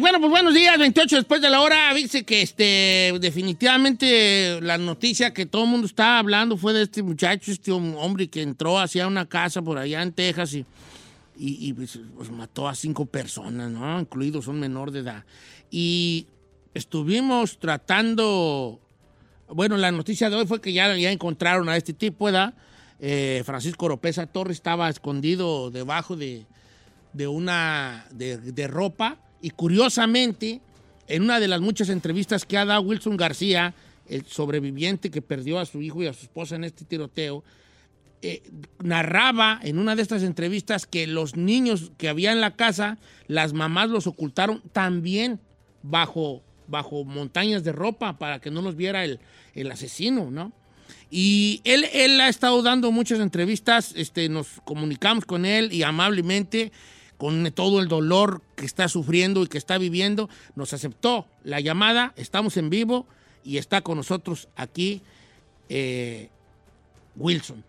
bueno, 0.00 0.18
pues 0.18 0.30
buenos 0.30 0.54
días, 0.54 0.76
28 0.76 1.14
después 1.16 1.40
de 1.40 1.50
la 1.50 1.60
hora. 1.60 1.94
Dice 1.94 2.24
que 2.24 2.42
este, 2.42 3.16
definitivamente 3.20 4.60
la 4.60 4.76
noticia 4.76 5.32
que 5.32 5.46
todo 5.46 5.62
el 5.62 5.70
mundo 5.70 5.86
estaba 5.86 6.18
hablando 6.18 6.56
fue 6.56 6.72
de 6.72 6.82
este 6.82 7.04
muchacho, 7.04 7.52
este 7.52 7.70
hombre 7.70 8.26
que 8.26 8.42
entró 8.42 8.80
hacia 8.80 9.06
una 9.06 9.28
casa 9.28 9.62
por 9.62 9.78
allá 9.78 10.02
en 10.02 10.12
Texas 10.12 10.54
y, 10.54 10.66
y, 11.36 11.72
pues, 11.74 12.00
pues, 12.16 12.28
mató 12.32 12.66
a 12.66 12.74
cinco 12.74 13.06
personas, 13.06 13.70
¿no? 13.70 14.00
Incluidos 14.00 14.48
un 14.48 14.58
menor 14.58 14.90
de 14.90 14.98
edad. 14.98 15.24
Y 15.70 16.26
estuvimos 16.74 17.58
tratando, 17.58 18.80
bueno, 19.48 19.76
la 19.76 19.92
noticia 19.92 20.30
de 20.30 20.36
hoy 20.36 20.46
fue 20.46 20.60
que 20.60 20.72
ya, 20.72 20.94
ya 20.96 21.10
encontraron 21.10 21.68
a 21.68 21.76
este 21.76 21.92
tipo, 21.92 22.26
¿verdad? 22.26 22.54
Eh, 23.00 23.42
Francisco 23.44 23.86
Oropesa 23.86 24.26
Torres 24.26 24.56
estaba 24.56 24.88
escondido 24.88 25.70
debajo 25.70 26.16
de, 26.16 26.46
de 27.14 27.26
una 27.26 28.06
de, 28.12 28.66
ropa 28.68 29.18
y 29.40 29.50
curiosamente 29.50 30.60
en 31.06 31.22
una 31.22 31.40
de 31.40 31.48
las 31.48 31.60
muchas 31.60 31.88
entrevistas 31.88 32.44
que 32.44 32.58
ha 32.58 32.64
dado 32.64 32.82
Wilson 32.82 33.16
García, 33.16 33.74
el 34.08 34.26
sobreviviente 34.26 35.10
que 35.10 35.22
perdió 35.22 35.58
a 35.58 35.66
su 35.66 35.80
hijo 35.80 36.02
y 36.02 36.06
a 36.06 36.12
su 36.12 36.24
esposa 36.24 36.56
en 36.56 36.64
este 36.64 36.84
tiroteo, 36.84 37.44
eh, 38.22 38.42
narraba 38.82 39.60
en 39.62 39.78
una 39.78 39.96
de 39.96 40.02
estas 40.02 40.22
entrevistas 40.22 40.86
que 40.86 41.06
los 41.06 41.36
niños 41.36 41.92
que 41.98 42.08
había 42.08 42.32
en 42.32 42.40
la 42.40 42.56
casa, 42.56 42.98
las 43.26 43.52
mamás 43.52 43.90
los 43.90 44.06
ocultaron 44.06 44.62
también 44.72 45.40
bajo, 45.82 46.42
bajo 46.66 47.04
montañas 47.04 47.64
de 47.64 47.72
ropa 47.72 48.18
para 48.18 48.40
que 48.40 48.50
no 48.50 48.62
los 48.62 48.76
viera 48.76 49.04
el, 49.04 49.20
el 49.54 49.70
asesino, 49.70 50.30
¿no? 50.30 50.52
Y 51.10 51.60
él, 51.64 51.86
él 51.92 52.20
ha 52.20 52.28
estado 52.28 52.62
dando 52.62 52.90
muchas 52.90 53.20
entrevistas, 53.20 53.92
este, 53.96 54.28
nos 54.28 54.48
comunicamos 54.64 55.24
con 55.24 55.44
él 55.44 55.72
y 55.72 55.82
amablemente, 55.82 56.72
con 57.18 57.50
todo 57.52 57.80
el 57.80 57.88
dolor 57.88 58.42
que 58.56 58.66
está 58.66 58.88
sufriendo 58.88 59.42
y 59.42 59.46
que 59.46 59.58
está 59.58 59.78
viviendo, 59.78 60.28
nos 60.56 60.72
aceptó 60.72 61.26
la 61.44 61.60
llamada, 61.60 62.12
estamos 62.16 62.56
en 62.56 62.70
vivo 62.70 63.06
y 63.44 63.58
está 63.58 63.82
con 63.82 63.96
nosotros 63.96 64.48
aquí 64.56 65.02
eh, 65.68 66.30
Wilson. 67.16 67.64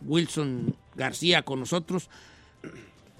Wilson 0.00 0.76
García 0.94 1.42
con 1.42 1.60
nosotros, 1.60 2.08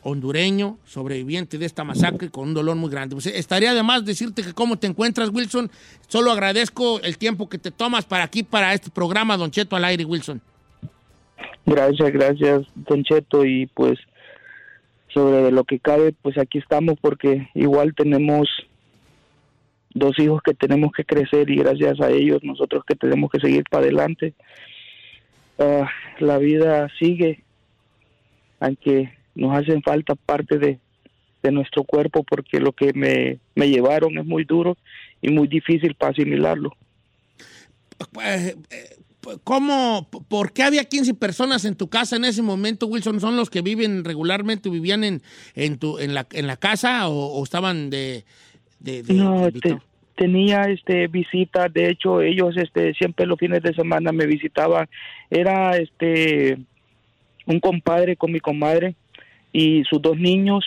hondureño, 0.02 0.78
sobreviviente 0.84 1.58
de 1.58 1.66
esta 1.66 1.84
masacre 1.84 2.30
con 2.30 2.48
un 2.48 2.54
dolor 2.54 2.76
muy 2.76 2.90
grande. 2.90 3.14
Pues, 3.14 3.26
estaría 3.26 3.74
de 3.74 3.82
más 3.82 4.04
decirte 4.04 4.42
que 4.42 4.52
cómo 4.52 4.78
te 4.78 4.86
encuentras, 4.86 5.30
Wilson. 5.30 5.70
Solo 6.06 6.30
agradezco 6.30 7.00
el 7.00 7.18
tiempo 7.18 7.48
que 7.48 7.58
te 7.58 7.70
tomas 7.70 8.04
para 8.04 8.24
aquí, 8.24 8.42
para 8.42 8.74
este 8.74 8.90
programa, 8.90 9.36
Don 9.36 9.50
Cheto 9.50 9.76
al 9.76 9.84
aire, 9.84 10.04
Wilson. 10.04 10.40
Gracias, 11.66 12.12
gracias, 12.12 12.62
Don 12.74 13.02
Cheto. 13.04 13.44
Y 13.44 13.66
pues 13.66 13.98
sobre 15.08 15.50
lo 15.50 15.64
que 15.64 15.78
cabe, 15.78 16.14
pues 16.22 16.38
aquí 16.38 16.58
estamos 16.58 16.96
porque 17.00 17.48
igual 17.54 17.94
tenemos 17.94 18.48
dos 19.94 20.18
hijos 20.18 20.40
que 20.42 20.54
tenemos 20.54 20.92
que 20.92 21.04
crecer 21.04 21.50
y 21.50 21.56
gracias 21.56 22.00
a 22.00 22.10
ellos 22.10 22.42
nosotros 22.42 22.84
que 22.86 22.94
tenemos 22.94 23.30
que 23.30 23.40
seguir 23.40 23.64
para 23.70 23.84
adelante. 23.84 24.34
Uh, 25.58 25.84
la 26.20 26.38
vida 26.38 26.88
sigue, 26.98 27.42
aunque 28.60 29.17
nos 29.38 29.56
hacen 29.56 29.82
falta 29.82 30.14
parte 30.14 30.58
de, 30.58 30.78
de 31.42 31.52
nuestro 31.52 31.84
cuerpo 31.84 32.24
porque 32.24 32.60
lo 32.60 32.72
que 32.72 32.92
me, 32.92 33.38
me, 33.54 33.68
llevaron 33.68 34.18
es 34.18 34.26
muy 34.26 34.44
duro 34.44 34.76
y 35.22 35.30
muy 35.30 35.46
difícil 35.46 35.94
para 35.94 36.12
asimilarlo. 36.12 36.76
¿Cómo, 39.44 40.08
por 40.28 40.52
qué 40.52 40.62
había 40.62 40.84
15 40.84 41.14
personas 41.14 41.64
en 41.64 41.76
tu 41.76 41.88
casa 41.88 42.16
en 42.16 42.24
ese 42.24 42.42
momento, 42.42 42.86
Wilson? 42.86 43.20
¿Son 43.20 43.36
los 43.36 43.50
que 43.50 43.62
viven 43.62 44.04
regularmente, 44.04 44.70
vivían 44.70 45.04
en, 45.04 45.22
en, 45.54 45.78
tu, 45.78 45.98
en, 45.98 46.14
la, 46.14 46.26
en 46.32 46.46
la 46.46 46.56
casa 46.56 47.08
o, 47.08 47.38
o 47.38 47.44
estaban 47.44 47.90
de... 47.90 48.24
de, 48.80 49.02
de 49.02 49.14
no, 49.14 49.50
te, 49.52 49.76
tenía 50.16 50.62
este 50.62 51.06
visitas 51.06 51.72
de 51.72 51.90
hecho 51.90 52.20
ellos 52.22 52.56
este 52.56 52.92
siempre 52.94 53.24
los 53.24 53.38
fines 53.38 53.62
de 53.62 53.72
semana 53.72 54.10
me 54.10 54.26
visitaban 54.26 54.88
era 55.30 55.76
este 55.76 56.58
un 57.46 57.60
compadre 57.60 58.16
con 58.16 58.32
mi 58.32 58.40
comadre 58.40 58.96
y 59.52 59.84
sus 59.84 60.00
dos 60.02 60.18
niños. 60.18 60.64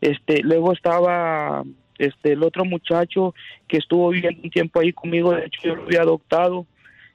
Este 0.00 0.42
luego 0.42 0.72
estaba 0.72 1.62
este 1.98 2.32
el 2.32 2.42
otro 2.42 2.64
muchacho 2.64 3.34
que 3.68 3.78
estuvo 3.78 4.10
viviendo 4.10 4.40
un 4.42 4.50
tiempo 4.50 4.80
ahí 4.80 4.92
conmigo 4.92 5.32
de 5.32 5.46
hecho 5.46 5.60
yo 5.62 5.76
lo 5.76 5.82
había 5.84 6.00
adoptado 6.00 6.66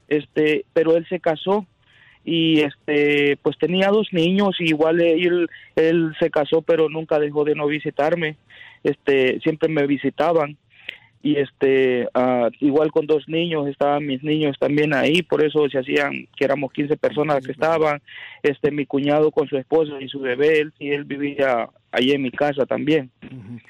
este 0.07 0.65
pero 0.73 0.95
él 0.95 1.05
se 1.09 1.19
casó 1.19 1.65
y 2.23 2.59
este 2.59 3.37
pues 3.41 3.57
tenía 3.57 3.89
dos 3.89 4.09
niños 4.11 4.57
y 4.59 4.65
igual 4.65 5.01
él 5.01 5.49
él 5.75 6.13
se 6.19 6.29
casó 6.29 6.61
pero 6.61 6.89
nunca 6.89 7.19
dejó 7.19 7.45
de 7.45 7.55
no 7.55 7.67
visitarme. 7.67 8.35
Este 8.83 9.39
siempre 9.39 9.69
me 9.69 9.87
visitaban 9.87 10.57
y 11.23 11.37
este 11.37 12.07
uh, 12.15 12.49
igual 12.59 12.91
con 12.91 13.07
dos 13.07 13.27
niños 13.27 13.67
estaban 13.67 14.05
mis 14.05 14.23
niños 14.23 14.55
también 14.59 14.93
ahí 14.93 15.23
por 15.23 15.43
eso 15.43 15.67
se 15.69 15.79
hacían 15.79 16.27
que 16.35 16.45
éramos 16.45 16.71
15 16.71 16.95
personas 16.97 17.45
que 17.45 17.51
estaban 17.51 18.01
este 18.43 18.71
mi 18.71 18.85
cuñado 18.85 19.31
con 19.31 19.47
su 19.47 19.57
esposa 19.57 19.93
y 19.99 20.07
su 20.07 20.19
bebé 20.19 20.59
él 20.59 20.73
y 20.79 20.91
él 20.91 21.05
vivía 21.05 21.69
ahí 21.91 22.11
en 22.11 22.21
mi 22.21 22.31
casa 22.31 22.65
también 22.65 23.09
uh 23.23 23.27
-huh. 23.27 23.61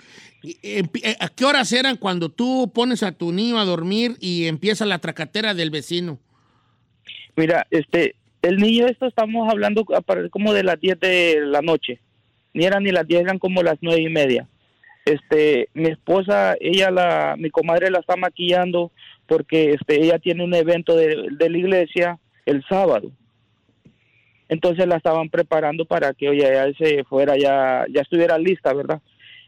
¿Y, 0.43 0.55
¿A 1.19 1.29
qué 1.29 1.45
horas 1.45 1.73
eran 1.73 1.97
cuando 1.97 2.29
tú 2.29 2.71
pones 2.73 3.01
a 3.01 3.11
tu 3.11 3.31
niño 3.31 3.59
a 3.59 3.65
dormir 3.65 4.17
y 4.19 4.45
empieza 4.45 4.85
la 4.85 4.99
tracatera 4.99 5.55
del 5.55 5.71
vecino? 5.71 6.19
Mira, 7.35 7.65
este, 7.71 8.15
el 8.43 8.57
niño 8.57 8.85
esto 8.85 9.07
estamos 9.07 9.49
hablando 9.49 9.83
como 10.29 10.53
de 10.53 10.63
las 10.63 10.79
10 10.79 10.99
de 10.99 11.41
la 11.41 11.61
noche. 11.61 11.99
Ni 12.53 12.65
eran 12.65 12.83
ni 12.83 12.91
las 12.91 13.07
10, 13.07 13.21
eran 13.21 13.39
como 13.39 13.63
las 13.63 13.77
nueve 13.81 14.01
y 14.01 14.09
media 14.09 14.47
este 15.07 15.69
mi 15.73 15.89
esposa 15.89 16.55
ella 16.59 16.91
la 16.91 17.35
mi 17.37 17.49
comadre 17.49 17.89
la 17.89 17.99
está 17.99 18.15
maquillando 18.15 18.91
porque 19.25 19.71
este 19.71 20.01
ella 20.01 20.19
tiene 20.19 20.43
un 20.43 20.53
evento 20.53 20.95
de, 20.95 21.27
de 21.31 21.49
la 21.49 21.57
iglesia 21.57 22.19
el 22.45 22.63
sábado. 22.67 23.11
Entonces 24.49 24.87
la 24.87 24.95
estaban 24.95 25.29
preparando 25.29 25.85
para 25.85 26.13
que 26.13 26.29
oye 26.29 26.41
ya 26.41 26.71
se 26.77 27.03
fuera 27.05 27.37
ya 27.37 27.85
ya 27.89 28.01
estuviera 28.01 28.37
lista 28.37 28.73
verdad 28.73 29.01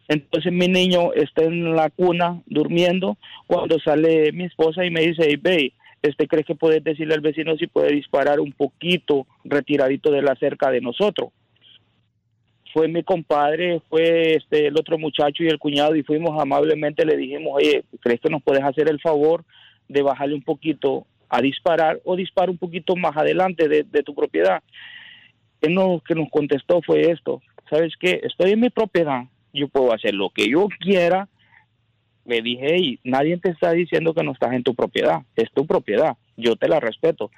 entonces 0.08 0.52
mi 0.52 0.68
niño 0.68 1.14
está 1.14 1.44
en 1.44 1.76
la 1.76 1.90
cuna 1.90 2.42
durmiendo 2.48 3.18
cuando 3.48 3.80
sale 3.80 4.32
mi 4.32 4.46
esposa 4.46 4.84
y 4.84 4.90
me 4.90 5.02
dice 5.02 5.40
hey, 5.44 5.74
este 6.02 6.28
crees 6.28 6.46
que 6.46 6.56
puedes 6.56 6.84
decirle 6.84 7.14
al 7.14 7.22
vecino 7.22 7.56
si 7.58 7.68
puede 7.68 7.94
disparar 7.94 8.40
un 8.40 8.52
poquito 8.52 9.28
retiradito 9.44 10.12
de 10.12 10.22
la 10.22 10.36
cerca 10.36 10.72
de 10.72 10.82
nosotros 10.82 11.30
fue 12.74 12.88
mi 12.88 13.04
compadre, 13.04 13.82
fue 13.90 14.36
este 14.36 14.68
el 14.68 14.78
otro 14.78 14.98
muchacho 14.98 15.44
y 15.44 15.48
el 15.48 15.60
cuñado 15.60 15.96
y 15.96 16.04
fuimos 16.04 16.40
amablemente, 16.40 17.06
le 17.06 17.18
dijimos, 17.18 17.54
oye, 17.56 17.84
¿crees 18.02 18.20
que 18.22 18.30
nos 18.30 18.44
puedes 18.44 18.64
hacer 18.64 18.90
el 18.90 19.00
favor 19.00 19.44
de 19.88 20.02
bajarle 20.02 20.36
un 20.36 20.44
poquito 20.44 21.06
a 21.30 21.42
disparar 21.42 22.00
o 22.06 22.16
disparar 22.16 22.50
un 22.50 22.58
poquito 22.58 22.96
más 22.96 23.16
adelante 23.18 23.68
de, 23.68 24.04
tu 24.04 24.14
propiedad? 24.14 24.62
Él 25.62 25.74
lo 25.74 26.02
que 26.06 26.16
nos 26.16 26.30
contestó 26.30 26.82
fue 26.82 27.12
esto, 27.12 27.42
¿sabes 27.70 27.94
qué? 28.00 28.22
Estoy 28.24 28.52
en 28.52 28.62
mi 28.62 28.70
propiedad, 28.70 29.24
yo 29.54 29.68
puedo 29.68 29.94
hacer 29.94 30.14
lo 30.14 30.30
que 30.30 30.50
yo 30.50 30.68
quiera. 30.80 31.28
Le 32.26 32.42
dije, 32.44 32.76
hey, 32.76 33.00
nadie 33.04 33.38
te 33.38 33.50
está 33.50 33.72
diciendo 33.72 34.14
que 34.14 34.24
no 34.24 34.34
estás 34.34 34.54
en 34.54 34.62
tu 34.62 34.76
propiedad, 34.76 35.22
es 35.36 35.52
tu 35.52 35.66
propiedad. 35.66 36.16
yo 36.38 36.56
te 36.56 36.68
la 36.68 36.80
respeto, 36.80 37.32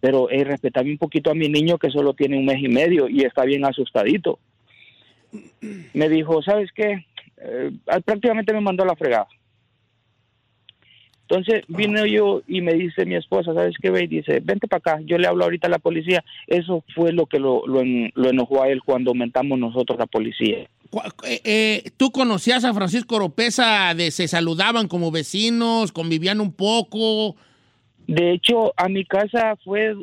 pero 0.00 0.28
eh, 0.30 0.44
respetame 0.44 0.90
un 0.90 0.98
poquito 0.98 1.30
a 1.30 1.34
mi 1.34 1.48
niño 1.48 1.78
que 1.78 1.90
solo 1.90 2.12
tiene 2.12 2.36
un 2.36 2.44
mes 2.44 2.62
y 2.62 2.68
medio 2.68 3.08
y 3.08 3.22
está 3.22 3.44
bien 3.44 3.64
asustadito. 3.64 4.38
Me 5.92 6.08
dijo, 6.08 6.42
¿sabes 6.42 6.70
qué? 6.74 7.06
Eh, 7.38 7.70
prácticamente 8.04 8.52
me 8.52 8.60
mandó 8.60 8.82
a 8.82 8.86
la 8.86 8.96
fregada. 8.96 9.26
Entonces 11.28 11.64
vine 11.68 12.10
yo 12.10 12.42
y 12.46 12.60
me 12.60 12.74
dice 12.74 13.06
mi 13.06 13.14
esposa, 13.14 13.54
¿sabes 13.54 13.74
qué? 13.80 13.90
Ve? 13.90 14.06
dice, 14.06 14.40
vente 14.40 14.68
para 14.68 14.78
acá, 14.78 15.00
yo 15.06 15.16
le 15.16 15.26
hablo 15.26 15.44
ahorita 15.44 15.68
a 15.68 15.70
la 15.70 15.78
policía. 15.78 16.22
Eso 16.46 16.84
fue 16.94 17.12
lo 17.12 17.26
que 17.26 17.38
lo, 17.38 17.66
lo, 17.66 17.82
lo 18.14 18.30
enojó 18.30 18.62
a 18.62 18.68
él 18.68 18.82
cuando 18.84 19.10
aumentamos 19.10 19.58
nosotros 19.58 19.98
la 19.98 20.06
policía. 20.06 20.68
Eh, 21.24 21.40
eh, 21.44 21.90
¿Tú 21.96 22.10
conocías 22.12 22.64
a 22.64 22.74
Francisco 22.74 23.16
Oropesa? 23.16 23.94
De, 23.94 24.10
¿Se 24.10 24.28
saludaban 24.28 24.86
como 24.86 25.10
vecinos? 25.10 25.92
¿Convivían 25.92 26.40
un 26.40 26.52
poco? 26.52 27.36
De 28.06 28.32
hecho, 28.32 28.74
a 28.76 28.88
mi 28.88 29.04
casa 29.04 29.56
fue 29.64 29.96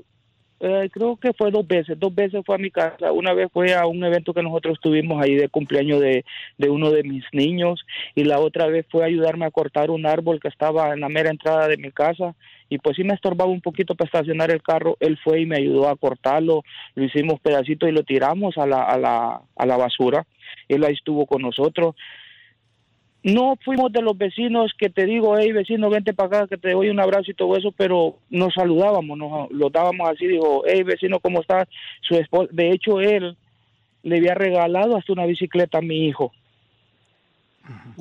eh, 0.63 0.90
creo 0.92 1.18
que 1.18 1.34
fue 1.34 1.50
dos 1.50 1.68
veces, 1.68 2.00
dos 2.00 2.13
veces 2.13 2.44
fue 2.46 2.54
a 2.54 2.60
mi 2.60 2.69
casa. 2.69 3.12
Una 3.12 3.34
vez 3.34 3.50
fue 3.52 3.74
a 3.74 3.88
un 3.88 4.04
evento 4.04 4.31
que 4.31 4.44
nosotros 4.44 4.80
tuvimos 4.80 5.19
ahí 5.19 5.36
de 5.36 5.50
cumpleaños 5.50 6.00
de, 6.00 6.24
de 6.60 6.69
uno 6.69 6.92
de 6.92 7.02
mis 7.02 7.24
niños 7.34 7.84
y 8.13 8.25
la 8.25 8.40
otra 8.40 8.68
vez 8.68 8.86
fue 8.92 9.02
a 9.02 9.08
ayudarme 9.08 9.46
a 9.46 9.52
cortar 9.52 9.90
un 9.90 10.06
árbol 10.06 10.40
que 10.40 10.50
estaba 10.50 10.94
en 10.94 11.00
la 11.00 11.10
mera 11.10 11.31
entrada 11.31 11.68
de 11.68 11.78
mi 11.78 11.92
casa 11.92 12.36
y 12.69 12.78
pues 12.78 12.96
sí 12.96 13.04
me 13.04 13.16
estorbaba 13.16 13.50
un 13.50 13.62
poquito 13.62 13.96
para 13.96 14.06
estacionar 14.06 14.52
el 14.52 14.62
carro. 14.62 14.98
Él 15.00 15.18
fue 15.24 15.42
y 15.42 15.46
me 15.48 15.58
ayudó 15.58 15.90
a 15.90 15.96
cortarlo, 15.96 16.64
lo 16.94 17.04
hicimos 17.04 17.40
pedacito 17.40 17.88
y 17.88 17.92
lo 17.92 18.04
tiramos 18.04 18.57
a 18.60 18.68
la, 18.68 18.84
a 18.84 19.00
la, 19.00 19.42
a 19.56 19.66
la 19.66 19.78
basura. 19.78 20.28
Él 20.68 20.84
ahí 20.84 20.94
estuvo 20.94 21.25
con 21.25 21.42
nosotros 21.42 21.96
no 23.23 23.56
fuimos 23.63 23.91
de 23.91 24.01
los 24.01 24.18
vecinos 24.18 24.73
que 24.77 24.89
te 24.89 25.06
digo, 25.06 25.38
hey 25.38 25.51
vecino, 25.51 25.89
vente 25.89 26.13
para 26.13 26.27
acá, 26.27 26.47
que 26.47 26.57
te 26.57 26.71
doy 26.71 26.89
un 26.89 27.00
abrazo 27.00 27.31
y 27.31 27.35
todo 27.35 27.56
eso, 27.56 27.71
pero 27.71 28.18
nos 28.29 28.53
saludábamos, 28.53 29.18
nos 29.18 29.51
lo 29.51 29.69
dábamos 29.69 30.09
así, 30.09 30.27
dijo, 30.27 30.63
hey 30.65 30.83
vecino, 30.83 31.19
¿cómo 31.19 31.41
estás? 31.41 31.68
Su 32.01 32.15
esposa, 32.15 32.50
de 32.51 32.71
hecho 32.71 33.00
él 33.00 33.38
le 34.03 34.18
había 34.18 34.33
regalado 34.33 34.97
hasta 34.97 35.13
una 35.13 35.25
bicicleta 35.25 35.77
a 35.77 35.81
mi 35.81 36.07
hijo 36.07 36.31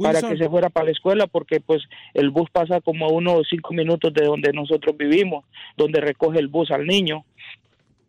para 0.00 0.22
que 0.22 0.36
se 0.36 0.48
fuera 0.48 0.70
para 0.70 0.86
la 0.86 0.92
escuela 0.92 1.26
porque 1.26 1.60
pues 1.60 1.82
el 2.14 2.30
bus 2.30 2.48
pasa 2.50 2.80
como 2.80 3.06
a 3.06 3.12
unos 3.12 3.46
cinco 3.48 3.74
minutos 3.74 4.12
de 4.14 4.24
donde 4.24 4.52
nosotros 4.52 4.96
vivimos, 4.96 5.44
donde 5.76 6.00
recoge 6.00 6.38
el 6.38 6.48
bus 6.48 6.70
al 6.70 6.86
niño. 6.86 7.24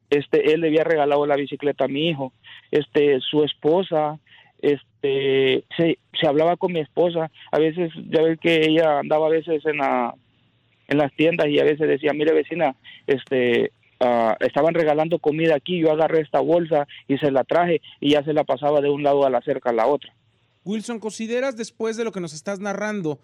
Este, 0.10 0.54
él 0.54 0.62
le 0.62 0.68
había 0.68 0.84
regalado 0.84 1.26
la 1.26 1.36
bicicleta 1.36 1.86
a 1.86 1.88
mi 1.88 2.10
hijo. 2.10 2.34
Este, 2.70 3.20
su 3.22 3.44
esposa, 3.44 4.20
este 4.62 5.64
se, 5.76 5.98
se 6.20 6.28
hablaba 6.28 6.58
con 6.58 6.74
mi 6.74 6.80
esposa. 6.80 7.32
A 7.52 7.60
veces 7.60 7.92
ya 8.10 8.22
ves 8.22 8.40
que 8.40 8.66
ella 8.68 9.00
andaba 9.00 9.28
a 9.28 9.32
veces 9.32 9.66
en 9.66 9.78
la 9.78 10.16
en 10.92 10.98
las 10.98 11.14
tiendas 11.16 11.48
y 11.48 11.58
a 11.60 11.64
veces 11.64 11.88
decía 11.88 12.12
mire 12.14 12.34
vecina 12.34 12.76
este 13.08 13.72
ah, 14.02 14.36
estaban 14.42 14.74
regalando 14.74 15.20
comida 15.20 15.56
aquí 15.56 15.80
yo 15.80 15.92
agarré 15.92 16.22
esta 16.22 16.42
bolsa 16.42 16.86
y 17.08 17.18
se 17.18 17.32
la 17.32 17.46
traje 17.46 17.82
y 18.02 18.12
ya 18.12 18.24
se 18.24 18.34
la 18.34 18.44
pasaba 18.44 18.82
de 18.82 18.90
un 18.90 19.02
lado 19.02 19.26
a 19.26 19.30
la 19.30 19.42
cerca 19.42 19.70
a 19.70 19.74
la 19.74 19.88
otra 19.88 20.14
Wilson 20.66 21.00
consideras 21.00 21.56
después 21.56 21.96
de 21.96 22.04
lo 22.04 22.12
que 22.12 22.20
nos 22.20 22.34
estás 22.34 22.60
narrando 22.60 23.20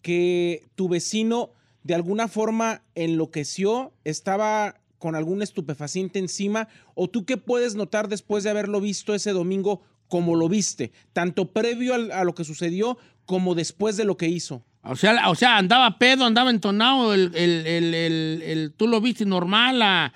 que 0.00 0.62
tu 0.76 0.88
vecino 0.88 1.50
de 1.82 1.96
alguna 1.96 2.28
forma 2.28 2.82
enloqueció 2.94 3.92
estaba 4.04 4.76
con 5.00 5.16
algún 5.16 5.42
estupefaciente 5.42 6.20
encima 6.20 6.68
o 6.94 7.08
tú 7.08 7.24
qué 7.24 7.36
puedes 7.36 7.74
notar 7.74 8.06
después 8.06 8.44
de 8.44 8.50
haberlo 8.50 8.80
visto 8.80 9.12
ese 9.12 9.32
domingo 9.32 9.82
como 10.08 10.34
lo 10.34 10.48
viste, 10.48 10.92
tanto 11.12 11.52
previo 11.52 11.94
a 11.94 12.24
lo 12.24 12.34
que 12.34 12.44
sucedió 12.44 12.98
como 13.26 13.54
después 13.54 13.96
de 13.96 14.04
lo 14.04 14.16
que 14.16 14.26
hizo. 14.26 14.62
O 14.82 14.96
sea, 14.96 15.28
o 15.28 15.34
sea 15.34 15.58
andaba 15.58 15.98
pedo, 15.98 16.24
andaba 16.24 16.50
entonado, 16.50 17.12
el, 17.12 17.34
el, 17.34 17.94
el, 17.94 18.72
¿tú 18.76 18.88
lo 18.88 19.00
viste 19.00 19.26
normal 19.26 19.82
a, 19.82 20.12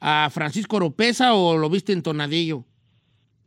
a 0.00 0.28
Francisco 0.30 0.76
Oropesa 0.76 1.34
o 1.34 1.56
lo 1.56 1.70
viste 1.70 1.92
entonadillo? 1.92 2.64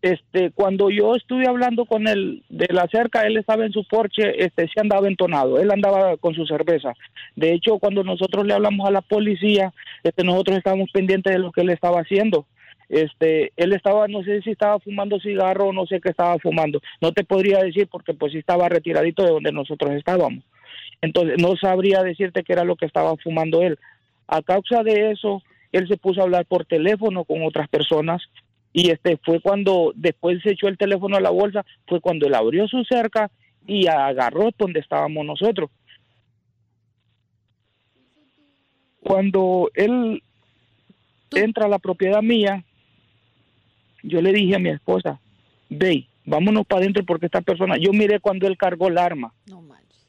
Este, 0.01 0.51
cuando 0.51 0.89
yo 0.89 1.15
estuve 1.15 1.45
hablando 1.45 1.83
con 1.83 2.07
él 2.07 2.43
de 2.47 2.67
la 2.69 2.87
cerca, 2.87 3.27
él 3.27 3.35
estaba 3.35 3.65
en 3.65 3.73
su 3.73 3.83
porche, 3.85 4.45
este, 4.45 4.63
sí 4.67 4.79
andaba 4.79 5.09
entonado, 5.09 5.59
él 5.59 5.69
andaba 5.71 6.15
con 6.15 6.33
su 6.33 6.45
cerveza. 6.45 6.93
De 7.35 7.53
hecho, 7.53 7.79
cuando 7.79 8.05
nosotros 8.05 8.45
le 8.45 8.53
hablamos 8.53 8.87
a 8.87 8.91
la 8.91 9.01
policía, 9.01 9.73
este, 10.03 10.23
nosotros 10.23 10.57
estábamos 10.57 10.89
pendientes 10.93 11.33
de 11.33 11.39
lo 11.39 11.51
que 11.51 11.61
él 11.61 11.69
estaba 11.69 11.99
haciendo 11.99 12.45
este, 12.89 13.53
él 13.55 13.73
estaba, 13.73 14.07
no 14.07 14.23
sé 14.23 14.41
si 14.41 14.49
estaba 14.49 14.79
fumando 14.79 15.19
cigarro 15.19 15.67
o 15.67 15.73
no 15.73 15.85
sé 15.85 16.01
qué 16.01 16.09
estaba 16.09 16.37
fumando, 16.39 16.81
no 17.01 17.11
te 17.11 17.23
podría 17.23 17.59
decir 17.59 17.87
porque 17.87 18.13
pues 18.13 18.33
estaba 18.33 18.67
retiradito 18.67 19.23
de 19.23 19.29
donde 19.29 19.51
nosotros 19.51 19.91
estábamos. 19.91 20.43
Entonces 21.01 21.37
no 21.39 21.55
sabría 21.55 22.03
decirte 22.03 22.43
qué 22.43 22.53
era 22.53 22.63
lo 22.63 22.75
que 22.75 22.85
estaba 22.85 23.15
fumando 23.17 23.61
él. 23.61 23.77
A 24.27 24.41
causa 24.41 24.83
de 24.83 25.11
eso, 25.11 25.41
él 25.71 25.87
se 25.87 25.97
puso 25.97 26.19
a 26.19 26.23
hablar 26.23 26.45
por 26.45 26.65
teléfono 26.65 27.23
con 27.23 27.43
otras 27.43 27.69
personas 27.69 28.21
y 28.73 28.89
este 28.89 29.17
fue 29.17 29.39
cuando 29.39 29.93
después 29.95 30.41
se 30.43 30.51
echó 30.51 30.67
el 30.67 30.77
teléfono 30.77 31.15
a 31.15 31.21
la 31.21 31.29
bolsa, 31.29 31.65
fue 31.87 32.01
cuando 32.01 32.27
él 32.27 32.33
abrió 32.33 32.67
su 32.67 32.83
cerca 32.83 33.31
y 33.65 33.87
agarró 33.87 34.49
donde 34.57 34.79
estábamos 34.79 35.25
nosotros. 35.25 35.69
Cuando 38.99 39.69
él 39.75 40.21
entra 41.31 41.65
a 41.65 41.69
la 41.69 41.79
propiedad 41.79 42.21
mía, 42.21 42.63
yo 44.03 44.21
le 44.21 44.31
dije 44.31 44.55
a 44.55 44.59
mi 44.59 44.69
esposa, 44.69 45.19
ve, 45.69 46.05
vámonos 46.25 46.65
para 46.65 46.81
adentro 46.81 47.03
porque 47.03 47.25
esta 47.25 47.41
persona, 47.41 47.77
yo 47.77 47.91
miré 47.91 48.19
cuando 48.19 48.47
él 48.47 48.57
cargó 48.57 48.87
el 48.87 48.97
arma 48.97 49.33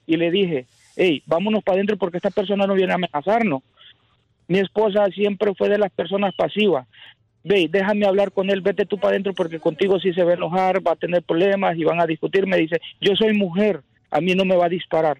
y 0.06 0.16
le 0.16 0.30
dije, 0.30 0.66
hey, 0.96 1.22
vámonos 1.26 1.62
para 1.62 1.76
adentro 1.76 1.96
porque 1.96 2.18
esta 2.18 2.30
persona 2.30 2.66
no 2.66 2.74
viene 2.74 2.92
a 2.92 2.96
amenazarnos. 2.96 3.62
Mi 4.48 4.58
esposa 4.58 5.06
siempre 5.14 5.54
fue 5.54 5.68
de 5.68 5.78
las 5.78 5.92
personas 5.92 6.34
pasivas. 6.34 6.86
Ve, 7.42 7.68
déjame 7.70 8.06
hablar 8.06 8.32
con 8.32 8.50
él, 8.50 8.60
vete 8.60 8.84
tú 8.84 8.98
para 8.98 9.12
adentro 9.12 9.32
porque 9.32 9.60
contigo 9.60 9.98
sí 9.98 10.12
se 10.12 10.24
va 10.24 10.32
a 10.32 10.34
enojar, 10.34 10.86
va 10.86 10.92
a 10.92 10.96
tener 10.96 11.22
problemas 11.22 11.76
y 11.76 11.84
van 11.84 12.00
a 12.00 12.06
discutir. 12.06 12.46
Me 12.46 12.58
dice, 12.58 12.80
yo 13.00 13.14
soy 13.16 13.32
mujer, 13.32 13.80
a 14.10 14.20
mí 14.20 14.34
no 14.34 14.44
me 14.44 14.56
va 14.56 14.66
a 14.66 14.70
disparar. 14.70 15.18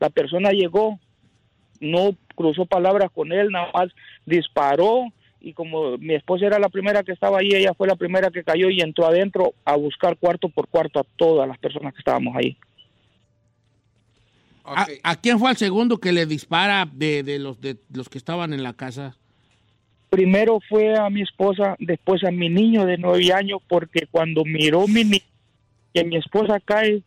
La 0.00 0.08
persona 0.08 0.50
llegó, 0.50 0.98
no 1.80 2.16
cruzó 2.34 2.64
palabras 2.64 3.10
con 3.12 3.32
él, 3.32 3.50
nada 3.50 3.68
más 3.74 3.90
disparó 4.24 5.12
y 5.42 5.52
como 5.54 5.98
mi 5.98 6.14
esposa 6.14 6.46
era 6.46 6.58
la 6.58 6.68
primera 6.68 7.02
que 7.02 7.12
estaba 7.12 7.38
ahí, 7.38 7.48
ella 7.52 7.74
fue 7.74 7.88
la 7.88 7.96
primera 7.96 8.30
que 8.30 8.44
cayó 8.44 8.70
y 8.70 8.80
entró 8.80 9.06
adentro 9.06 9.54
a 9.64 9.74
buscar 9.76 10.16
cuarto 10.16 10.48
por 10.48 10.68
cuarto 10.68 11.00
a 11.00 11.06
todas 11.16 11.48
las 11.48 11.58
personas 11.58 11.92
que 11.92 11.98
estábamos 11.98 12.36
ahí. 12.36 12.56
¿A, 14.64 15.16
quién 15.16 15.40
fue 15.40 15.50
el 15.50 15.56
segundo 15.56 15.98
que 15.98 16.12
le 16.12 16.24
dispara 16.24 16.88
de, 16.90 17.38
los, 17.40 17.60
de 17.60 17.76
los 17.92 18.08
que 18.08 18.18
estaban 18.18 18.52
en 18.52 18.62
la 18.62 18.74
casa? 18.74 19.16
Primero 20.08 20.60
fue 20.68 20.96
a 20.96 21.10
mi 21.10 21.22
esposa, 21.22 21.74
después 21.80 22.22
a 22.22 22.30
mi 22.30 22.48
niño 22.48 22.86
de 22.86 22.96
nueve 22.96 23.32
años, 23.32 23.60
porque 23.68 24.06
cuando 24.08 24.44
miró 24.44 24.86
mi 24.86 25.02
niño, 25.02 25.24
que 25.92 26.04
mi 26.04 26.16
esposa 26.16 26.60
cae, 26.60 27.02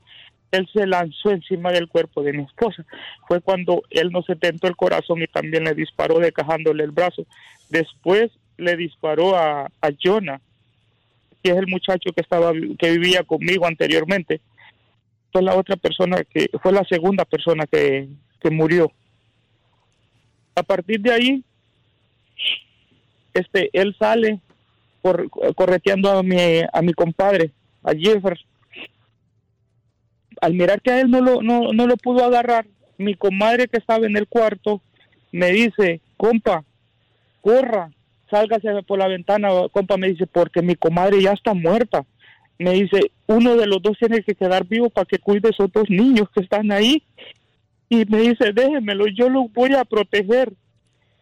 él 0.52 0.70
se 0.72 0.88
lanzó 0.88 1.32
encima 1.32 1.72
del 1.72 1.88
cuerpo 1.88 2.24
de 2.24 2.34
mi 2.34 2.44
esposa. 2.44 2.86
Fue 3.28 3.42
cuando 3.42 3.84
él 3.90 4.12
no 4.12 4.22
se 4.24 4.36
tentó 4.36 4.68
el 4.68 4.76
corazón 4.76 5.22
y 5.22 5.28
también 5.28 5.64
le 5.64 5.74
disparó 5.74 6.20
decajándole 6.20 6.84
el 6.84 6.92
brazo. 6.92 7.26
Después 7.70 8.32
le 8.58 8.78
disparó 8.78 9.36
a, 9.36 9.66
a 9.66 9.90
Jonah, 10.02 10.40
que 11.44 11.52
es 11.52 11.58
el 11.58 11.68
muchacho 11.68 12.12
que 12.14 12.22
estaba 12.22 12.54
que 12.80 12.92
vivía 12.92 13.24
conmigo 13.24 13.66
anteriormente. 13.66 14.42
Fue 15.32 15.42
la 15.42 15.56
otra 15.56 15.76
persona 15.76 16.24
que 16.24 16.50
fue 16.62 16.72
la 16.72 16.86
segunda 16.86 17.26
persona 17.26 17.66
que, 17.68 18.08
que 18.40 18.50
murió. 18.50 18.92
A 20.56 20.64
partir 20.64 21.02
de 21.02 21.12
ahí, 21.12 21.44
este, 23.34 23.70
él 23.74 23.94
sale 24.00 24.40
correteando 25.56 26.10
a 26.10 26.24
mi, 26.24 26.38
a 26.72 26.82
mi 26.82 26.94
compadre, 26.94 27.52
a 27.84 27.92
Jefferson 27.92 28.55
al 30.42 30.54
mirar 30.54 30.82
que 30.82 30.92
a 30.92 31.02
él 31.02 31.10
no 31.10 31.22
lo, 31.22 31.42
no, 31.42 31.74
no 31.74 31.88
lo 31.88 31.98
pudo 31.98 32.24
agarrar, 32.24 32.66
mi 32.98 33.16
comadre 33.16 33.68
que 33.68 33.78
estaba 33.78 34.06
en 34.06 34.18
el 34.18 34.28
cuarto 34.28 34.82
me 35.32 35.52
dice, 35.52 36.02
compa, 36.18 36.64
corra, 37.42 37.92
sálgase 38.30 38.70
por 38.84 39.00
la 39.00 39.08
ventana, 39.08 39.50
compa 39.72 39.98
me 39.98 40.08
dice, 40.10 40.28
porque 40.28 40.62
mi 40.62 40.76
comadre 40.76 41.22
ya 41.22 41.34
está 41.34 41.54
muerta. 41.54 42.06
Me 42.58 42.72
dice, 42.72 43.12
uno 43.28 43.58
de 43.58 43.68
los 43.68 43.82
dos 43.82 43.98
tiene 44.00 44.24
que 44.24 44.34
quedar 44.34 44.66
vivo 44.66 44.90
para 44.90 45.06
que 45.06 45.20
cuide 45.20 45.50
a 45.50 45.52
esos 45.52 45.72
dos 45.72 45.90
niños 45.90 46.30
que 46.34 46.42
están 46.42 46.72
ahí. 46.72 47.04
Y 47.90 48.06
me 48.06 48.20
dice, 48.20 48.54
déjenmelo, 48.54 49.08
yo 49.08 49.30
los 49.30 49.52
voy 49.52 49.74
a 49.76 49.84
proteger. 49.84 50.54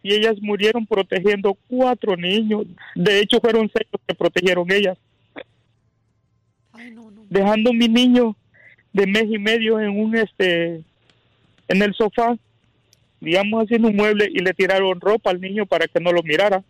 Y 0.03 0.13
ellas 0.13 0.35
murieron 0.41 0.85
protegiendo 0.85 1.57
cuatro 1.67 2.15
niños. 2.15 2.65
De 2.93 3.19
hecho, 3.19 3.39
fueron 3.39 3.71
seis 3.73 3.87
los 3.91 4.01
que 4.05 4.13
protegieron 4.13 4.71
ellas. 4.71 4.97
Dejando 7.29 7.73
mi 7.73 7.87
niño 7.87 8.35
de 8.93 9.07
mes 9.07 9.25
y 9.27 9.39
medio 9.39 9.79
en 9.79 9.99
un 9.99 10.15
este 10.15 10.83
en 11.67 11.81
el 11.81 11.93
sofá, 11.95 12.37
digamos 13.19 13.63
haciendo 13.63 13.89
un 13.89 13.95
mueble 13.95 14.29
y 14.31 14.39
le 14.39 14.53
tiraron 14.53 15.01
ropa 15.01 15.31
al 15.31 15.41
niño 15.41 15.65
para 15.65 15.87
que 15.87 15.99
no 15.99 16.11
lo 16.11 16.21
mirara, 16.23 16.63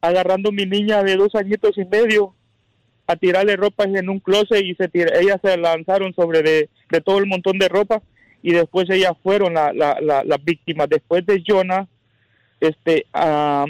agarrando 0.00 0.50
a 0.50 0.52
mi 0.52 0.66
niña 0.66 1.02
de 1.02 1.16
dos 1.16 1.34
añitos 1.34 1.78
y 1.78 1.84
medio 1.84 2.34
a 3.06 3.16
tirarle 3.16 3.56
ropa 3.56 3.84
en 3.84 4.08
un 4.08 4.20
closet 4.20 4.62
y 4.62 4.74
se 4.74 4.90
ellas 4.92 5.38
se 5.42 5.56
lanzaron 5.56 6.12
sobre 6.14 6.42
de, 6.42 6.68
todo 7.04 7.18
el 7.18 7.26
montón 7.26 7.58
de 7.58 7.68
ropa 7.68 8.02
y 8.42 8.52
después 8.52 8.90
ellas 8.90 9.12
fueron 9.22 9.54
las 9.54 9.74
la, 9.74 9.98
la, 10.00 10.36
víctimas. 10.36 10.88
Después 10.88 11.24
de 11.24 11.42
Jonah, 11.44 11.88
este, 12.60 13.06
ah, 13.14 13.64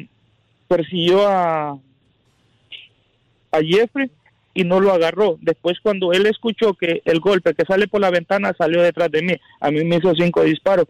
persiguió 0.66 1.26
a, 1.26 1.78
a 3.52 3.60
Jeffrey 3.62 4.10
y 4.55 4.64
no 4.64 4.81
lo 4.81 4.93
agarró. 4.93 5.38
Después 5.40 5.78
cuando 5.83 6.12
él 6.12 6.26
escuchó 6.26 6.75
que 6.75 7.02
el 7.05 7.21
golpe 7.21 7.55
que 7.55 7.64
sale 7.64 7.88
por 7.88 8.00
la 8.00 8.11
ventana 8.11 8.55
salió 8.57 8.83
detrás 8.83 9.11
de 9.11 9.23
mí, 9.23 9.35
a 9.61 9.71
mí 9.71 9.85
me 9.85 9.97
hizo 9.97 10.14
cinco 10.14 10.43
disparos 10.43 10.87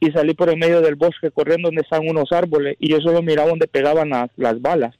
y 0.00 0.10
salí 0.10 0.34
por 0.34 0.50
el 0.50 0.58
medio 0.58 0.80
del 0.80 0.96
bosque 0.96 1.30
corriendo 1.30 1.68
donde 1.68 1.82
están 1.82 2.06
unos 2.08 2.32
árboles 2.32 2.76
y 2.78 2.90
yo 2.90 3.00
solo 3.00 3.22
miraba 3.22 3.50
donde 3.50 3.66
pegaban 3.66 4.10
las, 4.10 4.30
las 4.36 4.60
balas. 4.60 4.94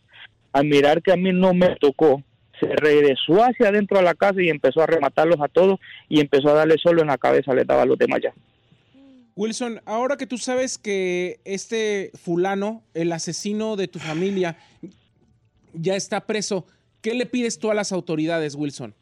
Al 0.52 0.66
mirar 0.66 1.02
que 1.02 1.12
a 1.12 1.16
mí 1.16 1.32
no 1.32 1.52
me 1.52 1.76
tocó, 1.76 2.22
se 2.60 2.66
regresó 2.66 3.44
hacia 3.44 3.68
adentro 3.68 3.98
a 3.98 4.02
la 4.02 4.14
casa 4.14 4.40
y 4.40 4.48
empezó 4.48 4.82
a 4.82 4.86
rematarlos 4.86 5.40
a 5.40 5.48
todos 5.48 5.78
y 6.08 6.20
empezó 6.20 6.48
a 6.48 6.54
darle 6.54 6.76
solo 6.78 7.02
en 7.02 7.08
la 7.08 7.18
cabeza, 7.18 7.52
le 7.54 7.64
daba 7.64 7.82
a 7.82 7.86
los 7.86 7.98
demás 7.98 8.20
ya. 8.22 8.32
Wilson, 9.34 9.82
ahora 9.84 10.16
que 10.16 10.26
tú 10.26 10.38
sabes 10.38 10.78
que 10.78 11.40
este 11.44 12.10
fulano, 12.14 12.82
el 12.94 13.12
asesino 13.12 13.76
de 13.76 13.86
tu 13.86 13.98
familia, 13.98 14.56
ya 15.74 15.94
está 15.94 16.26
preso, 16.26 16.66
¿qué 17.06 17.14
le 17.14 17.26
pides 17.26 17.60
tú 17.60 17.70
a 17.70 17.74
las 17.74 17.92
autoridades, 17.92 18.56
Wilson? 18.56 18.92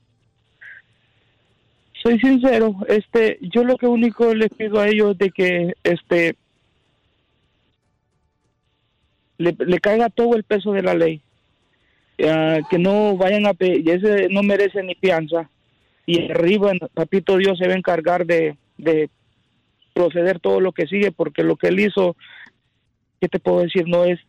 Soy 2.02 2.20
sincero, 2.20 2.76
este, 2.86 3.38
yo 3.40 3.64
lo 3.64 3.78
que 3.78 3.86
único 3.86 4.34
les 4.34 4.50
pido 4.50 4.78
a 4.78 4.88
ellos 4.88 5.16
de 5.16 5.30
que, 5.30 5.72
este, 5.82 6.36
le, 9.38 9.80
caiga 9.80 10.10
todo 10.10 10.36
el 10.36 10.44
peso 10.44 10.72
de 10.72 10.82
la 10.82 10.92
ley, 10.92 11.22
Ah, 12.22 12.58
que 12.68 12.78
no 12.78 13.16
vayan 13.16 13.46
a 13.46 13.54
pedir, 13.54 13.88
ese 13.88 14.28
no 14.28 14.42
merece 14.42 14.82
ni 14.82 14.94
fianza, 14.96 15.48
y 16.04 16.30
arriba, 16.30 16.72
papito 16.92 17.38
Dios 17.38 17.56
se 17.56 17.66
va 17.66 17.72
a 17.72 17.78
encargar 17.78 18.26
de 18.26 18.58
proceder 19.94 20.40
todo 20.40 20.60
lo 20.60 20.72
que 20.72 20.86
sigue, 20.86 21.10
porque 21.10 21.42
lo 21.42 21.56
que 21.56 21.68
él 21.68 21.80
hizo, 21.80 22.16
¿qué 23.18 23.28
te 23.28 23.38
puedo 23.38 23.60
decir? 23.60 23.88
No 23.88 24.04
es 24.04 24.20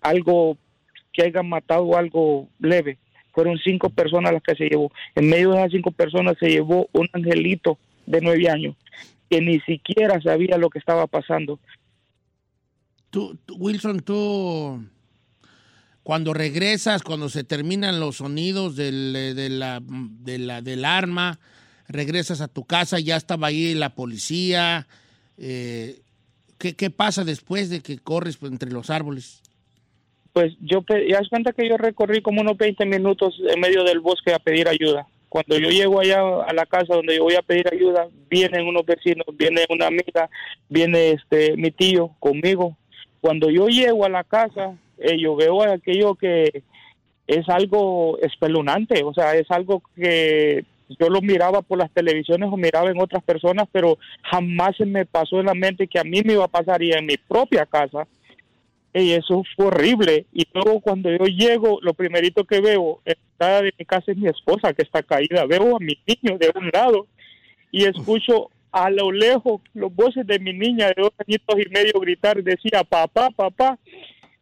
algo 0.00 0.56
que 1.12 1.22
haya 1.22 1.42
matado 1.42 1.96
algo 1.96 2.48
leve. 2.58 2.98
Fueron 3.32 3.58
cinco 3.58 3.90
personas 3.90 4.32
las 4.32 4.42
que 4.42 4.56
se 4.56 4.68
llevó. 4.68 4.90
En 5.14 5.28
medio 5.28 5.50
de 5.50 5.58
esas 5.58 5.72
cinco 5.72 5.90
personas 5.92 6.36
se 6.38 6.48
llevó 6.48 6.88
un 6.92 7.08
angelito 7.12 7.78
de 8.06 8.20
nueve 8.20 8.48
años 8.48 8.76
que 9.30 9.40
ni 9.40 9.60
siquiera 9.60 10.20
sabía 10.20 10.58
lo 10.58 10.68
que 10.68 10.80
estaba 10.80 11.06
pasando. 11.06 11.60
Tú, 13.10 13.38
tú, 13.46 13.54
Wilson, 13.56 14.00
tú, 14.00 14.84
cuando 16.02 16.34
regresas, 16.34 17.02
cuando 17.02 17.28
se 17.28 17.44
terminan 17.44 18.00
los 18.00 18.16
sonidos 18.16 18.74
del, 18.74 19.14
eh, 19.16 19.34
de 19.34 19.48
la, 19.48 19.80
de 19.80 20.38
la, 20.38 20.62
del 20.62 20.84
arma, 20.84 21.38
regresas 21.86 22.40
a 22.40 22.48
tu 22.48 22.64
casa, 22.64 22.98
ya 22.98 23.16
estaba 23.16 23.46
ahí 23.46 23.74
la 23.74 23.94
policía. 23.94 24.88
Eh, 25.38 26.02
¿qué, 26.58 26.74
¿Qué 26.74 26.90
pasa 26.90 27.24
después 27.24 27.70
de 27.70 27.80
que 27.80 27.98
corres 27.98 28.38
entre 28.42 28.72
los 28.72 28.90
árboles? 28.90 29.39
Pues 30.40 30.54
yo, 30.62 30.82
ya 31.06 31.18
das 31.18 31.28
cuenta 31.28 31.52
que 31.52 31.68
yo 31.68 31.76
recorrí 31.76 32.22
como 32.22 32.40
unos 32.40 32.56
20 32.56 32.86
minutos 32.86 33.38
en 33.46 33.60
medio 33.60 33.84
del 33.84 34.00
bosque 34.00 34.32
a 34.32 34.38
pedir 34.38 34.68
ayuda. 34.68 35.06
Cuando 35.28 35.58
yo 35.58 35.68
llego 35.68 36.00
allá 36.00 36.22
a 36.46 36.54
la 36.54 36.64
casa 36.64 36.94
donde 36.94 37.16
yo 37.16 37.24
voy 37.24 37.34
a 37.34 37.42
pedir 37.42 37.68
ayuda, 37.70 38.08
vienen 38.30 38.66
unos 38.66 38.86
vecinos, 38.86 39.26
viene 39.34 39.66
una 39.68 39.88
amiga, 39.88 40.30
viene 40.70 41.10
este 41.10 41.58
mi 41.58 41.70
tío 41.72 42.12
conmigo. 42.20 42.74
Cuando 43.20 43.50
yo 43.50 43.66
llego 43.66 44.06
a 44.06 44.08
la 44.08 44.24
casa, 44.24 44.78
eh, 44.96 45.18
yo 45.18 45.36
veo 45.36 45.62
aquello 45.62 46.14
que 46.14 46.62
es 47.26 47.46
algo 47.50 48.16
espeluznante, 48.22 49.02
o 49.04 49.12
sea, 49.12 49.34
es 49.34 49.50
algo 49.50 49.82
que 49.94 50.64
yo 50.98 51.10
lo 51.10 51.20
miraba 51.20 51.60
por 51.60 51.76
las 51.76 51.92
televisiones 51.92 52.48
o 52.50 52.56
miraba 52.56 52.90
en 52.90 52.98
otras 52.98 53.22
personas, 53.22 53.68
pero 53.70 53.98
jamás 54.22 54.74
se 54.78 54.86
me 54.86 55.04
pasó 55.04 55.38
en 55.38 55.46
la 55.46 55.54
mente 55.54 55.86
que 55.86 55.98
a 55.98 56.04
mí 56.04 56.22
me 56.24 56.32
iba 56.32 56.46
a 56.46 56.48
pasar 56.48 56.82
y 56.82 56.92
en 56.92 57.04
mi 57.04 57.18
propia 57.18 57.66
casa. 57.66 58.08
Y 58.92 59.12
eso 59.12 59.42
fue 59.56 59.66
horrible. 59.66 60.26
Y 60.32 60.46
luego 60.52 60.80
cuando 60.80 61.10
yo 61.10 61.24
llego, 61.26 61.78
lo 61.82 61.94
primerito 61.94 62.44
que 62.44 62.60
veo 62.60 63.00
en 63.04 63.14
la 63.14 63.30
entrada 63.32 63.62
de 63.62 63.74
mi 63.78 63.84
casa 63.84 64.12
es 64.12 64.16
mi 64.16 64.28
esposa 64.28 64.72
que 64.72 64.82
está 64.82 65.02
caída. 65.02 65.46
Veo 65.46 65.76
a 65.76 65.80
mi 65.80 65.98
niño 66.06 66.38
de 66.38 66.52
un 66.54 66.70
lado 66.72 67.06
y 67.70 67.84
escucho 67.84 68.50
a 68.72 68.90
lo 68.90 69.10
lejos 69.12 69.60
los 69.74 69.94
voces 69.94 70.26
de 70.26 70.38
mi 70.38 70.52
niña 70.52 70.88
de 70.88 71.02
dos 71.02 71.12
añitos 71.18 71.56
y 71.58 71.68
medio 71.70 72.00
gritar. 72.00 72.42
Decía, 72.42 72.82
papá, 72.84 73.30
papá. 73.30 73.78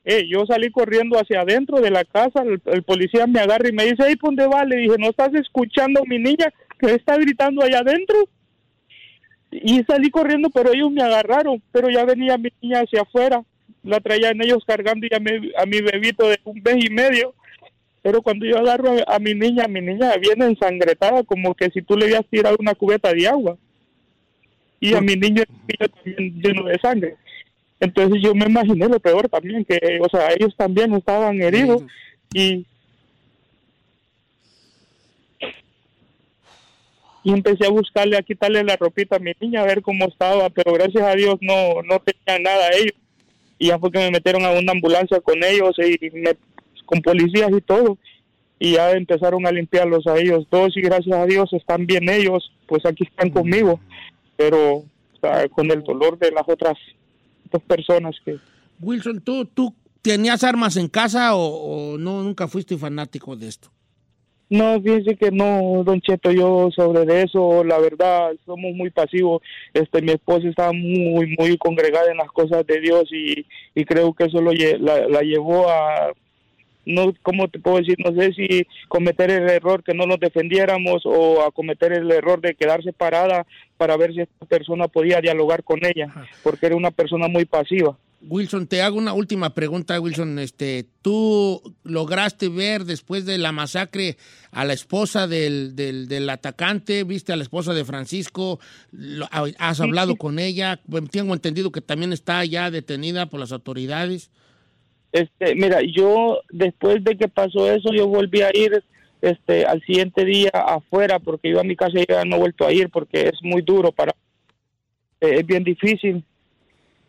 Eh, 0.04 0.26
yo 0.26 0.46
salí 0.46 0.70
corriendo 0.70 1.18
hacia 1.18 1.42
adentro 1.42 1.80
de 1.80 1.90
la 1.90 2.02
casa, 2.02 2.40
el, 2.42 2.62
el 2.64 2.82
policía 2.82 3.26
me 3.26 3.40
agarra 3.40 3.68
y 3.68 3.72
me 3.72 3.84
dice, 3.84 4.10
¿y 4.10 4.14
dónde 4.14 4.46
va? 4.46 4.64
Le 4.64 4.76
dije, 4.76 4.96
¿no 4.98 5.10
estás 5.10 5.34
escuchando 5.34 6.00
a 6.00 6.08
mi 6.08 6.18
niña 6.18 6.50
que 6.78 6.94
está 6.94 7.18
gritando 7.18 7.62
allá 7.62 7.80
adentro? 7.80 8.16
Y 9.50 9.82
salí 9.84 10.10
corriendo, 10.10 10.48
pero 10.48 10.72
ellos 10.72 10.90
me 10.90 11.02
agarraron, 11.02 11.62
pero 11.72 11.90
ya 11.90 12.06
venía 12.06 12.38
mi 12.38 12.50
niña 12.62 12.80
hacia 12.80 13.02
afuera, 13.02 13.42
la 13.82 14.00
traían 14.00 14.40
ellos 14.42 14.64
cargando 14.66 15.06
y 15.06 15.14
a 15.14 15.20
mi, 15.20 15.52
a 15.56 15.66
mi 15.66 15.80
bebito 15.80 16.28
de 16.28 16.38
un 16.44 16.60
mes 16.62 16.84
y 16.84 16.90
medio. 16.90 17.34
Pero 18.02 18.22
cuando 18.22 18.46
yo 18.46 18.58
agarro 18.58 18.96
a, 19.06 19.18
mi 19.18 19.34
niña, 19.34 19.66
mi 19.68 19.80
niña 19.80 20.14
viene 20.16 20.46
ensangretada, 20.46 21.24
como 21.24 21.54
que 21.54 21.68
si 21.70 21.82
tú 21.82 21.96
le 21.96 22.06
hubieras 22.06 22.26
tirado 22.30 22.56
una 22.58 22.74
cubeta 22.74 23.12
de 23.12 23.26
agua. 23.26 23.56
Y 24.80 24.94
a 24.94 25.00
mi 25.00 25.16
niño 25.16 25.42
también 25.44 26.40
lleno 26.40 26.64
de 26.64 26.78
sangre. 26.78 27.16
Entonces 27.80 28.22
yo 28.22 28.34
me 28.34 28.46
imaginé 28.46 28.88
lo 28.88 29.00
peor 29.00 29.28
también, 29.28 29.64
que, 29.64 30.00
o 30.00 30.08
sea, 30.08 30.32
ellos 30.32 30.54
también 30.56 30.94
estaban 30.94 31.40
heridos 31.40 31.82
y, 32.32 32.66
y 37.24 37.32
empecé 37.32 37.66
a 37.66 37.70
buscarle, 37.70 38.16
a 38.16 38.22
quitarle 38.22 38.64
la 38.64 38.76
ropita 38.76 39.16
a 39.16 39.20
mi 39.20 39.32
niña, 39.40 39.62
a 39.62 39.66
ver 39.66 39.82
cómo 39.82 40.06
estaba, 40.06 40.50
pero 40.50 40.72
gracias 40.72 41.02
a 41.02 41.14
Dios 41.14 41.36
no, 41.40 41.82
no 41.82 42.00
tenía 42.00 42.38
nada 42.38 42.70
ellos. 42.74 42.94
Y 43.58 43.68
ya 43.68 43.78
fue 43.78 43.90
que 43.90 43.98
me 43.98 44.10
metieron 44.10 44.44
a 44.44 44.52
una 44.52 44.72
ambulancia 44.72 45.20
con 45.20 45.42
ellos 45.42 45.76
y 45.78 46.10
me- 46.16 46.36
con 46.86 47.02
policías 47.02 47.50
y 47.50 47.60
todo. 47.60 47.98
Y 48.60 48.72
ya 48.74 48.90
empezaron 48.92 49.46
a 49.46 49.52
limpiarlos 49.52 50.06
a 50.06 50.16
ellos 50.18 50.46
dos 50.50 50.76
y 50.76 50.80
gracias 50.80 51.16
a 51.16 51.26
Dios 51.26 51.52
están 51.52 51.86
bien 51.86 52.08
ellos, 52.08 52.50
pues 52.66 52.84
aquí 52.86 53.04
están 53.04 53.30
conmigo, 53.30 53.78
pero 54.36 54.76
o 54.78 54.84
sea, 55.20 55.48
con 55.48 55.70
el 55.70 55.82
dolor 55.82 56.18
de 56.18 56.30
las 56.32 56.42
otras 56.48 56.76
dos 57.52 57.62
personas 57.62 58.16
que... 58.24 58.36
Wilson, 58.80 59.20
¿tú, 59.20 59.44
tú 59.46 59.74
tenías 60.02 60.42
armas 60.44 60.76
en 60.76 60.88
casa 60.88 61.34
o, 61.36 61.94
o 61.94 61.98
no 61.98 62.22
nunca 62.22 62.46
fuiste 62.48 62.76
fanático 62.76 63.36
de 63.36 63.48
esto? 63.48 63.70
No, 64.50 64.80
fíjense 64.80 65.16
que 65.16 65.30
no, 65.30 65.82
Don 65.84 66.00
Cheto, 66.00 66.32
yo 66.32 66.70
sobre 66.74 67.04
de 67.04 67.22
eso, 67.24 67.62
la 67.64 67.78
verdad, 67.78 68.32
somos 68.46 68.72
muy 68.74 68.90
pasivos. 68.90 69.42
Este, 69.74 70.00
mi 70.00 70.12
esposa 70.12 70.48
está 70.48 70.72
muy, 70.72 71.34
muy 71.38 71.58
congregada 71.58 72.10
en 72.10 72.16
las 72.16 72.32
cosas 72.32 72.66
de 72.66 72.80
Dios 72.80 73.04
y, 73.12 73.44
y 73.74 73.84
creo 73.84 74.14
que 74.14 74.24
eso 74.24 74.40
lo, 74.40 74.52
la, 74.52 75.06
la 75.06 75.20
llevó 75.20 75.68
a, 75.68 76.12
no, 76.88 77.12
¿cómo 77.22 77.48
te 77.48 77.58
puedo 77.58 77.76
decir? 77.76 77.96
No 78.02 78.18
sé 78.18 78.32
si 78.32 78.66
cometer 78.88 79.30
el 79.30 79.48
error 79.50 79.84
que 79.84 79.92
no 79.92 80.06
nos 80.06 80.18
defendiéramos 80.18 81.02
o 81.04 81.42
a 81.42 81.50
cometer 81.50 81.92
el 81.92 82.10
error 82.10 82.40
de 82.40 82.54
quedarse 82.54 82.94
parada 82.94 83.46
para 83.76 83.96
ver 83.98 84.14
si 84.14 84.22
esta 84.22 84.46
persona 84.46 84.88
podía 84.88 85.20
dialogar 85.20 85.62
con 85.62 85.84
ella, 85.84 86.08
porque 86.42 86.66
era 86.66 86.76
una 86.76 86.90
persona 86.90 87.28
muy 87.28 87.44
pasiva. 87.44 87.96
Wilson, 88.20 88.66
te 88.66 88.82
hago 88.82 88.98
una 88.98 89.12
última 89.12 89.54
pregunta, 89.54 90.00
Wilson. 90.00 90.38
Este, 90.38 90.86
¿Tú 91.02 91.76
lograste 91.84 92.48
ver 92.48 92.84
después 92.84 93.24
de 93.26 93.38
la 93.38 93.52
masacre 93.52 94.16
a 94.50 94.64
la 94.64 94.72
esposa 94.72 95.28
del, 95.28 95.76
del, 95.76 96.08
del 96.08 96.28
atacante? 96.28 97.04
¿Viste 97.04 97.32
a 97.32 97.36
la 97.36 97.42
esposa 97.42 97.74
de 97.74 97.84
Francisco? 97.84 98.58
¿Has 99.58 99.80
hablado 99.80 100.16
con 100.16 100.38
ella? 100.38 100.80
Tengo 101.10 101.34
entendido 101.34 101.70
que 101.70 101.80
también 101.80 102.12
está 102.12 102.44
ya 102.44 102.70
detenida 102.70 103.26
por 103.26 103.40
las 103.40 103.52
autoridades. 103.52 104.30
Este, 105.12 105.54
mira, 105.54 105.80
yo 105.82 106.40
después 106.50 107.02
de 107.04 107.16
que 107.16 107.28
pasó 107.28 107.70
eso, 107.70 107.92
yo 107.94 108.06
volví 108.08 108.42
a 108.42 108.50
ir 108.52 108.82
este 109.20 109.64
al 109.64 109.82
siguiente 109.82 110.24
día 110.24 110.50
afuera 110.50 111.18
porque 111.18 111.50
yo 111.50 111.58
a 111.58 111.64
mi 111.64 111.74
casa 111.74 111.98
ya 112.08 112.24
no 112.24 112.36
he 112.36 112.38
vuelto 112.38 112.66
a 112.66 112.72
ir 112.72 112.88
porque 112.88 113.22
es 113.22 113.42
muy 113.42 113.62
duro 113.62 113.90
para 113.90 114.12
eh, 115.20 115.40
es 115.40 115.46
bien 115.46 115.64
difícil. 115.64 116.24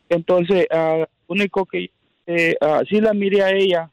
Entonces, 0.10 0.66
ah, 0.72 1.06
único 1.28 1.66
que 1.66 1.92
eh, 2.26 2.56
ah, 2.62 2.82
sí 2.90 3.00
la 3.00 3.14
miré 3.14 3.44
a 3.44 3.52
ella 3.52 3.90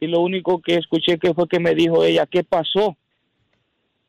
y 0.00 0.06
lo 0.06 0.20
único 0.20 0.60
que 0.60 0.76
escuché 0.76 1.18
que 1.18 1.34
fue 1.34 1.48
que 1.48 1.60
me 1.60 1.74
dijo 1.74 2.04
ella, 2.04 2.26
¿qué 2.26 2.42
pasó? 2.42 2.96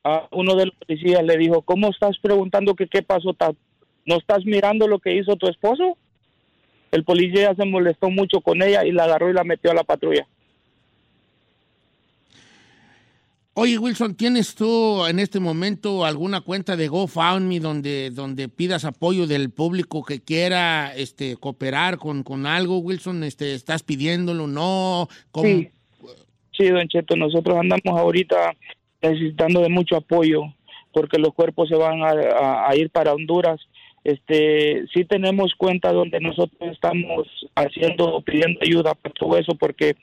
A 0.04 0.28
uno 0.32 0.56
de 0.56 0.68
los 0.68 0.76
policías 0.76 1.24
le 1.24 1.38
dijo, 1.38 1.62
¿cómo 1.62 1.90
estás 1.90 2.18
preguntando 2.20 2.76
que 2.76 2.88
qué 2.88 3.04
pasó? 3.04 3.36
¿No 4.06 4.18
estás 4.18 4.46
mirando 4.46 4.88
lo 4.88 5.00
que 5.00 5.16
hizo 5.16 5.36
tu 5.36 5.48
esposo? 5.48 5.98
El 6.92 7.04
policía 7.04 7.54
se 7.56 7.66
molestó 7.66 8.10
mucho 8.10 8.42
con 8.42 8.62
ella 8.62 8.84
y 8.84 8.92
la 8.92 9.04
agarró 9.04 9.30
y 9.30 9.34
la 9.34 9.44
metió 9.44 9.72
a 9.72 9.76
la 9.76 9.84
patrulla. 9.84 10.28
Oye, 13.54 13.78
Wilson, 13.78 14.16
¿tienes 14.16 14.56
tú 14.56 15.06
en 15.06 15.20
este 15.20 15.42
momento 15.42 16.06
alguna 16.06 16.40
cuenta 16.40 16.78
de 16.78 16.88
GoFundMe 16.88 17.60
donde, 17.60 18.10
donde 18.10 18.48
pidas 18.48 18.86
apoyo 18.86 19.28
del 19.28 19.50
público 19.50 20.06
que 20.06 20.22
quiera 20.22 20.94
este, 20.96 21.36
cooperar 21.36 21.98
con, 21.98 22.24
con 22.24 22.46
algo, 22.46 22.78
Wilson? 22.78 23.26
Este, 23.26 23.54
¿Estás 23.54 23.84
pidiéndolo? 23.84 24.48
¿No? 24.48 25.10
Sí. 25.42 25.70
Sí, 26.58 26.70
don 26.70 26.88
Cheto, 26.88 27.16
nosotros 27.18 27.58
andamos 27.58 28.00
ahorita 28.00 28.54
necesitando 29.02 29.62
de 29.62 29.70
mucho 29.70 29.98
apoyo 29.98 30.44
porque 30.94 31.18
los 31.18 31.34
cuerpos 31.34 31.68
se 31.70 31.76
van 31.76 32.02
a, 32.04 32.68
a- 32.70 32.76
ir 32.76 32.90
para 32.90 33.14
Honduras. 33.14 33.60
este, 34.06 34.86
sí 34.94 35.04
tenemos 35.06 35.56
cuenta 35.56 35.92
donde 35.92 36.20
nosotros 36.22 36.72
estamos 36.72 37.28
haciendo, 37.56 38.22
pidiendo 38.22 38.60
ayuda 38.62 38.94
por 38.96 39.12
todo 39.14 39.38
eso, 39.38 39.56
porque 39.56 39.96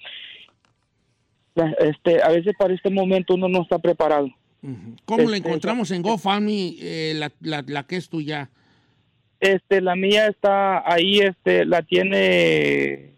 este, 1.54 2.22
a 2.22 2.28
veces 2.28 2.54
para 2.58 2.74
este 2.74 2.90
momento 2.90 3.34
uno 3.34 3.48
no 3.48 3.62
está 3.62 3.78
preparado. 3.78 4.28
¿Cómo 5.04 5.28
la 5.28 5.36
este, 5.36 5.48
encontramos 5.48 5.90
en 5.90 6.02
GoFundMe, 6.02 6.76
eh, 6.80 7.12
la, 7.16 7.30
la, 7.40 7.64
la, 7.66 7.84
que 7.84 7.96
es 7.96 8.08
tuya? 8.08 8.50
Este, 9.40 9.80
la 9.80 9.94
mía 9.94 10.26
está 10.26 10.82
ahí, 10.90 11.20
este, 11.20 11.64
la 11.64 11.82
tiene 11.82 13.12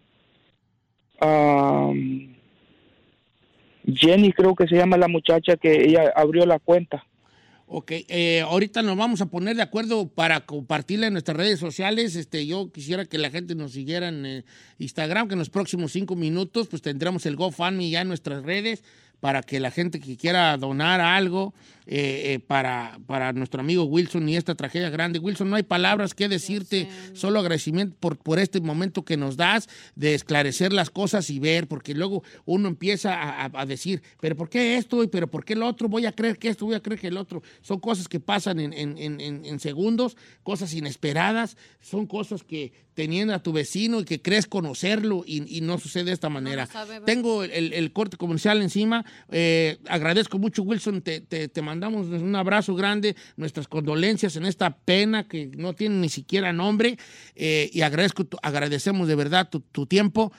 Jenny, 3.87 4.33
creo 4.33 4.55
que 4.55 4.67
se 4.67 4.77
llama 4.77 4.97
la 4.97 5.09
muchacha 5.09 5.57
que 5.57 5.85
ella 5.85 6.13
abrió 6.15 6.47
la 6.47 6.59
cuenta. 6.59 7.05
Ok, 7.73 7.93
eh, 8.09 8.41
ahorita 8.41 8.83
nos 8.83 8.97
vamos 8.97 9.21
a 9.21 9.27
poner 9.27 9.55
de 9.55 9.63
acuerdo 9.63 10.09
para 10.09 10.41
compartirla 10.41 11.07
en 11.07 11.13
nuestras 11.13 11.37
redes 11.37 11.61
sociales. 11.61 12.17
Este, 12.17 12.45
yo 12.45 12.73
quisiera 12.73 13.05
que 13.05 13.17
la 13.17 13.31
gente 13.31 13.55
nos 13.55 13.71
siguiera 13.71 14.09
en 14.09 14.27
eh, 14.27 14.45
Instagram, 14.79 15.29
que 15.29 15.35
en 15.35 15.39
los 15.39 15.51
próximos 15.51 15.93
cinco 15.93 16.17
minutos 16.17 16.67
pues 16.67 16.83
tendremos 16.83 17.27
el 17.27 17.37
GoFundMe 17.37 17.89
ya 17.89 18.01
en 18.01 18.09
nuestras 18.09 18.43
redes 18.43 18.83
para 19.21 19.45
que 19.45 19.61
la 19.61 19.71
gente 19.71 20.01
que 20.01 20.17
quiera 20.17 20.57
donar 20.57 21.01
algo 21.01 21.55
eh, 21.93 22.35
eh, 22.35 22.39
para, 22.39 23.01
para 23.09 23.33
nuestro 23.33 23.61
amigo 23.61 23.83
Wilson 23.83 24.29
y 24.29 24.37
esta 24.37 24.55
tragedia 24.55 24.91
grande. 24.91 25.19
Wilson, 25.19 25.51
no 25.51 25.57
hay 25.57 25.65
palabras 25.65 26.15
que 26.15 26.29
decirte, 26.29 26.89
solo 27.15 27.41
agradecimiento 27.41 27.97
por, 27.99 28.17
por 28.17 28.39
este 28.39 28.61
momento 28.61 29.05
que 29.05 29.17
nos 29.17 29.37
das 29.37 29.69
de 29.97 30.15
esclarecer 30.15 30.73
las 30.73 30.89
cosas 30.89 31.31
y 31.31 31.41
ver, 31.41 31.67
porque 31.67 31.93
luego 31.93 32.23
uno 32.45 32.69
empieza 32.69 33.45
a, 33.45 33.67
decir, 33.67 34.03
pero 34.21 34.37
¿por 34.37 34.49
qué 34.49 34.77
esto? 34.77 35.03
y 35.03 35.09
¿Pero 35.09 35.27
por 35.29 35.45
qué 35.45 35.55
el 35.55 35.65
otro? 35.65 35.89
Voy 35.89 36.07
a 36.07 36.13
creer 36.13 36.39
que 36.39 36.47
esto, 36.47 36.65
voy 36.65 36.77
a 36.77 36.81
creer 36.81 37.01
que 37.01 37.09
el 37.09 37.17
otro. 37.17 37.43
Son 37.61 37.81
cosas 37.81 38.07
que 38.07 38.21
pasan 38.21 38.61
en, 38.61 38.73
en, 38.73 38.97
en, 38.97 39.45
en 39.45 39.59
segundos, 39.59 40.17
cosas 40.45 40.73
inesperadas, 40.73 41.57
son 41.81 42.07
cosas 42.07 42.45
que 42.45 42.73
teniendo 43.01 43.35
a 43.35 43.43
tu 43.43 43.53
vecino 43.53 44.01
y 44.01 44.05
que 44.05 44.21
crees 44.21 44.47
conocerlo 44.47 45.25
y, 45.27 45.61
no 45.63 45.79
sucede 45.79 46.05
de 46.05 46.13
esta 46.13 46.29
manera. 46.29 46.69
Tengo 47.07 47.45
el, 47.45 47.93
corte 47.93 48.19
comercial 48.19 48.61
encima. 48.61 49.07
Eh, 49.31 49.79
agradezco 49.89 50.39
mucho, 50.39 50.63
Wilson. 50.63 51.01
Te, 51.01 51.23
te, 51.23 51.49
te 51.49 51.63
mandamos 51.81 52.09
un 52.09 52.37
abrazo 52.37 52.75
grande, 52.75 53.17
nuestras 53.37 53.67
condolencias 53.67 54.37
en 54.37 54.45
esta 54.45 54.77
pena 54.77 55.27
que 55.27 55.51
no 55.57 55.73
tiene 55.73 55.97
ni 55.97 56.11
siquiera 56.11 56.53
nombre 56.53 56.99
eh, 57.35 57.71
y 57.73 57.81
agradezco, 57.81 58.27
agradecemos 58.43 59.09
de 59.09 59.15
verdad 59.15 59.49
tu, 59.49 59.61
tu 59.61 59.87
tiempo 59.87 60.31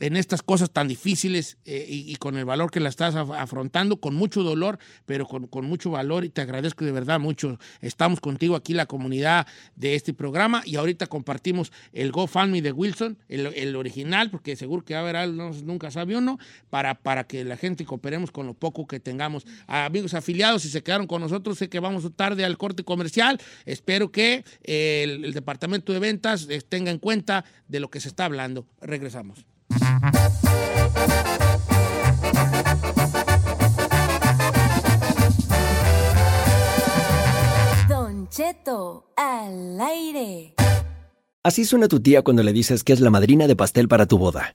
en 0.00 0.16
estas 0.16 0.42
cosas 0.42 0.70
tan 0.70 0.88
difíciles 0.88 1.58
eh, 1.64 1.86
y, 1.88 2.16
con 2.16 2.36
el 2.36 2.44
valor 2.44 2.70
que 2.70 2.80
la 2.80 2.88
estás 2.88 3.14
afrontando, 3.14 3.98
con 4.00 4.14
mucho 4.14 4.42
dolor, 4.42 4.78
pero 5.06 5.26
con, 5.26 5.66
mucho 5.66 5.90
valor 5.90 6.24
y 6.24 6.28
te 6.28 6.40
agradezco 6.40 6.84
de 6.84 6.92
verdad 6.92 7.20
mucho. 7.20 7.58
Estamos 7.80 8.20
contigo 8.20 8.56
aquí, 8.56 8.74
la 8.74 8.86
comunidad 8.86 9.46
de 9.76 9.94
este 9.94 10.14
programa 10.14 10.62
y 10.64 10.76
ahorita 10.76 11.06
compartimos 11.06 11.72
el 11.92 12.12
GoFundMe 12.12 12.62
de 12.62 12.72
Wilson, 12.72 13.18
el, 13.28 13.76
original, 13.76 14.30
porque 14.30 14.56
seguro 14.56 14.84
que 14.84 14.94
haber 14.94 15.16
algo, 15.16 15.50
nunca 15.64 15.90
sabe 15.90 16.16
uno, 16.16 16.38
para, 16.70 16.94
para 16.94 17.24
que 17.24 17.44
la 17.44 17.56
gente 17.56 17.84
cooperemos 17.84 18.30
con 18.30 18.46
lo 18.46 18.54
poco 18.54 18.86
que 18.86 19.00
tengamos. 19.00 19.46
amigos 19.66 20.14
afiliados, 20.14 20.62
si 20.62 20.68
se 20.68 20.82
quedaron 20.82 21.06
con 21.06 21.20
nosotros, 21.20 21.58
sé 21.58 21.68
que 21.68 21.80
vamos 21.80 22.08
tarde 22.16 22.44
al 22.44 22.56
corte 22.56 22.84
comercial, 22.84 23.40
espero 23.66 24.10
que 24.10 24.44
el, 24.62 25.24
el 25.24 25.32
departamento 25.32 25.92
de 25.92 25.98
ventas 25.98 26.46
eh, 26.48 26.60
tenga 26.66 26.90
en 26.90 26.98
cuenta 26.98 27.44
de 27.68 27.80
lo 27.80 27.90
que 27.90 28.00
se 28.00 28.08
está 28.08 28.24
hablando. 28.24 28.66
Regresamos. 28.80 29.57
Don 37.88 38.28
Cheto, 38.28 39.04
al 39.16 39.80
aire. 39.80 40.54
Así 41.44 41.64
suena 41.64 41.88
tu 41.88 42.00
tía 42.00 42.22
cuando 42.22 42.42
le 42.42 42.52
dices 42.52 42.82
que 42.82 42.92
es 42.92 43.00
la 43.00 43.10
madrina 43.10 43.46
de 43.46 43.56
pastel 43.56 43.88
para 43.88 44.06
tu 44.06 44.18
boda. 44.18 44.54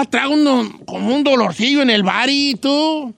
Ah, 0.00 0.04
traigo 0.04 0.36
como 0.86 1.12
un 1.12 1.24
dolorcillo 1.24 1.82
en 1.82 1.90
el 1.90 2.04
body, 2.04 2.54
tú. 2.54 3.12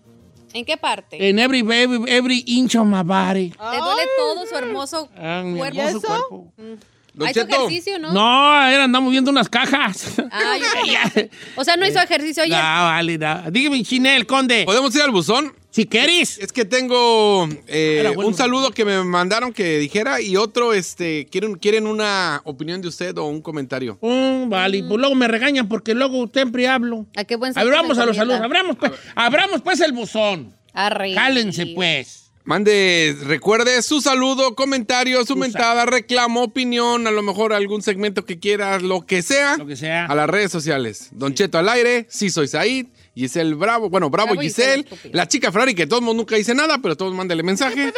¿En 0.54 0.64
qué 0.64 0.78
parte? 0.78 1.28
En 1.28 1.38
every, 1.38 1.60
every, 1.60 2.10
every 2.10 2.42
inch 2.46 2.74
of 2.74 2.86
my 2.86 3.02
body. 3.02 3.50
¿Te 3.50 3.76
duele 3.76 4.02
todo 4.16 4.46
su 4.46 4.56
hermoso 4.56 5.10
ah, 5.14 5.42
mi 5.44 5.58
cuerpo? 5.58 5.78
hermoso 5.78 6.06
cuerpo. 6.06 6.52
Mm. 6.56 7.22
¿Ha 7.22 7.30
hecho 7.30 7.40
ejercicio, 7.42 7.98
no? 7.98 8.12
No, 8.12 8.66
era, 8.66 8.84
andamos 8.84 9.10
viendo 9.10 9.30
unas 9.30 9.50
cajas. 9.50 10.14
Ah, 10.32 10.56
o 11.56 11.64
sea, 11.64 11.76
no 11.76 11.86
hizo 11.86 12.00
ejercicio 12.00 12.44
ayer. 12.44 12.56
No, 12.56 12.62
vale, 12.62 13.18
no. 13.18 13.50
Dígame, 13.50 13.82
Chinel, 13.84 14.26
conde. 14.26 14.64
¿Podemos 14.64 14.94
ir 14.94 15.02
al 15.02 15.10
buzón? 15.10 15.52
Si 15.70 15.86
querés. 15.86 16.38
Es 16.38 16.52
que 16.52 16.64
tengo 16.64 17.48
eh, 17.68 18.12
un 18.16 18.34
saludo 18.34 18.72
que 18.72 18.84
me 18.84 19.02
mandaron 19.04 19.52
que 19.52 19.78
dijera 19.78 20.20
y 20.20 20.36
otro, 20.36 20.72
este, 20.72 21.26
quieren, 21.30 21.54
quieren 21.54 21.86
una 21.86 22.40
opinión 22.44 22.82
de 22.82 22.88
usted 22.88 23.16
o 23.18 23.26
un 23.26 23.40
comentario. 23.40 23.98
Mm, 24.02 24.48
vale, 24.48 24.82
pues 24.82 24.98
luego 24.98 25.14
me 25.14 25.28
regañan 25.28 25.68
porque 25.68 25.94
luego 25.94 26.28
siempre 26.32 26.66
hablo. 26.66 27.06
¿A 27.16 27.24
qué 27.24 27.36
buen 27.36 27.56
A 27.56 27.62
ver, 27.62 27.72
vamos 27.72 27.98
a 27.98 28.06
los 28.06 28.16
saludos. 28.16 28.40
Abramos 28.40 28.76
pues, 28.76 28.92
abramos 29.14 29.62
pues 29.62 29.80
el 29.80 29.92
buzón. 29.92 30.54
Arre. 30.72 31.14
Cálense 31.14 31.66
pues. 31.66 32.20
Mande, 32.42 33.16
recuerde 33.26 33.80
su 33.82 34.00
saludo, 34.00 34.54
comentario, 34.56 35.24
su 35.24 35.36
mentada, 35.36 35.84
reclamo, 35.84 36.42
opinión, 36.42 37.06
a 37.06 37.10
lo 37.10 37.22
mejor 37.22 37.52
algún 37.52 37.82
segmento 37.82 38.24
que 38.24 38.40
quiera, 38.40 38.80
lo 38.80 39.06
que 39.06 39.22
sea. 39.22 39.56
Lo 39.56 39.66
que 39.66 39.76
sea. 39.76 40.06
A 40.06 40.14
las 40.14 40.28
redes 40.28 40.50
sociales. 40.50 41.10
Don 41.12 41.34
Cheto 41.34 41.58
al 41.58 41.68
aire, 41.68 42.06
sí 42.08 42.30
soy 42.30 42.48
Said. 42.48 42.86
Giselle 43.20 43.54
Bravo, 43.54 43.88
bueno, 43.90 44.10
Bravo, 44.10 44.28
Bravo 44.30 44.40
Giselle, 44.42 44.84
Giselle, 44.88 45.14
la 45.14 45.28
chica 45.28 45.52
Ferrari, 45.52 45.74
que 45.74 45.86
todo 45.86 46.00
el 46.00 46.04
mundo 46.04 46.22
nunca 46.22 46.36
dice 46.36 46.54
nada, 46.54 46.78
pero 46.78 46.96
todos 46.96 47.14
mándale 47.14 47.42
mensaje. 47.42 47.92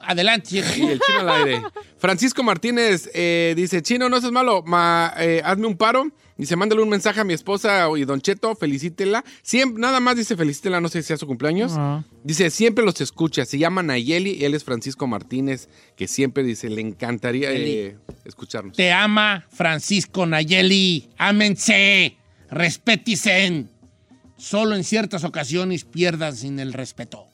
Adelante, 0.00 0.48
Y 0.56 0.58
el 0.58 1.00
chino 1.00 1.20
al 1.20 1.28
aire. 1.30 1.62
Francisco 1.98 2.42
Martínez 2.42 3.10
eh, 3.14 3.54
dice, 3.56 3.82
chino, 3.82 4.08
no 4.08 4.20
seas 4.20 4.32
malo, 4.32 4.62
ma- 4.64 5.12
eh, 5.18 5.40
hazme 5.44 5.66
un 5.66 5.76
paro. 5.76 6.06
Dice, 6.36 6.54
mándale 6.54 6.80
un 6.82 6.88
mensaje 6.88 7.18
a 7.18 7.24
mi 7.24 7.32
esposa 7.34 7.88
y 7.96 8.04
Don 8.04 8.20
Cheto, 8.20 8.54
felicítela. 8.54 9.24
Siempre, 9.42 9.80
nada 9.80 9.98
más 9.98 10.14
dice 10.14 10.36
felicítela, 10.36 10.80
no 10.80 10.88
sé 10.88 11.02
si 11.02 11.08
sea 11.08 11.16
su 11.16 11.26
cumpleaños. 11.26 11.72
Dice, 12.22 12.50
siempre 12.50 12.84
los 12.84 13.00
escucha. 13.00 13.44
Se 13.44 13.58
llama 13.58 13.82
Nayeli, 13.82 14.44
él 14.44 14.54
es 14.54 14.62
Francisco 14.62 15.08
Martínez, 15.08 15.68
que 15.96 16.06
siempre 16.06 16.44
dice, 16.44 16.68
le 16.70 16.80
encantaría 16.80 17.50
eh, 17.50 17.96
escucharnos. 18.24 18.76
Te 18.76 18.92
ama 18.92 19.46
Francisco 19.50 20.26
Nayeli. 20.26 21.08
Ámense. 21.18 22.16
Respeticen. 22.50 23.68
Solo 24.38 24.74
en 24.74 24.84
ciertas 24.84 25.24
ocasiones 25.24 25.84
pierdan 25.84 26.34
sin 26.34 26.58
el 26.58 26.72
respeto. 26.72 27.26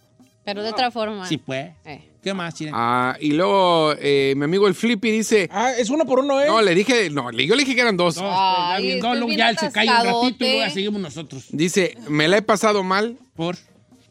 Pero 0.44 0.62
de 0.62 0.70
otra 0.70 0.90
forma. 0.90 1.26
Sí, 1.28 1.38
pues. 1.38 1.72
Eh. 1.84 2.02
¿Qué 2.22 2.34
más, 2.34 2.54
Chile? 2.54 2.70
Ah, 2.74 3.16
y 3.20 3.32
luego 3.32 3.94
eh, 3.98 4.34
mi 4.36 4.44
amigo 4.44 4.66
el 4.66 4.74
Flippy 4.74 5.10
dice. 5.10 5.48
Ah, 5.52 5.72
es 5.72 5.88
uno 5.90 6.04
por 6.06 6.18
uno, 6.20 6.40
¿eh? 6.40 6.46
No, 6.46 6.60
le 6.62 6.74
dije, 6.74 7.08
no, 7.10 7.30
le- 7.30 7.46
yo 7.46 7.54
le 7.54 7.62
dije 7.64 7.74
que 7.74 7.80
eran 7.82 7.96
dos. 7.96 8.14
Dos, 8.16 8.24
pues, 8.24 8.34
Ay, 8.36 9.00
luego 9.00 9.26
bien 9.26 9.38
ya 9.38 9.50
él 9.50 9.58
se 9.58 9.70
cae 9.70 9.86
un 9.88 9.94
ratito 9.94 10.44
y 10.44 10.48
luego 10.48 10.58
ya 10.66 10.70
seguimos 10.70 11.00
nosotros. 11.00 11.44
Dice, 11.50 11.96
me 12.08 12.28
la 12.28 12.38
he 12.38 12.42
pasado 12.42 12.82
mal 12.82 13.18
Por. 13.34 13.56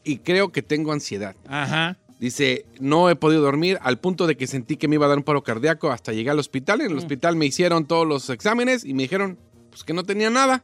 y 0.03 0.17
creo 0.19 0.51
que 0.51 0.61
tengo 0.61 0.91
ansiedad. 0.91 1.35
Ajá. 1.47 1.97
Dice, 2.19 2.65
no 2.79 3.09
he 3.09 3.15
podido 3.15 3.41
dormir 3.41 3.77
al 3.81 3.99
punto 3.99 4.27
de 4.27 4.37
que 4.37 4.47
sentí 4.47 4.77
que 4.77 4.87
me 4.87 4.95
iba 4.95 5.05
a 5.07 5.09
dar 5.09 5.17
un 5.17 5.23
paro 5.23 5.43
cardíaco 5.43 5.91
hasta 5.91 6.13
llegar 6.13 6.33
al 6.33 6.39
hospital. 6.39 6.81
En 6.81 6.91
el 6.91 6.97
hospital 6.97 7.35
me 7.35 7.45
hicieron 7.47 7.85
todos 7.85 8.07
los 8.07 8.29
exámenes 8.29 8.85
y 8.85 8.93
me 8.93 9.03
dijeron 9.03 9.37
pues, 9.71 9.83
que 9.83 9.93
no 9.93 10.03
tenía 10.03 10.29
nada. 10.29 10.63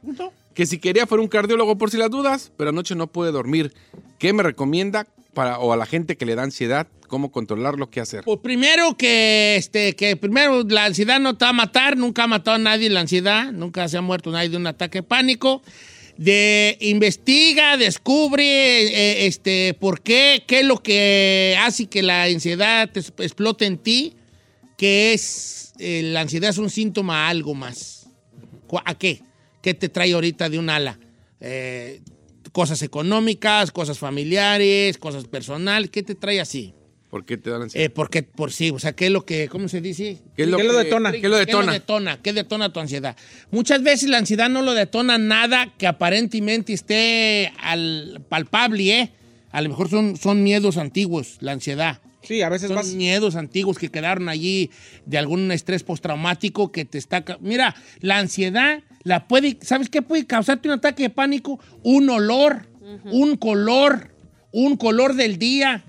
Que 0.59 0.65
si 0.65 0.77
quería 0.77 1.07
fuera 1.07 1.21
un 1.21 1.29
cardiólogo 1.29 1.77
por 1.77 1.89
si 1.89 1.95
las 1.95 2.09
dudas, 2.11 2.51
pero 2.57 2.71
anoche 2.71 2.93
no 2.93 3.07
pude 3.07 3.31
dormir. 3.31 3.71
¿Qué 4.17 4.33
me 4.33 4.43
recomienda 4.43 5.07
para, 5.33 5.57
o 5.57 5.71
a 5.71 5.77
la 5.77 5.85
gente 5.85 6.17
que 6.17 6.25
le 6.25 6.35
da 6.35 6.43
ansiedad, 6.43 6.85
cómo 7.07 7.31
controlarlo, 7.31 7.89
qué 7.89 8.01
hacer? 8.01 8.25
Pues 8.25 8.39
primero 8.43 8.97
que, 8.97 9.55
este, 9.55 9.95
que 9.95 10.17
primero 10.17 10.63
la 10.63 10.83
ansiedad 10.83 11.21
no 11.21 11.37
te 11.37 11.45
va 11.45 11.51
a 11.51 11.53
matar, 11.53 11.95
nunca 11.95 12.25
ha 12.25 12.27
matado 12.27 12.55
a 12.55 12.59
nadie 12.59 12.89
la 12.89 12.99
ansiedad, 12.99 13.53
nunca 13.53 13.87
se 13.87 13.95
ha 13.95 14.01
muerto 14.01 14.31
nadie 14.31 14.49
de 14.49 14.57
un 14.57 14.67
ataque 14.67 14.97
de 14.97 15.03
pánico. 15.03 15.61
De 16.17 16.77
investiga, 16.81 17.77
descubre 17.77 18.43
eh, 18.43 19.27
este, 19.27 19.73
por 19.79 20.01
qué, 20.01 20.43
qué 20.45 20.59
es 20.59 20.65
lo 20.65 20.83
que 20.83 21.55
hace 21.61 21.85
que 21.85 22.03
la 22.03 22.23
ansiedad 22.23 22.89
explote 22.97 23.65
en 23.65 23.77
ti, 23.77 24.17
que 24.77 25.13
es, 25.13 25.71
eh, 25.79 26.01
la 26.03 26.19
ansiedad 26.19 26.49
es 26.49 26.57
un 26.57 26.69
síntoma 26.69 27.27
a 27.27 27.29
algo 27.29 27.53
más. 27.53 28.07
¿Cu- 28.67 28.81
¿A 28.83 28.93
qué? 28.95 29.21
¿Qué 29.61 29.73
te 29.73 29.89
trae 29.89 30.13
ahorita 30.13 30.49
de 30.49 30.59
un 30.59 30.69
ala? 30.69 30.99
Eh, 31.41 32.01
cosas 32.51 32.81
económicas, 32.81 33.71
cosas 33.71 33.99
familiares, 33.99 34.97
cosas 34.97 35.25
personales, 35.25 35.89
¿qué 35.89 36.03
te 36.03 36.15
trae 36.15 36.39
así? 36.39 36.73
¿Por 37.09 37.25
qué 37.25 37.37
te 37.37 37.49
da 37.49 37.57
la 37.57 37.63
ansiedad? 37.63 37.85
Eh, 37.85 37.89
porque, 37.89 38.21
por 38.21 38.51
sí, 38.51 38.69
o 38.69 38.77
sea, 38.77 38.93
¿qué 38.93 39.07
es 39.07 39.11
lo 39.11 39.25
que, 39.25 39.47
cómo 39.49 39.67
se 39.67 39.81
dice? 39.81 40.19
¿Qué 40.35 40.43
es 40.43 40.49
lo 40.49 40.57
¿qué 40.57 40.63
que 40.63 40.69
lo 40.69 40.77
detona? 40.77 41.11
¿Qué 41.11 41.27
lo 41.27 41.37
detona? 41.37 41.65
¿Qué 41.71 41.79
detona? 41.79 42.21
¿Qué 42.21 42.33
detona 42.33 42.73
tu 42.73 42.79
ansiedad? 42.79 43.17
Muchas 43.49 43.81
veces 43.81 44.09
la 44.09 44.19
ansiedad 44.19 44.47
no 44.49 44.61
lo 44.61 44.73
detona 44.73 45.17
nada 45.17 45.73
que 45.77 45.87
aparentemente 45.87 46.73
esté 46.73 47.51
al 47.59 48.23
palpable, 48.29 48.99
¿eh? 48.99 49.11
A 49.51 49.61
lo 49.61 49.69
mejor 49.69 49.89
son, 49.89 50.17
son 50.17 50.43
miedos 50.43 50.77
antiguos, 50.77 51.37
la 51.39 51.53
ansiedad. 51.53 51.99
Sí, 52.21 52.43
a 52.43 52.49
veces 52.49 52.67
Son 52.67 52.75
vas. 52.75 52.93
miedos 52.93 53.35
antiguos 53.35 53.79
que 53.79 53.89
quedaron 53.89 54.29
allí 54.29 54.69
de 55.05 55.17
algún 55.17 55.51
estrés 55.51 55.83
postraumático 55.83 56.71
que 56.71 56.85
te 56.85 56.97
está... 56.97 57.23
Mira, 57.39 57.75
la 58.01 58.19
ansiedad 58.19 58.83
la 59.09 59.27
puede... 59.27 59.57
¿Sabes 59.61 59.89
qué 59.89 60.03
puede 60.03 60.27
causarte 60.27 60.67
un 60.67 60.75
ataque 60.75 61.03
de 61.03 61.09
pánico? 61.09 61.59
Un 61.81 62.11
olor, 62.11 62.67
un 63.05 63.37
color, 63.37 64.13
un 64.51 64.77
color 64.77 65.15
del 65.15 65.39
día, 65.39 65.83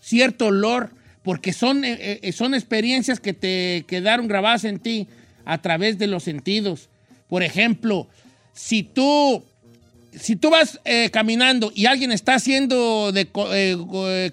cierto 0.00 0.46
olor, 0.46 0.90
porque 1.22 1.52
son, 1.52 1.84
eh, 1.84 2.18
eh, 2.20 2.32
son 2.32 2.54
experiencias 2.54 3.20
que 3.20 3.32
te 3.32 3.84
quedaron 3.86 4.26
grabadas 4.26 4.64
en 4.64 4.80
ti 4.80 5.06
a 5.44 5.62
través 5.62 5.98
de 5.98 6.08
los 6.08 6.24
sentidos. 6.24 6.88
Por 7.28 7.44
ejemplo, 7.44 8.08
si 8.52 8.82
tú 8.82 9.44
si 10.12 10.34
tú 10.34 10.50
vas 10.50 10.80
eh, 10.84 11.10
caminando 11.10 11.72
y 11.74 11.86
alguien 11.86 12.10
está 12.10 12.34
haciendo 12.34 13.12
de 13.12 13.24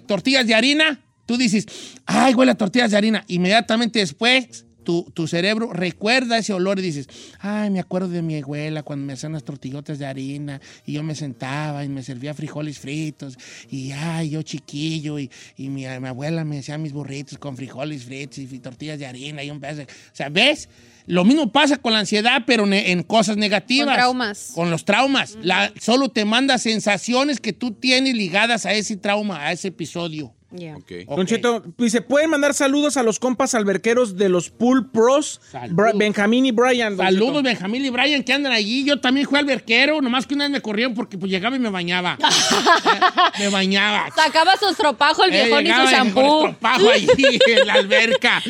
tortillas 0.04 0.46
de 0.46 0.54
harina, 0.54 1.00
tú 1.26 1.38
dices, 1.38 1.64
ay, 2.04 2.34
huele 2.34 2.52
a 2.52 2.56
tortillas 2.56 2.90
de 2.90 2.98
harina. 2.98 3.24
Inmediatamente 3.28 4.00
después, 4.00 4.66
tu, 4.82 5.10
tu 5.14 5.26
cerebro 5.26 5.72
recuerda 5.72 6.38
ese 6.38 6.52
olor 6.52 6.78
y 6.78 6.82
dices, 6.82 7.08
ay, 7.38 7.70
me 7.70 7.80
acuerdo 7.80 8.08
de 8.08 8.22
mi 8.22 8.36
abuela 8.36 8.82
cuando 8.82 9.04
me 9.06 9.12
hacían 9.12 9.32
las 9.32 9.44
tortillotas 9.44 9.98
de 9.98 10.06
harina 10.06 10.60
y 10.86 10.92
yo 10.92 11.02
me 11.02 11.14
sentaba 11.14 11.84
y 11.84 11.88
me 11.88 12.02
servía 12.02 12.34
frijoles 12.34 12.78
fritos 12.78 13.38
y, 13.70 13.92
ay, 13.92 14.30
yo 14.30 14.42
chiquillo 14.42 15.18
y, 15.18 15.30
y 15.56 15.68
mi, 15.68 15.86
mi 15.86 16.08
abuela 16.08 16.44
me 16.44 16.58
hacía 16.58 16.78
mis 16.78 16.92
burritos 16.92 17.38
con 17.38 17.56
frijoles 17.56 18.04
fritos 18.04 18.38
y, 18.38 18.58
tortillas 18.58 18.98
de 18.98 19.06
harina 19.06 19.42
y 19.42 19.50
un 19.50 19.60
pedazo. 19.60 19.78
de-". 19.78 19.84
O 19.84 20.14
sea, 20.14 20.28
¿ves? 20.28 20.68
Lo 21.06 21.24
mismo 21.24 21.50
pasa 21.50 21.76
con 21.76 21.92
la 21.92 22.00
ansiedad, 22.00 22.44
pero 22.46 22.70
en 22.70 23.02
cosas 23.02 23.36
negativas. 23.36 23.86
Con 23.88 23.94
traumas. 23.94 24.52
Con 24.54 24.70
los 24.70 24.84
traumas. 24.84 25.36
La, 25.42 25.72
solo 25.80 26.10
te 26.10 26.24
manda 26.24 26.58
sensaciones 26.58 27.40
que 27.40 27.52
tú 27.52 27.72
tienes 27.72 28.14
ligadas 28.14 28.66
a 28.66 28.74
ese 28.74 28.96
trauma, 28.96 29.46
a 29.46 29.52
ese 29.52 29.68
episodio. 29.68 30.32
Ya. 30.52 30.76
Ok. 30.76 30.90
Ok. 31.06 31.16
Don 31.16 31.26
Cheto, 31.26 31.62
dice, 31.78 32.02
pueden 32.02 32.28
mandar 32.30 32.54
saludos 32.54 32.96
a 32.96 33.02
los 33.04 33.20
compas 33.20 33.54
alberqueros 33.54 34.16
de 34.16 34.28
los 34.28 34.50
Pool 34.50 34.90
Pros. 34.90 35.40
Bra- 35.52 35.92
Benjamín 35.96 36.44
y 36.46 36.50
Brian. 36.50 36.96
don 36.96 37.06
Saludos, 37.06 37.28
Cheto. 37.36 37.42
Benjamín 37.44 37.84
y 37.84 37.90
Brian, 37.90 38.24
que 38.24 38.32
andan 38.32 38.52
allí. 38.52 38.84
Yo 38.84 39.00
también 39.00 39.28
fui 39.28 39.38
alberquero, 39.38 40.00
nomás 40.02 40.26
que 40.26 40.34
una 40.34 40.44
vez 40.44 40.50
me 40.50 40.60
corrieron 40.60 40.94
porque 40.94 41.16
pues 41.16 41.30
llegaba 41.30 41.54
y 41.54 41.60
me 41.60 41.70
bañaba. 41.70 42.18
me 43.38 43.48
bañaba. 43.48 44.08
Sacaba 44.14 44.56
su 44.56 44.68
estropajo 44.68 45.24
el 45.24 45.32
Eh, 45.34 45.44
viejón 45.44 45.66
y 45.66 45.70
su 45.70 45.72
llegaba 45.72 45.84
con 45.84 45.92
shampoo. 45.92 46.46
estropajo 46.46 46.90
allí 46.90 47.38
en 47.46 47.66
la 47.66 47.72
alberca. 47.74 48.42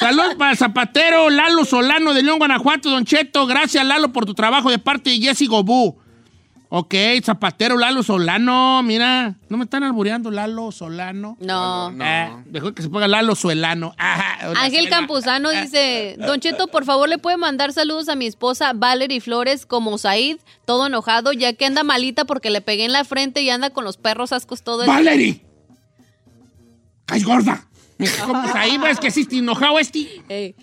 Saludos 0.00 0.34
para 0.34 0.50
el 0.52 0.56
zapatero 0.56 1.30
Lalo 1.30 1.64
Solano 1.64 2.12
de 2.12 2.22
León, 2.22 2.38
Guanajuato, 2.38 2.90
Don 2.90 3.04
Cheto. 3.04 3.46
Gracias, 3.46 3.84
Lalo, 3.86 4.12
por 4.12 4.26
tu 4.26 4.34
trabajo 4.34 4.70
de 4.70 4.78
parte 4.78 5.10
de 5.10 5.18
Jessy 5.18 5.46
Gobú. 5.46 5.96
Ok, 6.78 6.94
zapatero 7.24 7.78
Lalo 7.78 8.02
Solano, 8.02 8.82
mira, 8.82 9.36
no 9.48 9.56
me 9.56 9.64
están 9.64 9.82
albureando 9.82 10.30
Lalo 10.30 10.70
Solano. 10.72 11.38
No. 11.40 11.90
No. 11.90 12.04
Ah, 12.04 12.42
mejor 12.50 12.74
que 12.74 12.82
se 12.82 12.90
ponga 12.90 13.08
Lalo. 13.08 13.32
Ajá, 13.96 14.50
una 14.50 14.60
Ángel 14.60 14.82
suela. 14.82 14.90
Campuzano 14.90 15.50
dice, 15.52 16.16
Don 16.18 16.38
Cheto, 16.38 16.66
por 16.66 16.84
favor, 16.84 17.08
¿le 17.08 17.16
puede 17.16 17.38
mandar 17.38 17.72
saludos 17.72 18.10
a 18.10 18.14
mi 18.14 18.26
esposa 18.26 18.74
Valerie 18.74 19.22
Flores 19.22 19.64
como 19.64 19.96
Said, 19.96 20.36
todo 20.66 20.88
enojado, 20.88 21.32
ya 21.32 21.54
que 21.54 21.64
anda 21.64 21.82
malita 21.82 22.26
porque 22.26 22.50
le 22.50 22.60
pegué 22.60 22.84
en 22.84 22.92
la 22.92 23.04
frente 23.04 23.40
y 23.40 23.48
anda 23.48 23.70
con 23.70 23.84
los 23.84 23.96
perros 23.96 24.32
ascos 24.32 24.62
todo 24.62 24.82
el 24.82 24.88
¡Valerie! 24.88 25.46
¡Caes 27.06 27.24
gorda! 27.24 27.66
¿Cómo 28.26 28.42
ahí? 28.52 28.76
¿Ves 28.76 29.00
que 29.00 29.10
sí 29.10 29.26
enojado 29.32 29.78
este? 29.78 30.22
Ey. 30.28 30.54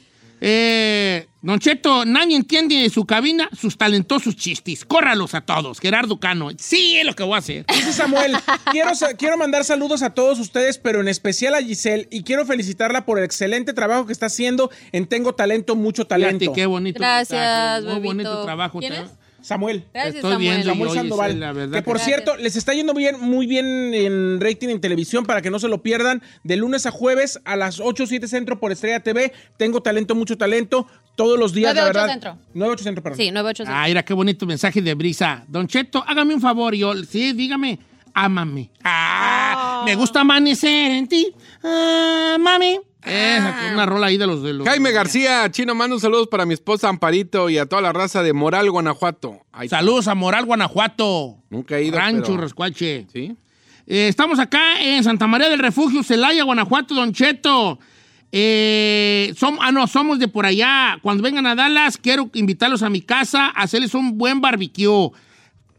Eh, 0.46 1.26
don 1.42 1.58
Cheto, 1.58 2.04
nadie 2.04 2.36
entiende 2.36 2.76
de 2.76 2.90
su 2.90 3.06
cabina 3.06 3.50
sus 3.58 3.78
talentosos 3.78 4.36
chistes. 4.36 4.84
Córralos 4.84 5.34
a 5.36 5.40
todos. 5.42 5.80
Gerardo 5.80 6.20
Cano. 6.20 6.50
Sí, 6.58 6.98
es 6.98 7.06
lo 7.06 7.14
que 7.14 7.24
voy 7.24 7.36
a 7.36 7.38
hacer. 7.38 7.66
Dice 7.68 7.94
Samuel, 7.94 8.36
quiero, 9.18 9.38
mandar 9.38 9.64
saludos 9.64 10.02
a 10.02 10.10
todos 10.10 10.40
ustedes, 10.40 10.78
pero 10.78 11.00
en 11.00 11.08
especial 11.08 11.56
a 11.56 11.62
Giselle, 11.62 12.10
y 12.12 12.24
quiero 12.24 12.46
felicitarla 12.46 13.06
por 13.06 13.20
el 13.20 13.24
excelente 13.24 13.72
trabajo 13.72 14.06
que 14.06 14.12
está 14.12 14.26
haciendo 14.26 14.70
en 14.92 15.06
Tengo 15.06 15.34
Talento, 15.34 15.78
Mucho 15.78 16.06
Talento. 16.06 16.40
Fíjate 16.40 16.60
qué 16.60 16.66
bonito. 16.66 17.00
Gracias. 17.00 17.82
Muy 17.84 17.94
bebito. 17.94 18.08
bonito 18.10 18.44
trabajo. 18.44 18.80
¿Quién 18.80 18.94
te- 18.96 19.00
es? 19.04 19.12
Samuel. 19.44 19.86
Gracias, 19.94 20.16
Estoy 20.16 20.32
Samuel. 20.32 20.50
viendo 20.50 20.66
Samuel 20.74 20.92
Sandoval. 20.92 21.40
La 21.40 21.52
verdad 21.52 21.78
que 21.78 21.84
por 21.84 21.98
que- 21.98 22.04
cierto, 22.06 22.36
les 22.38 22.56
está 22.56 22.74
yendo 22.74 22.94
bien, 22.94 23.20
muy 23.20 23.46
bien 23.46 23.94
en 23.94 24.40
rating 24.42 24.70
en 24.70 24.82
televisión 24.82 25.26
para 25.26 25.42
que 25.42 25.52
no 25.52 25.60
se 25.60 25.68
lo 25.68 25.84
pierdan. 25.84 26.22
De 26.44 26.56
lunes 26.56 26.86
a 26.86 26.92
jueves 26.92 27.40
a 27.46 27.56
las 27.56 27.80
8 27.80 28.08
7 28.08 28.28
centro 28.28 28.60
por 28.60 28.72
Estrella 28.72 29.02
TV. 29.02 29.32
Tengo 29.58 29.82
talento, 29.82 30.16
mucho 30.16 30.38
talento. 30.38 30.88
Todos 31.16 31.38
los 31.38 31.54
días, 31.54 31.74
9, 31.76 31.82
la 31.86 31.90
8 31.92 31.94
verdad. 32.00 32.12
centro. 32.14 32.38
9 32.56 32.74
8 32.74 32.84
centro, 32.84 33.04
perdón. 33.04 33.18
Sí, 33.18 33.30
985. 33.32 33.78
Ah, 33.78 33.88
mira 33.88 34.04
qué 34.04 34.14
bonito 34.14 34.46
mensaje 34.48 34.82
de 34.82 34.94
brisa. 34.96 35.44
Don 35.48 35.68
Cheto, 35.68 36.04
hágame 36.08 36.34
un 36.34 36.42
favor. 36.42 36.74
y 36.74 36.80
Yo, 36.80 36.94
sí, 37.04 37.34
dígame, 37.34 37.78
ámame. 38.14 38.72
Ah, 38.84 39.84
me 39.86 39.96
gusta 39.96 40.22
amanecer 40.22 40.92
en 40.92 41.08
ti. 41.08 41.32
Ah, 41.64 42.38
mami. 42.40 42.80
Esa, 43.06 43.58
con 43.62 43.74
una 43.74 43.86
rola 43.86 44.08
ahí 44.08 44.18
de 44.18 44.28
los 44.28 44.42
de 44.44 44.54
los. 44.54 44.68
Jaime 44.68 44.92
García, 44.92 45.50
Chino, 45.52 45.76
mando 45.76 46.00
saludos 46.00 46.28
para 46.28 46.46
mi 46.46 46.54
esposa 46.54 46.90
Amparito 46.90 47.50
y 47.50 47.58
a 47.58 47.66
toda 47.66 47.82
la 47.82 47.92
raza 47.94 48.24
de 48.24 48.34
Moral, 48.34 48.70
Guanajuato. 48.72 49.42
Ahí 49.52 49.66
está. 49.66 49.78
Saludos 49.80 50.08
a 50.08 50.16
Moral, 50.16 50.46
Guanajuato. 50.46 51.38
Nunca 51.50 51.78
he 51.78 51.84
ido, 51.86 51.98
Rancho 51.98 52.24
pero- 52.32 52.38
Rascuache. 52.42 53.08
¿Sí? 53.12 53.36
Eh, 53.86 54.08
estamos 54.08 54.40
acá 54.40 54.82
en 54.82 55.04
Santa 55.04 55.28
María 55.28 55.50
del 55.50 55.60
Refugio, 55.60 56.04
Celaya, 56.04 56.44
Guanajuato, 56.44 56.96
Don 56.96 57.12
Cheto. 57.14 57.80
Eh, 58.32 59.32
som- 59.38 59.60
ah, 59.62 59.72
no, 59.72 59.86
somos 59.86 60.18
de 60.18 60.28
por 60.28 60.46
allá. 60.46 60.98
Cuando 61.02 61.22
vengan 61.22 61.46
a 61.46 61.54
Dallas, 61.56 61.98
quiero 61.98 62.30
invitarlos 62.34 62.82
a 62.82 62.90
mi 62.90 63.02
casa 63.02 63.48
a 63.48 63.62
hacerles 63.64 63.94
un 63.94 64.18
buen 64.18 64.42
barbecue. 64.42 65.12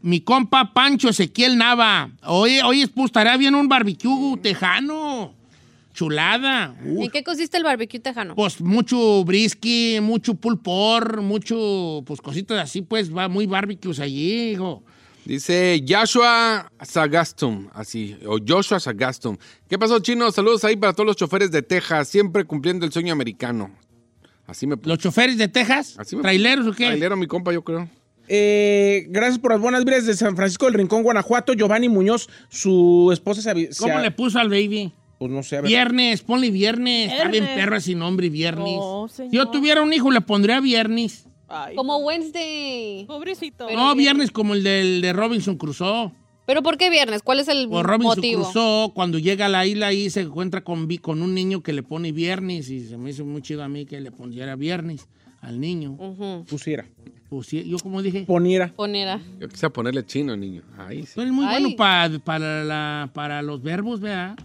Mi 0.01 0.21
compa 0.21 0.71
Pancho 0.73 1.09
Ezequiel 1.09 1.57
Nava. 1.57 2.11
Oye, 2.23 2.63
oye, 2.63 2.87
pues 2.87 3.07
estaría 3.07 3.35
bien 3.37 3.55
un 3.55 3.67
barbecue 3.67 4.37
tejano. 4.41 5.33
Chulada. 5.95 6.75
Uf. 6.85 7.05
¿En 7.05 7.09
qué 7.09 7.23
consiste 7.23 7.57
el 7.57 7.63
barbecue 7.63 7.99
tejano? 7.99 8.35
Pues 8.35 8.59
mucho 8.59 9.23
brisky, 9.23 9.97
mucho 10.01 10.35
pulpor, 10.35 11.21
mucho, 11.21 12.03
pues 12.05 12.19
cositas 12.21 12.59
así, 12.61 12.81
pues 12.81 13.15
va 13.15 13.27
muy 13.29 13.47
barbecues 13.47 13.99
allí, 13.99 14.51
hijo. 14.51 14.83
Dice 15.23 15.83
Joshua 15.87 16.71
Sagastum, 16.83 17.69
así, 17.73 18.15
o 18.27 18.37
Joshua 18.45 18.79
Sagastum. 18.79 19.37
¿Qué 19.67 19.79
pasó, 19.79 19.99
Chino? 19.99 20.29
Saludos 20.31 20.63
ahí 20.65 20.75
para 20.75 20.93
todos 20.93 21.07
los 21.07 21.15
choferes 21.15 21.49
de 21.49 21.63
Texas, 21.63 22.09
siempre 22.09 22.43
cumpliendo 22.43 22.85
el 22.85 22.91
sueño 22.91 23.13
americano. 23.13 23.71
Así 24.45 24.67
me 24.67 24.75
¿Los 24.83 24.99
choferes 24.99 25.37
de 25.37 25.47
Texas? 25.47 25.95
Así 25.97 26.15
me- 26.15 26.21
¿Traileros 26.21 26.67
o 26.67 26.71
qué? 26.73 26.85
Trailero, 26.87 27.15
mi 27.17 27.25
compa, 27.25 27.51
yo 27.51 27.63
creo. 27.63 27.89
Eh, 28.27 29.05
gracias 29.09 29.39
por 29.39 29.51
las 29.51 29.59
buenas 29.61 29.83
vibras 29.85 30.05
de 30.05 30.13
San 30.15 30.35
Francisco 30.35 30.65
del 30.65 30.75
Rincón, 30.75 31.03
Guanajuato. 31.03 31.53
Giovanni 31.53 31.89
Muñoz, 31.89 32.27
su 32.49 33.09
esposa 33.13 33.41
se 33.41 33.69
¿Cómo 33.79 33.99
le 33.99 34.11
puso 34.11 34.39
al 34.39 34.49
baby? 34.49 34.91
Pues 35.17 35.31
no 35.31 35.43
sé, 35.43 35.57
a 35.57 35.61
ver. 35.61 35.69
Viernes, 35.69 36.21
ponle 36.21 36.51
viernes. 36.51 37.11
Está 37.11 37.29
bien 37.29 37.45
perro 37.55 37.77
ese 37.77 37.95
nombre, 37.95 38.29
viernes. 38.29 38.75
No, 38.75 39.07
si 39.09 39.15
señor. 39.17 39.33
yo 39.33 39.47
tuviera 39.49 39.81
un 39.81 39.93
hijo, 39.93 40.11
le 40.11 40.21
pondría 40.21 40.59
viernes. 40.59 41.27
Ay, 41.47 41.75
Como 41.75 41.97
Wednesday. 41.97 43.05
pobrecito. 43.05 43.67
Pero 43.67 43.79
No, 43.79 43.95
viernes 43.95 44.31
como 44.31 44.53
el 44.53 44.63
del 44.63 45.01
de 45.01 45.13
Robinson 45.13 45.57
Crusoe. 45.57 46.11
¿Pero 46.45 46.61
por 46.61 46.77
qué 46.77 46.89
viernes? 46.89 47.21
¿Cuál 47.23 47.39
es 47.39 47.47
el 47.47 47.67
O 47.71 47.81
Robinson 47.81 48.17
motivo? 48.17 48.43
Crusoe, 48.43 48.91
cuando 48.93 49.17
llega 49.19 49.45
a 49.47 49.49
la 49.49 49.65
isla 49.65 49.87
ahí 49.87 50.09
se 50.09 50.21
encuentra 50.21 50.63
con, 50.63 50.87
con 50.97 51.21
un 51.21 51.33
niño 51.33 51.61
que 51.63 51.73
le 51.73 51.81
pone 51.81 52.11
viernes 52.11 52.69
y 52.69 52.81
se 52.87 52.97
me 52.97 53.09
hizo 53.11 53.25
muy 53.25 53.41
chido 53.41 53.63
a 53.63 53.67
mí 53.69 53.85
que 53.85 53.99
le 54.01 54.11
poniera 54.11 54.55
viernes 54.55 55.07
al 55.41 55.59
niño. 55.59 55.97
Pusiera. 56.47 56.85
Pues 57.29 57.49
yo 57.49 57.77
como 57.79 58.01
dije, 58.03 58.21
Poniera. 58.21 58.71
Ponera. 58.75 59.19
Yo 59.39 59.49
quise 59.49 59.69
ponerle 59.71 60.05
chino, 60.05 60.37
niño. 60.37 60.61
Ahí 60.77 61.03
sí. 61.03 61.13
tú 61.15 61.21
eres 61.21 61.33
muy 61.33 61.45
Ay. 61.45 61.61
bueno 61.63 61.75
pa- 61.75 62.09
para, 62.23 62.63
la- 62.63 63.09
para 63.13 63.41
los 63.41 63.61
verbos, 63.63 63.99
¿verdad? 63.99 64.37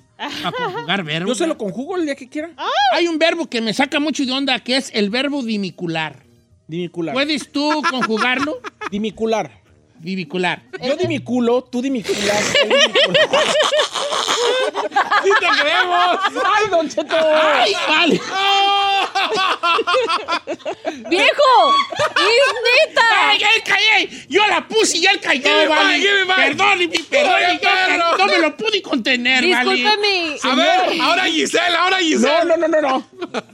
Para 0.42 0.52
conjugar 0.52 1.04
verbos. 1.04 1.28
Yo 1.28 1.35
se 1.35 1.46
lo 1.46 1.56
conjugo 1.56 1.96
el 1.96 2.04
día 2.04 2.14
que 2.14 2.28
quiera. 2.28 2.50
Hay 2.92 3.09
un 3.09 3.18
verbo 3.18 3.46
que 3.46 3.61
me 3.61 3.72
saca 3.72 3.98
mucho 3.98 4.24
de 4.24 4.33
onda 4.33 4.59
que 4.61 4.76
es 4.76 4.90
el 4.94 5.09
verbo 5.09 5.42
dimicular. 5.42 6.22
Dimicular. 6.66 7.14
¿Puedes 7.14 7.50
tú 7.50 7.83
conjugarlo? 7.90 8.61
Dimicular. 8.90 9.61
Dimicular. 9.98 10.62
Yo 10.83 10.96
dimiculo, 10.96 11.62
tú 11.64 11.83
dimiculas. 11.83 12.54
él 12.62 12.68
dimicular. 12.68 13.44
¡Sí 15.22 15.31
te 15.40 15.46
creemos! 15.61 16.18
¡Ay, 16.44 16.68
Don 16.70 16.88
Cheto! 16.88 17.16
¡Ay, 17.16 17.72
vale! 17.88 18.20
¡Viejo! 21.09 21.74
¡Es 22.16 22.55
neta! 22.88 23.03
¡Ay, 23.29 23.38
él 23.57 23.62
callé! 23.64 24.09
Yo 24.29 24.46
la 24.46 24.66
puse 24.66 24.98
y 24.98 25.07
él 25.07 25.20
cayó, 25.20 25.42
Give 25.42 25.57
me 25.62 26.24
vale. 26.24 26.55
Perdón, 26.57 26.79
mi 26.79 26.88
perdón, 26.88 27.40
yo 27.62 28.16
no 28.18 28.26
me 28.26 28.38
lo 28.38 28.57
pude 28.57 28.83
contener, 28.83 29.44
vale. 29.48 29.74
Discúlpeme. 29.74 30.37
A 30.42 30.55
ver, 30.55 31.00
ahora 31.00 31.24
Giselle, 31.24 31.76
ahora 31.76 31.98
No, 31.98 32.05
Giselle. 32.05 32.44
no, 32.46 32.57
no, 32.57 32.68
no, 32.68 32.81
no. 32.81 33.07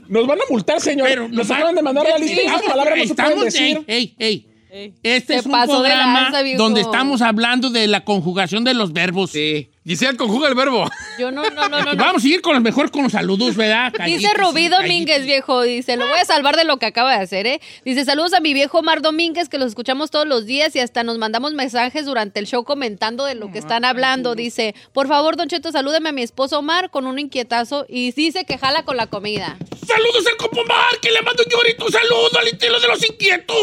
Nos 0.07 0.27
van 0.27 0.39
a 0.39 0.43
multar, 0.49 0.79
señor. 0.81 1.07
Pero 1.07 1.27
Nos 1.27 1.49
acaban 1.51 1.75
de 1.75 1.81
mandar 1.81 2.05
la 2.07 2.17
lista 2.17 2.35
y 2.41 2.45
esas 2.45 2.61
Estamos- 2.61 2.69
palabras 2.69 2.97
no 2.97 3.05
se 3.05 3.15
pueden 3.15 3.39
decir. 3.41 3.83
Ey, 3.87 4.15
ey, 4.19 4.47
ey. 4.71 4.93
Este 5.03 5.33
Se 5.33 5.39
es 5.39 5.45
un 5.45 5.51
programa 5.51 6.29
lanza, 6.29 6.43
donde 6.57 6.81
estamos 6.81 7.21
hablando 7.21 7.69
de 7.69 7.87
la 7.87 8.03
conjugación 8.03 8.63
de 8.63 8.73
los 8.73 8.93
verbos. 8.93 9.31
Sí. 9.31 9.69
Giselle, 9.87 10.17
conjuga 10.17 10.49
el 10.49 10.55
verbo. 10.55 10.89
Yo 11.17 11.31
no, 11.31 11.49
no, 11.49 11.69
no. 11.69 11.95
Vamos 11.95 12.21
a 12.21 12.27
ir 12.27 12.41
con 12.41 12.55
los 12.55 12.61
mejor 12.61 12.91
con 12.91 13.03
los 13.03 13.13
saludos, 13.13 13.55
¿verdad? 13.55 13.93
Dice 14.05 14.27
Rubí 14.33 14.67
Domínguez, 14.67 15.23
viejo. 15.23 15.61
Dice, 15.61 15.95
lo 15.95 16.05
voy 16.05 16.19
a 16.19 16.25
salvar 16.25 16.57
de 16.57 16.65
lo 16.65 16.75
que 16.75 16.87
acaba 16.87 17.15
de 17.15 17.23
hacer, 17.23 17.47
¿eh? 17.47 17.61
Dice, 17.85 18.03
saludos 18.03 18.33
a 18.33 18.41
mi 18.41 18.53
viejo 18.53 18.79
Omar 18.79 19.01
Domínguez, 19.01 19.47
que 19.47 19.57
los 19.57 19.69
escuchamos 19.69 20.11
todos 20.11 20.27
los 20.27 20.45
días 20.45 20.75
y 20.75 20.79
hasta 20.79 21.03
nos 21.03 21.17
mandamos 21.17 21.53
mensajes 21.53 22.05
durante 22.05 22.41
el 22.41 22.47
show 22.47 22.65
comentando 22.65 23.23
de 23.23 23.35
lo 23.35 23.49
que 23.49 23.59
están 23.59 23.85
hablando. 23.85 24.35
Dice, 24.35 24.75
por 24.91 25.07
favor, 25.07 25.37
Don 25.37 25.47
Cheto, 25.47 25.71
salúdeme 25.71 26.09
a 26.09 26.11
mi 26.11 26.21
esposo 26.21 26.59
Omar 26.59 26.89
con 26.89 27.07
un 27.07 27.17
inquietazo 27.17 27.85
y 27.87 28.11
dice 28.11 28.43
que 28.43 28.57
jala 28.57 28.83
con 28.83 28.97
la 28.97 29.07
comida. 29.07 29.57
Saludos 29.87 30.27
al 30.27 30.35
Copomar, 30.35 30.99
que 31.01 31.11
le 31.11 31.21
mando 31.21 31.43
un 31.45 31.49
llorito 31.49 31.89
saludo 31.89 32.39
al 32.39 32.47
estilo 32.47 32.79
de 32.79 32.87
los 32.87 33.09
inquietos. 33.09 33.55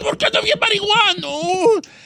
Porque 0.00 0.26
ando 0.26 0.42
bien 0.42 0.58
marihuano. 0.60 1.38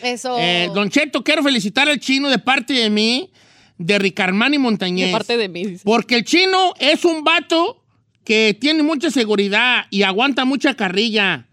Eso. 0.02 0.36
Eh, 0.38 0.70
don 0.74 0.90
Cheto, 0.90 1.24
quiero 1.24 1.42
felicitar 1.42 1.88
al 1.88 1.98
chino 1.98 2.28
de 2.28 2.38
parte 2.38 2.74
de 2.74 2.90
mí, 2.90 3.30
de 3.78 3.98
Ricarmani 3.98 4.58
Montañez. 4.58 5.06
de 5.06 5.12
parte 5.12 5.36
de 5.38 5.48
mí. 5.48 5.64
dice. 5.64 5.82
Porque 5.84 6.16
el 6.16 6.24
chino 6.24 6.74
es 6.78 7.04
un 7.06 7.24
vato 7.24 7.82
que 8.24 8.56
tiene 8.60 8.82
mucha 8.82 9.10
seguridad 9.10 9.86
y 9.90 10.02
aguanta 10.02 10.44
mucha 10.44 10.74
carrilla. 10.74 11.46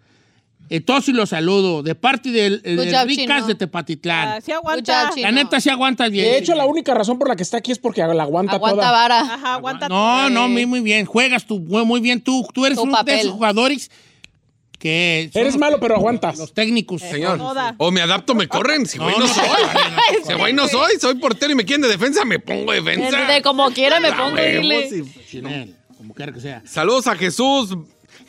Entonces 0.70 1.16
lo 1.16 1.26
saludo. 1.26 1.82
De 1.84 1.96
parte 1.96 2.30
del- 2.32 2.62
de, 2.62 2.76
job, 2.92 3.06
Ricas 3.08 3.16
chino. 3.38 3.48
de 3.48 3.56
Tepatitlán. 3.56 4.28
Ah, 4.28 4.42
sí 4.42 4.52
aguanta. 4.52 5.10
job. 5.10 5.18
La 5.20 5.32
neta 5.32 5.62
sí 5.62 5.70
aguantas 5.70 6.12
bien. 6.12 6.26
De 6.26 6.38
hecho, 6.38 6.56
la 6.56 6.66
única 6.66 6.94
razón 6.94 7.18
por 7.18 7.30
la 7.30 7.36
que 7.36 7.44
está 7.44 7.58
aquí 7.58 7.72
es 7.72 7.80
porque 7.80 8.02
la 8.02 8.24
aguanta, 8.24 8.54
Aguanta 8.56 8.76
toda. 8.82 8.92
vara. 8.92 9.20
Ajá, 9.22 9.54
aguanta. 9.54 9.88
No, 9.88 10.30
no, 10.30 10.46
Eh. 10.46 10.50
muy, 10.50 10.66
muy 10.66 10.80
bien. 10.82 11.06
Juegas 11.06 11.46
tú 11.46 11.60
muy, 11.60 11.86
muy 11.86 12.02
bien. 12.02 12.20
Tú, 12.22 12.46
tú 12.54 12.66
eres 12.66 12.78
uno 12.78 13.02
de 13.04 13.20
esos 13.20 13.32
jugadores 13.32 13.90
que... 14.80 15.32
Eres 15.34 15.54
los- 15.54 15.60
malo, 15.60 15.80
pero 15.80 15.96
aguantas. 15.96 16.38
Los 16.38 16.54
técnicos. 16.54 17.02
Señor. 17.02 17.38
Toda. 17.38 17.74
O 17.78 17.90
me 17.92 18.02
adapto, 18.02 18.36
me 18.36 18.48
corren. 18.48 18.86
Si 18.86 18.98
güey 18.98 19.12
No, 19.18 19.20
no, 19.20 19.28
no, 19.28 19.34
soy. 19.34 19.44
no, 19.48 20.26
Si 20.28 20.34
güey 20.34 20.54
no 20.54 20.68
soy, 20.68 21.00
soy 21.00 21.16
portero 21.16 21.54
y 21.54 21.56
me 21.56 21.66
quieren 21.66 21.82
de 21.82 21.88
defensa, 21.88 22.26
me 22.26 22.40
pongo 22.40 22.74
de 22.74 22.82
defensa. 22.82 23.26
De 23.26 23.42
como 23.42 23.72
quiera 23.72 24.00
me 24.00 24.12
pongo, 24.12 24.38
sí. 24.38 25.04
Chinel, 25.30 25.76
como 25.98 26.14
quiera 26.14 26.32
que 26.32 26.40
sea. 26.42 26.62
Saludos 26.66 27.08
a 27.08 27.16
Jesús. 27.16 27.76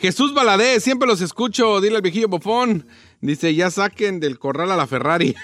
Jesús 0.00 0.32
Baladé, 0.32 0.80
siempre 0.80 1.08
los 1.08 1.20
escucho. 1.20 1.80
Dile 1.80 1.96
al 1.96 2.02
viejillo 2.02 2.28
bofón. 2.28 2.86
Dice, 3.20 3.54
ya 3.54 3.70
saquen 3.70 4.20
del 4.20 4.38
corral 4.38 4.70
a 4.70 4.76
la 4.76 4.86
Ferrari. 4.86 5.34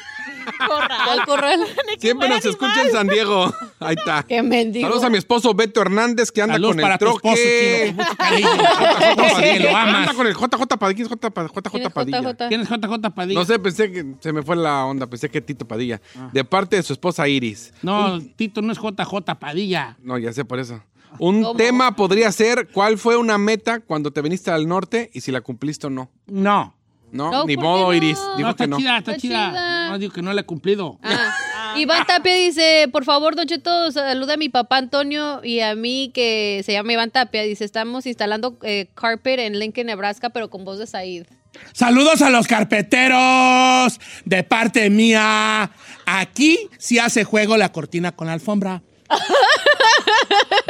¿Cuál 1.04 1.24
corral? 1.26 1.60
Siempre 1.98 2.28
nos 2.28 2.44
escucha 2.44 2.82
en 2.82 2.92
San 2.92 3.08
Diego. 3.08 3.52
Ahí 3.80 3.96
está. 3.98 4.22
Qué 4.22 4.42
mendigo. 4.42 4.86
Saludos 4.86 5.04
a 5.04 5.10
mi 5.10 5.18
esposo 5.18 5.54
Beto 5.54 5.80
Hernández 5.80 6.30
que 6.30 6.42
anda 6.42 6.54
Saludos 6.54 6.76
con 6.76 6.82
para 6.82 6.94
el 6.94 6.98
tu 6.98 7.06
esposo, 7.06 7.22
troque. 7.34 7.82
chino, 7.82 7.96
con 7.96 7.96
mucho 7.96 8.16
cariño. 8.16 8.48
JJ 9.16 9.16
Padilla, 9.34 9.58
lo 9.70 9.76
amas. 9.76 9.94
Anda 9.96 10.14
con 10.14 10.26
el 10.26 10.34
JJ 10.34 10.78
Padilla. 10.78 10.94
¿Quién 10.94 11.06
es 11.06 11.10
JJ 11.10 11.70
¿Quién 11.70 11.82
JJ 11.82 11.86
es 11.86 11.92
Padilla? 11.92 12.20
JJ? 12.20 12.48
¿Quién 12.48 12.60
es 12.60 12.68
JJ 12.68 13.10
Padilla? 13.14 13.40
No 13.40 13.44
sé, 13.46 13.58
pensé 13.58 13.92
que 13.92 14.06
se 14.20 14.32
me 14.32 14.42
fue 14.42 14.56
la 14.56 14.84
onda. 14.84 15.06
Pensé 15.06 15.28
que 15.30 15.40
Tito 15.40 15.66
Padilla. 15.66 16.00
De 16.32 16.44
parte 16.44 16.76
de 16.76 16.82
su 16.82 16.92
esposa 16.92 17.26
Iris. 17.26 17.72
No, 17.82 18.20
Tito 18.36 18.62
no 18.62 18.70
es 18.72 18.78
JJ 18.78 19.34
Padilla. 19.40 19.96
No, 20.02 20.18
ya 20.18 20.32
sé 20.32 20.44
por 20.44 20.58
eso. 20.60 20.80
Un 21.18 21.42
¿Cómo? 21.42 21.56
tema 21.56 21.94
podría 21.96 22.30
ser 22.32 22.68
cuál 22.72 22.98
fue 22.98 23.16
una 23.16 23.38
meta 23.38 23.80
cuando 23.80 24.10
te 24.12 24.20
viniste 24.22 24.50
al 24.50 24.66
norte 24.66 25.10
y 25.14 25.20
si 25.20 25.30
la 25.32 25.40
cumpliste 25.40 25.86
o 25.86 25.90
no. 25.90 26.10
No. 26.26 26.74
No, 27.12 27.30
No, 27.30 27.44
ni 27.44 27.54
¿por 27.54 27.62
qué 27.64 27.68
modo, 27.68 27.84
no? 27.86 27.94
Iris. 27.94 28.18
No, 28.18 28.36
Dijo 28.38 28.50
está 28.50 28.64
que 28.64 28.68
no. 28.70 28.76
chida, 28.78 28.98
está, 28.98 29.12
Está 29.12 29.20
chida. 29.20 29.50
chida. 29.50 29.88
No, 29.90 29.98
digo 30.00 30.12
que 30.12 30.20
no 30.22 30.32
la 30.32 30.40
he 30.40 30.44
cumplido. 30.44 30.98
Ah. 31.04 31.74
Iván 31.76 32.04
Tapia 32.08 32.34
dice, 32.34 32.88
por 32.90 33.04
favor, 33.04 33.36
Don 33.36 33.46
Cheto, 33.46 33.92
saluda 33.92 34.34
a 34.34 34.36
mi 34.36 34.48
papá 34.48 34.78
Antonio 34.78 35.40
y 35.44 35.60
a 35.60 35.76
mí 35.76 36.10
que 36.12 36.62
se 36.66 36.72
llama 36.72 36.92
Iván 36.92 37.12
Tapia. 37.12 37.42
Dice, 37.44 37.64
estamos 37.64 38.06
instalando 38.06 38.58
eh, 38.62 38.88
carpet 38.96 39.38
en 39.38 39.60
Lincoln, 39.60 39.86
Nebraska, 39.86 40.30
pero 40.30 40.50
con 40.50 40.64
voz 40.64 40.80
de 40.80 40.88
Said. 40.88 41.26
Saludos 41.72 42.20
a 42.20 42.30
los 42.30 42.48
carpeteros 42.48 44.00
de 44.24 44.42
parte 44.42 44.90
mía. 44.90 45.70
Aquí 46.06 46.58
sí 46.78 46.98
hace 46.98 47.22
juego 47.22 47.56
la 47.56 47.70
cortina 47.70 48.10
con 48.10 48.26
la 48.26 48.32
alfombra. 48.32 48.82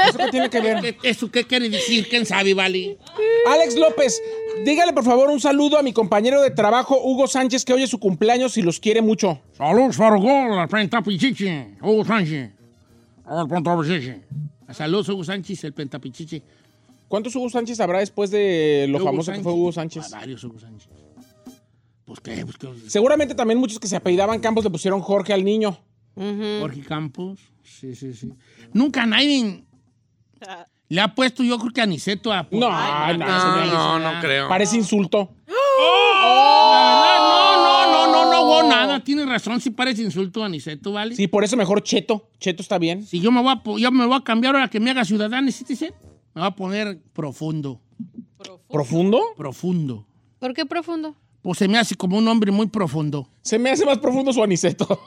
¿Eso 0.08 0.18
qué 0.18 0.28
tiene 0.30 0.50
que 0.50 0.60
ver? 0.60 0.80
¿Qué- 0.80 1.08
¿Eso 1.08 1.30
qué 1.30 1.44
quiere 1.44 1.68
decir? 1.68 2.08
¿Quién 2.08 2.26
sabe, 2.26 2.54
Vali? 2.54 2.98
Alex 3.48 3.76
López, 3.76 4.20
dígale 4.64 4.92
por 4.92 5.04
favor 5.04 5.28
un 5.30 5.40
saludo 5.40 5.78
a 5.78 5.82
mi 5.82 5.92
compañero 5.92 6.40
de 6.42 6.50
trabajo, 6.50 7.00
Hugo 7.02 7.26
Sánchez, 7.26 7.64
que 7.64 7.72
hoy 7.72 7.82
es 7.82 7.90
su 7.90 7.98
cumpleaños 7.98 8.56
y 8.56 8.62
los 8.62 8.80
quiere 8.80 9.02
mucho. 9.02 9.40
Saludos, 9.56 9.96
Fargol, 9.96 10.56
la 10.56 10.66
pentapichichi. 10.68 11.48
Hugo 11.82 12.04
Sánchez. 12.04 12.50
Saludos, 14.72 15.08
Hugo 15.08 15.24
Sánchez, 15.24 15.64
el 15.64 15.72
pentapichichi. 15.72 16.42
¿Cuántos 17.08 17.34
Hugo 17.36 17.48
Sánchez 17.48 17.78
habrá 17.80 18.00
después 18.00 18.30
de 18.30 18.86
lo 18.88 18.96
Hugo 18.98 19.06
famoso 19.06 19.32
que 19.32 19.40
fue 19.40 19.52
Hugo 19.52 19.72
Sánchez? 19.72 20.04
Ah, 20.12 20.18
varios 20.20 20.42
Hugo 20.44 20.58
Sánchez. 20.58 20.88
Pues 22.04 22.20
qué, 22.20 22.44
pues 22.44 22.56
qué. 22.58 22.68
Seguramente 22.90 23.34
también 23.34 23.58
muchos 23.58 23.78
que 23.78 23.86
se 23.88 23.96
apellidaban 23.96 24.40
Campos 24.40 24.64
le 24.64 24.70
pusieron 24.70 25.00
Jorge 25.00 25.32
al 25.32 25.44
niño. 25.44 25.78
Jorge 26.14 26.82
Campos. 26.82 27.40
Sí, 27.62 27.94
sí, 27.94 28.14
sí. 28.14 28.32
Nunca 28.72 29.06
nadie 29.06 29.64
le 30.88 31.00
ha 31.00 31.14
puesto, 31.14 31.42
yo 31.42 31.58
creo 31.58 31.72
que 31.72 31.80
Aniceto 31.80 32.32
a. 32.32 32.46
No, 32.50 32.68
Ay, 32.70 33.18
no, 33.18 33.26
No, 33.26 33.98
no, 33.98 34.12
no 34.14 34.20
creo. 34.20 34.48
Parece 34.48 34.76
insulto. 34.76 35.34
No, 35.46 35.54
no, 37.16 37.86
no, 37.86 38.12
no, 38.12 38.30
no 38.32 38.42
hubo 38.42 38.68
nada. 38.68 39.00
Tienes 39.02 39.26
razón, 39.26 39.60
sí 39.60 39.70
parece 39.70 40.02
insulto 40.02 40.42
a 40.42 40.46
Aniceto, 40.46 40.92
¿vale? 40.92 41.16
Sí, 41.16 41.26
por 41.26 41.42
eso 41.42 41.56
mejor 41.56 41.82
Cheto. 41.82 42.30
Cheto 42.38 42.62
está 42.62 42.78
bien. 42.78 43.04
Si 43.04 43.20
yo 43.20 43.32
me 43.32 43.42
voy 43.42 43.52
a, 43.52 43.62
yo 43.78 43.90
me 43.90 44.06
voy 44.06 44.16
a 44.16 44.20
cambiar 44.20 44.54
ahora 44.54 44.68
que 44.68 44.78
me 44.80 44.90
haga 44.90 45.04
ciudadano 45.04 45.50
citizen, 45.50 45.94
me 46.34 46.42
voy 46.42 46.48
a 46.48 46.50
poner 46.52 47.00
profundo. 47.12 47.80
¿Profundo? 48.68 49.20
Profundo. 49.36 50.06
¿Por 50.38 50.52
qué 50.52 50.66
profundo? 50.66 51.16
Pues 51.44 51.58
se 51.58 51.68
me 51.68 51.76
hace 51.78 51.94
como 51.94 52.16
un 52.16 52.26
hombre 52.26 52.50
muy 52.50 52.68
profundo. 52.68 53.28
Se 53.42 53.58
me 53.58 53.70
hace 53.70 53.84
más 53.84 53.98
profundo 53.98 54.32
su 54.32 54.42
Aniceto. 54.42 54.98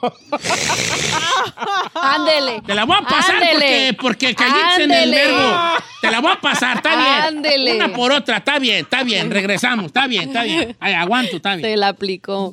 Ándele. 1.94 2.62
Te 2.64 2.76
la 2.76 2.84
voy 2.84 2.96
a 2.96 3.02
pasar 3.04 3.42
Ándele. 3.42 3.94
porque, 3.94 4.28
porque 4.30 4.34
caíste 4.36 4.84
en 4.84 4.92
el 4.92 5.10
verbo. 5.10 5.52
Te 6.00 6.12
la 6.12 6.20
voy 6.20 6.30
a 6.30 6.40
pasar, 6.40 6.76
está 6.76 6.90
bien. 6.90 7.36
Ándele. 7.38 7.74
Una 7.74 7.92
por 7.92 8.12
otra, 8.12 8.36
está 8.36 8.60
bien, 8.60 8.84
está 8.84 9.02
bien. 9.02 9.32
Regresamos, 9.32 9.86
está 9.86 10.06
bien, 10.06 10.28
está 10.28 10.44
bien. 10.44 10.76
Ay, 10.78 10.92
aguanto, 10.94 11.34
está 11.38 11.56
bien. 11.56 11.68
Se 11.68 11.76
la 11.76 11.88
aplicó. 11.88 12.52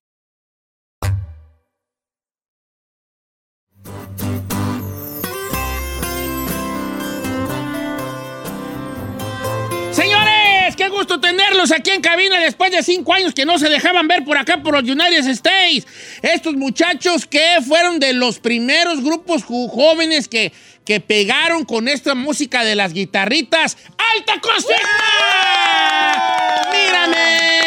Gusto 11.11 11.19
tenerlos 11.19 11.71
aquí 11.71 11.91
en 11.91 12.01
cabina 12.01 12.39
después 12.39 12.71
de 12.71 12.81
cinco 12.83 13.13
años 13.13 13.33
que 13.33 13.45
no 13.45 13.59
se 13.59 13.69
dejaban 13.69 14.07
ver 14.07 14.23
por 14.23 14.37
acá 14.37 14.63
por 14.63 14.73
los 14.73 14.83
United 14.83 15.27
States. 15.27 15.85
Estos 16.21 16.53
muchachos 16.53 17.25
que 17.25 17.57
fueron 17.67 17.99
de 17.99 18.13
los 18.13 18.39
primeros 18.39 19.03
grupos 19.03 19.43
jóvenes 19.43 20.29
que, 20.29 20.53
que 20.85 21.01
pegaron 21.01 21.65
con 21.65 21.87
esta 21.89 22.15
música 22.15 22.63
de 22.63 22.75
las 22.75 22.93
guitarritas. 22.93 23.77
¡Alta 24.15 24.39
cocina! 24.39 24.77
¡Mírame! 26.71 27.60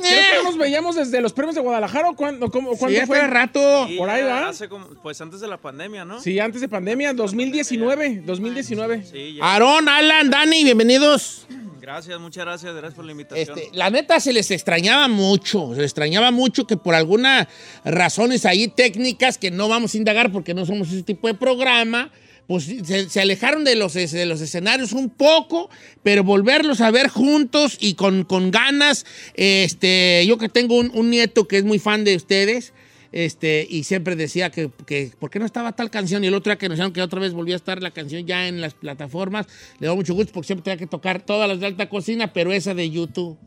Creo 0.00 0.40
que 0.42 0.44
nos 0.44 0.58
veíamos 0.58 0.96
desde 0.96 1.20
los 1.20 1.32
premios 1.32 1.54
de 1.54 1.60
Guadalajara 1.60 2.10
o 2.10 2.16
cuándo, 2.16 2.50
cómo, 2.50 2.76
cuándo 2.76 2.96
ya 2.98 3.06
fue? 3.06 3.20
rato. 3.26 3.86
Sí, 3.88 3.96
Por 3.96 4.10
ahí 4.10 4.22
hace 4.22 4.68
como- 4.68 4.86
pues 5.02 5.20
antes 5.20 5.40
de 5.40 5.48
la 5.48 5.56
pandemia, 5.58 6.04
¿no? 6.04 6.20
Sí, 6.20 6.38
antes 6.38 6.60
de 6.60 6.68
pandemia, 6.68 7.12
2019, 7.12 8.22
2019. 8.24 9.04
Sí, 9.04 9.34
ya. 9.36 9.44
Aarón, 9.44 9.88
Alan, 9.88 10.30
Dani, 10.30 10.64
bienvenidos. 10.64 11.46
Gracias, 11.80 12.20
muchas 12.20 12.44
gracias, 12.44 12.72
gracias 12.72 12.94
por 12.94 13.04
la 13.04 13.12
invitación. 13.12 13.58
Este, 13.58 13.76
la 13.76 13.90
neta 13.90 14.20
se 14.20 14.32
les 14.32 14.50
extrañaba 14.50 15.08
mucho, 15.08 15.70
se 15.70 15.76
les 15.80 15.86
extrañaba 15.86 16.30
mucho 16.30 16.66
que 16.66 16.76
por 16.76 16.94
algunas 16.94 17.48
razones 17.84 18.44
ahí 18.46 18.68
técnicas 18.68 19.38
que 19.38 19.50
no 19.50 19.68
vamos 19.68 19.94
a 19.94 19.96
indagar 19.96 20.30
porque 20.30 20.54
no 20.54 20.66
somos 20.66 20.88
ese 20.92 21.02
tipo 21.02 21.26
de 21.26 21.34
programa, 21.34 22.10
pues 22.50 22.64
se, 22.64 23.08
se 23.08 23.20
alejaron 23.20 23.62
de 23.62 23.76
los, 23.76 23.94
de 23.94 24.26
los 24.26 24.40
escenarios 24.40 24.90
un 24.90 25.08
poco, 25.08 25.70
pero 26.02 26.24
volverlos 26.24 26.80
a 26.80 26.90
ver 26.90 27.06
juntos 27.06 27.76
y 27.78 27.94
con, 27.94 28.24
con 28.24 28.50
ganas, 28.50 29.06
este, 29.34 30.26
yo 30.26 30.36
que 30.36 30.48
tengo 30.48 30.76
un, 30.76 30.90
un 30.92 31.10
nieto 31.10 31.46
que 31.46 31.58
es 31.58 31.64
muy 31.64 31.78
fan 31.78 32.02
de 32.02 32.16
ustedes, 32.16 32.72
este, 33.12 33.64
y 33.70 33.84
siempre 33.84 34.16
decía 34.16 34.50
que, 34.50 34.68
que 34.84 35.12
¿por 35.16 35.30
qué 35.30 35.38
no 35.38 35.46
estaba 35.46 35.76
tal 35.76 35.90
canción? 35.92 36.24
Y 36.24 36.26
el 36.26 36.34
otro 36.34 36.50
día 36.50 36.58
que 36.58 36.68
nos 36.68 36.78
dijeron 36.78 36.92
que 36.92 37.02
otra 37.02 37.20
vez 37.20 37.34
volvía 37.34 37.54
a 37.54 37.56
estar 37.56 37.80
la 37.80 37.92
canción 37.92 38.26
ya 38.26 38.48
en 38.48 38.60
las 38.60 38.74
plataformas, 38.74 39.46
le 39.78 39.86
da 39.86 39.94
mucho 39.94 40.14
gusto 40.14 40.32
porque 40.32 40.48
siempre 40.48 40.64
tenía 40.64 40.78
que 40.78 40.88
tocar 40.88 41.22
todas 41.22 41.48
las 41.48 41.60
de 41.60 41.66
alta 41.66 41.88
cocina, 41.88 42.32
pero 42.32 42.50
esa 42.50 42.74
de 42.74 42.90
YouTube. 42.90 43.38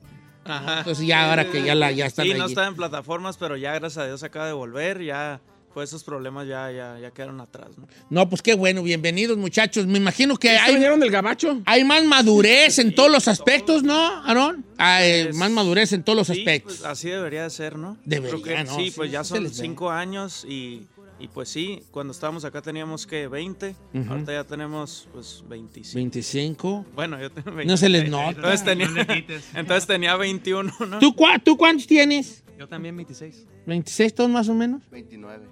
Ajá. 0.46 0.78
Entonces 0.78 1.06
ya 1.06 1.30
ahora 1.30 1.52
que 1.52 1.62
ya 1.62 1.76
la 1.76 1.92
ya 1.92 2.06
están 2.06 2.26
Sí, 2.26 2.34
no 2.36 2.46
estaba 2.46 2.68
en 2.68 2.76
plataformas, 2.78 3.36
pero 3.36 3.58
ya 3.58 3.74
gracias 3.74 3.98
a 3.98 4.08
Dios 4.08 4.24
acaba 4.24 4.48
de 4.48 4.54
volver, 4.54 5.04
ya 5.04 5.42
pues 5.74 5.90
esos 5.90 6.04
problemas 6.04 6.48
ya, 6.48 6.72
ya, 6.72 7.00
ya 7.00 7.12
quedaron 7.12 7.42
atrás, 7.42 7.70
¿no? 7.78 7.88
No, 8.10 8.30
pues 8.30 8.42
qué 8.42 8.54
bueno, 8.54 8.84
bienvenidos 8.84 9.38
muchachos. 9.38 9.88
Me 9.88 9.98
imagino 9.98 10.38
que 10.38 10.50
¿Se 10.50 10.58
hay, 10.58 10.74
vinieron 10.74 11.00
del 11.00 11.10
gabacho? 11.12 11.62
hay 11.66 11.84
más 11.84 12.04
madurez 12.06 12.78
en 12.80 12.94
todos 12.94 13.12
los 13.12 13.28
aspectos, 13.28 13.84
¿no, 13.84 13.96
Aarón? 14.24 14.66
Hay 14.78 15.24
Pues, 15.26 15.36
más 15.36 15.52
madurez 15.52 15.92
en 15.94 16.04
todos 16.04 16.18
los 16.18 16.28
Sí, 16.28 16.40
aspectos. 16.40 16.78
pues, 16.78 16.86
así 16.86 17.10
debería 17.10 17.44
de 17.44 17.50
ser, 17.50 17.78
¿no? 17.78 17.98
Debería, 18.06 18.30
Creo 18.42 18.44
que 18.44 18.64
¿no? 18.64 18.76
Sí, 18.78 18.86
Sí, 18.86 18.92
pues 18.96 19.12
ya 19.12 19.24
son 19.24 19.50
cinco 19.50 19.90
años 19.90 20.46
y, 20.48 20.86
y 21.20 21.28
pues 21.30 21.50
sí, 21.50 21.82
cuando 21.92 22.12
estábamos 22.12 22.46
acá 22.46 22.62
teníamos 22.62 23.08
que 23.08 23.28
20, 23.28 23.76
Ujú. 23.94 24.12
ahorita 24.12 24.32
ya 24.34 24.44
tenemos 24.44 25.08
pues 25.14 25.44
25. 25.48 25.96
25. 25.96 26.86
Bueno, 26.96 27.20
yo 27.20 27.32
tengo 27.32 27.52
20. 27.52 27.66
No 27.72 27.78
se 27.78 27.90
les 27.90 28.10
nota. 28.10 28.30
Entonces 28.32 28.64
tenía, 28.64 28.88
entonces 29.56 29.88
tenía 29.88 30.16
21, 30.18 30.72
¿no? 30.88 31.00
¿Tú, 31.00 31.14
cua- 31.16 31.42
¿Tú 31.44 31.58
cuántos 31.58 31.88
tienes? 31.88 32.44
Yo 32.60 32.68
también 32.68 32.96
26. 32.96 33.46
¿26 33.66 34.14
todos 34.14 34.30
más 34.30 34.48
o 34.50 34.54
menos? 34.54 34.82
29. 34.92 35.48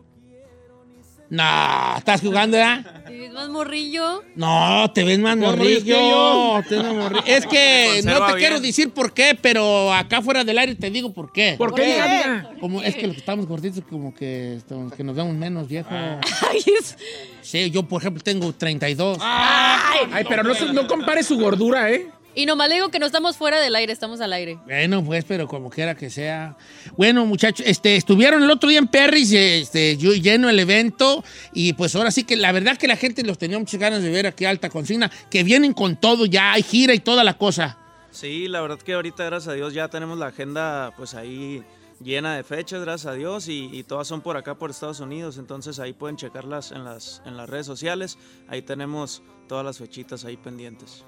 No, 1.32 1.98
¿estás 1.98 2.20
jugando 2.20 2.58
ya? 2.58 2.84
¿Te 3.08 3.18
ves 3.18 3.32
más 3.32 3.48
morrillo? 3.48 4.22
No, 4.36 4.92
te 4.94 5.06
ves 5.06 5.18
más 5.18 5.38
morrillo 5.38 5.86
que 5.86 5.94
morrillo. 5.94 6.10
yo. 6.58 6.62
te 6.68 6.76
ves 6.76 6.84
más 6.84 6.94
morrillo. 6.94 7.24
Es 7.26 7.46
que 7.46 8.02
no 8.06 8.12
te 8.20 8.26
bien. 8.26 8.38
quiero 8.38 8.60
decir 8.60 8.90
por 8.92 9.14
qué, 9.14 9.38
pero 9.42 9.94
acá 9.94 10.22
fuera 10.22 10.44
del 10.44 10.58
aire 10.58 10.76
te 10.76 10.90
digo 10.92 11.14
por 11.14 11.32
qué. 11.32 11.56
¿Por 11.58 11.74
qué? 11.74 11.86
Diga, 11.86 12.04
diga. 12.06 12.52
Como, 12.60 12.82
es 12.84 12.96
que 12.96 13.08
los 13.08 13.14
que 13.16 13.22
estamos 13.22 13.46
gorditos, 13.48 13.82
como 13.90 14.14
que, 14.14 14.56
estamos- 14.58 14.92
que 14.94 15.06
nos 15.06 15.16
vemos 15.16 15.34
menos, 15.34 15.70
viejo. 15.70 15.88
Ah. 15.90 16.20
Ay, 16.52 16.64
es- 16.78 16.98
Sí, 17.42 17.72
yo, 17.72 17.84
por 17.84 18.02
ejemplo, 18.02 18.22
tengo 18.22 18.52
32. 18.54 19.18
Ay, 19.22 20.26
pero 20.28 20.44
no, 20.44 20.54
no 20.74 20.86
compare 20.88 21.24
su 21.24 21.40
gordura, 21.40 21.90
¿eh? 21.92 22.10
Y 22.34 22.46
nomás 22.46 22.70
le 22.70 22.76
digo 22.76 22.90
que 22.90 23.00
no 23.00 23.06
estamos 23.06 23.36
fuera 23.36 23.60
del 23.60 23.76
aire, 23.76 23.92
estamos 23.92 24.22
al 24.22 24.32
aire. 24.32 24.58
Bueno, 24.66 25.04
pues, 25.04 25.26
pero 25.26 25.48
como 25.48 25.70
quiera 25.70 25.96
que 25.96 26.10
sea. 26.10 26.56
Bueno, 26.96 27.26
muchachos, 27.26 27.66
este, 27.68 27.98
estuvieron 27.98 28.42
el 28.42 28.50
otro 28.50 28.70
día 28.70 28.80
en 28.80 28.88
Perris, 28.88 29.34
este, 29.34 29.98
yo- 29.98 30.14
lleno 30.14 30.50
el 30.50 30.58
evento, 30.60 31.24
y 31.54 31.74
pues 31.74 31.94
ahora 31.96 32.10
sí 32.12 32.24
que 32.24 32.38
la 32.38 32.52
verdad 32.54 32.78
que 32.78 32.88
la 32.88 32.96
gente 32.96 33.24
los 33.24 33.38
tenía 33.38 33.60
muchas 33.60 33.80
ganas 33.80 34.02
de 34.02 34.10
ver 34.10 34.28
aquí 34.28 34.46
Alta 34.46 34.70
Consigna, 34.70 35.12
que 35.30 35.44
vienen 35.44 35.74
con 35.74 35.98
todo, 36.00 36.26
ya 36.26 36.54
hay 36.54 36.64
gira 36.64 36.94
y 36.94 37.00
toda 37.00 37.24
la 37.26 37.38
cosa. 37.38 37.78
Sí, 38.12 38.48
la 38.48 38.62
verdad 38.62 38.80
que 38.80 38.94
ahorita, 38.94 39.26
gracias 39.26 39.52
a 39.52 39.56
Dios, 39.56 39.74
ya 39.74 39.90
tenemos 39.90 40.18
la 40.18 40.28
agenda 40.28 40.94
pues 40.96 41.14
ahí 41.14 41.64
llena 42.02 42.36
de 42.36 42.44
fechas, 42.44 42.82
gracias 42.82 43.12
a 43.12 43.16
Dios, 43.16 43.48
y, 43.50 43.70
y 43.74 43.84
todas 43.84 44.08
son 44.08 44.22
por 44.22 44.36
acá, 44.38 44.56
por 44.56 44.70
Estados 44.72 45.00
Unidos, 45.02 45.38
entonces 45.38 45.80
ahí 45.80 45.94
pueden 45.94 46.16
checarlas 46.16 46.72
en 46.72 46.84
las, 46.86 47.22
en 47.26 47.36
las 47.38 47.50
redes 47.50 47.66
sociales, 47.66 48.18
ahí 48.48 48.62
tenemos 48.62 49.22
todas 49.48 49.66
las 49.66 49.78
fechitas 49.78 50.24
ahí 50.26 50.38
pendientes. 50.38 51.04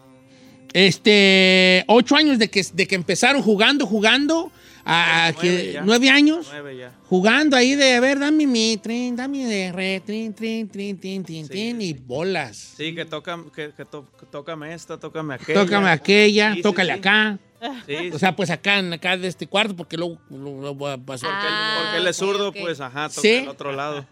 Este, 0.73 1.83
ocho 1.87 2.15
años 2.15 2.39
de 2.39 2.49
que, 2.49 2.65
de 2.73 2.87
que 2.87 2.95
empezaron 2.95 3.41
jugando, 3.41 3.85
jugando, 3.85 4.51
a, 4.85 5.27
a 5.27 5.31
Nueve 5.31 5.41
que- 5.63 5.71
ya. 5.73 5.81
nueve 5.81 6.09
años, 6.09 6.47
Nueve 6.51 6.77
ya. 6.77 6.91
jugando 7.05 7.55
ahí 7.55 7.73
de, 7.75 7.93
a 7.93 7.99
ver, 8.01 8.19
dame 8.19 8.45
mi 8.47 8.77
trin, 8.77 9.15
dame 9.15 9.45
de 9.45 9.71
re, 9.71 10.01
trin, 10.05 10.33
trin, 10.33 10.67
trin, 10.67 10.99
trin, 10.99 11.23
trin, 11.23 11.47
trin, 11.47 11.81
y 11.81 11.93
bolas. 11.93 12.73
Sí, 12.75 12.93
que, 12.93 13.05
toca, 13.05 13.39
que, 13.55 13.71
que 13.75 13.85
to- 13.85 14.07
tócame 14.31 14.73
esta, 14.73 14.99
tócame 14.99 15.35
aquella. 15.35 15.63
Tócame 15.63 15.89
aquella, 15.89 16.53
Sí, 16.55 16.61
tócale 16.61 16.93
sí. 16.93 16.99
acá. 16.99 17.39
Sí, 17.87 18.09
O 18.11 18.19
sea, 18.19 18.35
pues 18.35 18.49
acá, 18.49 18.79
en, 18.79 18.91
acá 18.91 19.15
de 19.15 19.29
este 19.29 19.47
cuarto, 19.47 19.73
porque 19.73 19.95
luego 19.95 20.17
lo, 20.29 20.61
lo 20.61 20.75
voy 20.75 20.91
a 20.91 20.97
pasar. 20.97 21.29
porque, 21.29 21.47
él, 21.47 21.53
Ah, 21.55 21.79
porque 21.81 21.97
él 22.01 22.07
es 22.07 22.21
ok, 22.21 22.27
zurdo, 22.27 22.51
pues 22.51 22.81
ajá, 22.81 23.07
toca 23.07 23.21
Sí. 23.21 23.35
al 23.37 23.47
otro 23.47 23.71
lado. 23.71 24.05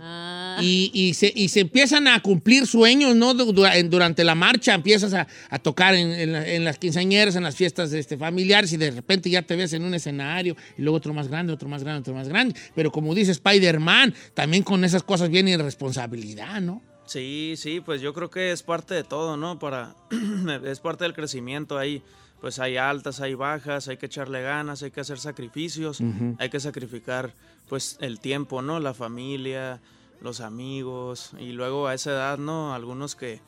Ah. 0.00 0.58
Y, 0.60 0.90
y 0.92 1.14
se, 1.14 1.32
y 1.34 1.48
se 1.48 1.60
empiezan 1.60 2.06
a 2.08 2.20
cumplir 2.20 2.66
sueños, 2.66 3.14
¿no? 3.16 3.34
Durante 3.34 4.24
la 4.24 4.34
marcha 4.34 4.74
empiezas 4.74 5.14
a, 5.14 5.26
a 5.50 5.58
tocar 5.58 5.94
en, 5.94 6.12
en 6.12 6.32
la- 6.32 6.46
en 6.48 6.64
las 6.64 6.78
quinceañeras, 6.78 7.36
en 7.36 7.42
las 7.42 7.56
fiestas 7.56 7.92
este, 7.92 8.16
familiares 8.16 8.72
y 8.72 8.76
de 8.76 8.90
repente 8.90 9.30
ya 9.30 9.42
te 9.42 9.56
ves 9.56 9.72
en 9.72 9.84
un 9.84 9.94
escenario 9.94 10.56
y 10.76 10.82
luego 10.82 10.96
otro 10.98 11.14
más 11.14 11.28
grande, 11.28 11.52
otro 11.52 11.68
más 11.68 11.82
grande, 11.82 12.00
otro 12.00 12.14
más 12.14 12.28
grande. 12.28 12.54
Pero 12.74 12.90
como 12.92 13.14
dice 13.14 13.32
Spider-Man, 13.32 14.14
también 14.34 14.62
con 14.62 14.84
esas 14.84 15.02
cosas 15.02 15.30
viene 15.30 15.56
responsabilidad, 15.56 16.60
¿no? 16.60 16.82
Sí, 17.06 17.54
sí, 17.56 17.80
pues 17.80 18.00
yo 18.00 18.14
creo 18.14 18.30
que 18.30 18.52
es 18.52 18.62
parte 18.62 18.94
de 18.94 19.04
todo, 19.04 19.36
¿no? 19.36 19.58
Para, 19.58 19.94
es 20.64 20.80
parte 20.80 21.04
del 21.04 21.14
crecimiento 21.14 21.78
ahí. 21.78 22.02
Pues 22.40 22.58
hay 22.58 22.76
altas, 22.76 23.20
hay 23.20 23.34
bajas, 23.34 23.86
hay 23.86 23.98
que 23.98 24.06
echarle 24.06 24.42
ganas, 24.42 24.82
hay 24.82 24.90
que 24.90 25.00
hacer 25.00 25.20
sacrificios, 25.20 26.02
hay 26.38 26.50
que 26.50 26.58
sacrificar 26.58 27.32
pues 27.68 27.96
el 28.00 28.18
tiempo, 28.18 28.62
¿no? 28.62 28.80
La 28.80 28.94
familia, 28.94 29.80
los 30.20 30.40
amigos 30.40 31.30
y 31.38 31.52
luego 31.52 31.86
a 31.86 31.94
esa 31.94 32.10
edad, 32.10 32.38
¿no? 32.38 32.74
Algunos 32.74 33.14
que 33.14 33.40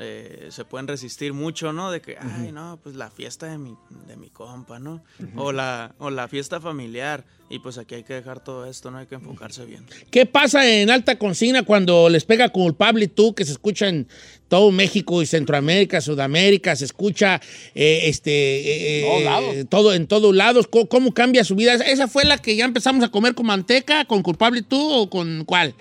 eh, 0.00 0.48
se 0.50 0.64
pueden 0.64 0.86
resistir 0.86 1.32
mucho, 1.32 1.72
¿no? 1.72 1.90
De 1.90 2.00
que, 2.00 2.16
ay, 2.20 2.52
no, 2.52 2.78
pues 2.82 2.94
la 2.94 3.10
fiesta 3.10 3.46
de 3.46 3.58
mi, 3.58 3.74
de 4.06 4.16
mi 4.16 4.30
compa, 4.30 4.78
¿no? 4.78 5.02
o, 5.34 5.50
la, 5.50 5.94
o 5.98 6.10
la 6.10 6.28
fiesta 6.28 6.60
familiar. 6.60 7.24
Y 7.50 7.58
pues 7.60 7.78
aquí 7.78 7.94
hay 7.94 8.04
que 8.04 8.14
dejar 8.14 8.44
todo 8.44 8.66
esto, 8.66 8.90
¿no? 8.90 8.98
Hay 8.98 9.06
que 9.06 9.16
enfocarse 9.16 9.64
bien. 9.64 9.84
¿Qué 10.10 10.26
pasa 10.26 10.68
en 10.68 10.90
alta 10.90 11.18
consigna 11.18 11.62
cuando 11.64 12.08
les 12.10 12.24
pega 12.24 12.50
culpable 12.50 13.08
tú, 13.08 13.34
que 13.34 13.44
se 13.44 13.52
escucha 13.52 13.88
en 13.88 14.06
todo 14.48 14.70
México 14.70 15.20
y 15.22 15.26
Centroamérica, 15.26 16.00
Sudamérica, 16.00 16.76
se 16.76 16.84
escucha 16.84 17.40
eh, 17.74 18.02
este, 18.04 19.00
eh, 19.00 19.02
Todos 19.02 19.22
lados. 19.24 19.54
todo, 19.68 19.94
en 19.94 20.06
todos 20.06 20.36
lados? 20.36 20.68
¿Cómo, 20.68 20.88
cómo 20.88 21.12
cambia 21.12 21.42
su 21.42 21.56
vida? 21.56 21.74
¿Esa 21.74 22.06
fue 22.06 22.24
la 22.24 22.38
que 22.38 22.54
ya 22.54 22.66
empezamos 22.66 23.02
a 23.02 23.08
comer 23.08 23.34
con 23.34 23.46
manteca, 23.46 24.04
con 24.04 24.22
culpable 24.22 24.62
tú 24.62 24.92
o 24.92 25.08
con 25.10 25.44
cuál? 25.44 25.74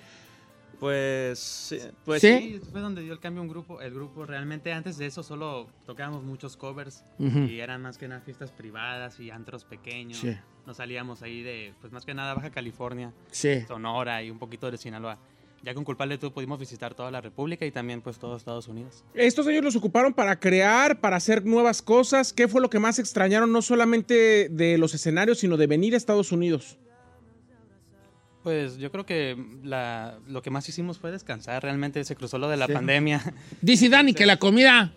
Pues, 0.80 1.40
sí, 1.40 1.80
pues 2.06 2.22
¿Sí? 2.22 2.38
Sí, 2.38 2.62
fue 2.72 2.82
donde 2.82 3.02
dio 3.02 3.14
el 3.14 3.20
cambio 3.20 3.42
un 3.42 3.48
grupo. 3.48 3.82
El 3.82 3.94
grupo 3.94 4.26
realmente 4.26 4.72
antes 4.74 4.98
de 4.98 5.08
eso 5.08 5.24
solo 5.24 5.68
tocábamos 5.86 6.24
muchos 6.24 6.56
covers 6.56 7.04
y 7.20 7.60
eran 7.60 7.82
más 7.82 7.98
que 7.98 8.08
nada 8.08 8.22
fiestas 8.22 8.52
privadas 8.52 9.20
y 9.20 9.32
antros 9.32 9.64
pequeños. 9.66 10.20
Sí. 10.20 10.36
Nos 10.66 10.78
salíamos 10.78 11.22
ahí 11.24 11.42
de, 11.42 11.74
pues 11.82 11.92
más 11.94 12.06
que 12.06 12.14
nada 12.14 12.34
Baja 12.34 12.52
California, 12.52 13.14
Sí. 13.32 13.62
Sonora 13.68 14.22
y 14.22 14.30
un 14.30 14.38
poquito 14.38 14.70
de 14.70 14.78
Sinaloa. 14.78 15.18
ya 15.64 15.74
con 15.74 15.84
Culpable 15.84 16.18
Tú 16.20 16.32
pudimos 16.32 16.60
visitar 16.60 16.94
toda 16.94 17.10
la 17.10 17.22
República 17.22 17.66
y 17.66 17.72
también 17.72 18.02
pues 18.02 18.20
todo 18.20 18.36
Estados 18.38 18.68
Unidos. 18.68 19.04
Estos 19.16 19.48
años 19.48 19.64
los 19.64 19.76
ocuparon 19.76 20.14
para 20.14 20.40
crear, 20.40 21.00
para 21.00 21.16
hacer 21.16 21.44
nuevas 21.46 21.82
cosas. 21.82 22.34
¿Qué 22.34 22.48
fue 22.48 22.62
lo 22.62 22.70
que 22.70 22.80
más 22.80 23.00
extrañaron, 23.00 23.52
no 23.52 23.62
solamente 23.64 24.48
de 24.50 24.78
los 24.78 24.94
escenarios, 24.94 25.40
sino 25.40 25.58
de 25.58 25.66
venir 25.68 25.96
a 25.96 25.98
Estados 25.98 26.32
Unidos? 26.32 26.78
Pues 28.48 28.78
yo 28.78 28.90
creo 28.94 29.06
que 29.06 29.36
la, 29.62 30.20
lo 30.26 30.42
que 30.42 30.50
más 30.50 30.70
hicimos 30.70 30.98
fue 31.00 31.12
descansar, 31.12 31.62
realmente 31.62 32.02
se 32.06 32.16
cruzó 32.16 32.38
lo 32.38 32.48
de 32.48 32.56
la 32.56 32.68
Sí. 32.68 32.72
pandemia. 32.72 33.22
Dice 33.62 33.90
Dani 33.90 34.14
que 34.14 34.26
la 34.26 34.38
comida. 34.38 34.94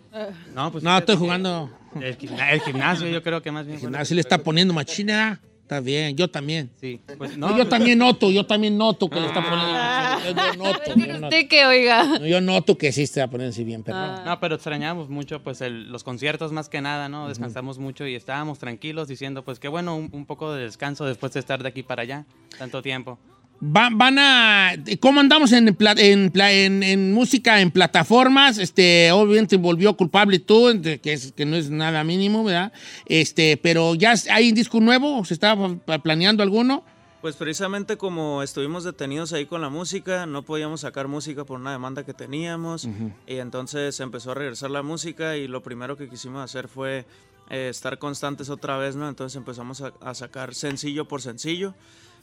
No, 0.55 0.71
pues 0.71 0.85
No, 0.85 0.97
estoy 0.97 1.17
jugando. 1.17 1.69
El, 1.99 2.17
gimna- 2.17 2.49
el 2.53 2.61
gimnasio 2.61 3.09
yo 3.09 3.21
creo 3.21 3.41
que 3.41 3.51
más 3.51 3.67
bien. 3.67 3.91
lo 3.91 3.97
Así 3.97 4.15
le 4.15 4.21
está 4.21 4.37
poniendo 4.37 4.73
machina. 4.73 5.41
Está 5.63 5.81
bien, 5.81 6.15
yo 6.15 6.29
también. 6.29 6.69
Sí, 6.79 7.01
pues 7.17 7.37
No, 7.37 7.49
yo 7.49 7.55
pues- 7.57 7.69
también 7.69 7.97
noto, 7.99 8.31
yo 8.31 8.45
también 8.45 8.77
noto 8.77 9.09
que 9.09 9.19
le 9.19 9.27
está 9.27 9.41
poniendo 9.41 9.73
machina. 9.73 10.19
Yo 10.23 10.33
noto, 10.63 10.81
yo 10.95 11.07
noto. 11.19 11.25
¿Usted 11.27 11.47
qué, 11.49 11.65
oiga? 11.65 12.19
Yo 12.25 12.39
noto 12.39 12.77
que 12.77 12.93
sí 12.93 13.01
está 13.03 13.29
poniendo 13.29 13.51
así 13.53 13.65
bien, 13.65 13.83
perdón. 13.83 14.23
No, 14.23 14.39
pero 14.39 14.55
extrañamos 14.55 15.09
mucho 15.09 15.43
pues 15.43 15.59
el- 15.59 15.91
los 15.91 16.05
conciertos 16.05 16.53
más 16.53 16.69
que 16.69 16.79
nada, 16.79 17.09
¿no? 17.09 17.27
Descansamos 17.27 17.79
mucho 17.79 18.07
y 18.07 18.15
estábamos 18.15 18.59
tranquilos 18.59 19.09
diciendo 19.09 19.43
pues 19.43 19.59
qué 19.59 19.67
bueno 19.67 19.97
un, 19.97 20.07
un 20.13 20.25
poco 20.25 20.53
de 20.53 20.63
descanso 20.63 21.03
después 21.05 21.33
de 21.33 21.41
estar 21.41 21.61
de 21.61 21.67
aquí 21.67 21.83
para 21.83 22.03
allá 22.03 22.25
tanto 22.57 22.81
tiempo. 22.81 23.19
Va- 23.63 23.89
van 23.93 24.17
a. 24.17 24.71
¿Cómo 24.99 25.19
andamos 25.19 25.51
en, 25.51 25.67
en, 25.97 26.31
en- 26.35 26.83
en 26.83 27.13
música, 27.13 27.61
en 27.61 27.69
plataformas? 27.69 28.57
Este, 28.57 29.11
obviamente 29.11 29.57
volvió 29.57 29.95
culpable 29.95 30.39
tú, 30.39 30.69
que, 31.01 31.13
es, 31.13 31.31
que 31.33 31.45
no 31.45 31.55
es 31.55 31.69
nada 31.69 32.03
mínimo, 32.03 32.43
¿verdad? 32.43 32.73
Este, 33.05 33.57
pero 33.57 33.93
ya 33.93 34.15
hay 34.31 34.49
un 34.49 34.55
disco 34.55 34.79
nuevo, 34.79 35.23
¿se 35.25 35.35
está 35.35 35.55
pa- 35.85 35.99
planeando 35.99 36.41
alguno? 36.41 36.83
Pues 37.21 37.35
precisamente 37.35 37.97
como 37.97 38.41
estuvimos 38.41 38.83
detenidos 38.83 39.31
ahí 39.31 39.45
con 39.45 39.61
la 39.61 39.69
música, 39.69 40.25
no 40.25 40.41
podíamos 40.41 40.81
sacar 40.81 41.07
música 41.07 41.45
por 41.45 41.59
una 41.59 41.71
demanda 41.71 42.03
que 42.03 42.15
teníamos 42.15 42.85
y 43.27 43.35
entonces 43.35 43.99
empezó 43.99 44.31
a 44.31 44.33
regresar 44.33 44.71
la 44.71 44.81
música 44.81 45.37
y 45.37 45.47
lo 45.47 45.61
primero 45.61 45.95
que 45.97 46.09
quisimos 46.09 46.43
hacer 46.43 46.67
fue 46.67 47.05
eh, 47.51 47.67
estar 47.69 47.99
constantes 47.99 48.49
otra 48.49 48.77
vez, 48.77 48.95
¿no? 48.95 49.07
Entonces 49.07 49.35
empezamos 49.37 49.81
a, 49.81 49.93
a 50.01 50.15
sacar 50.15 50.55
sencillo 50.55 51.07
por 51.07 51.21
sencillo 51.21 51.75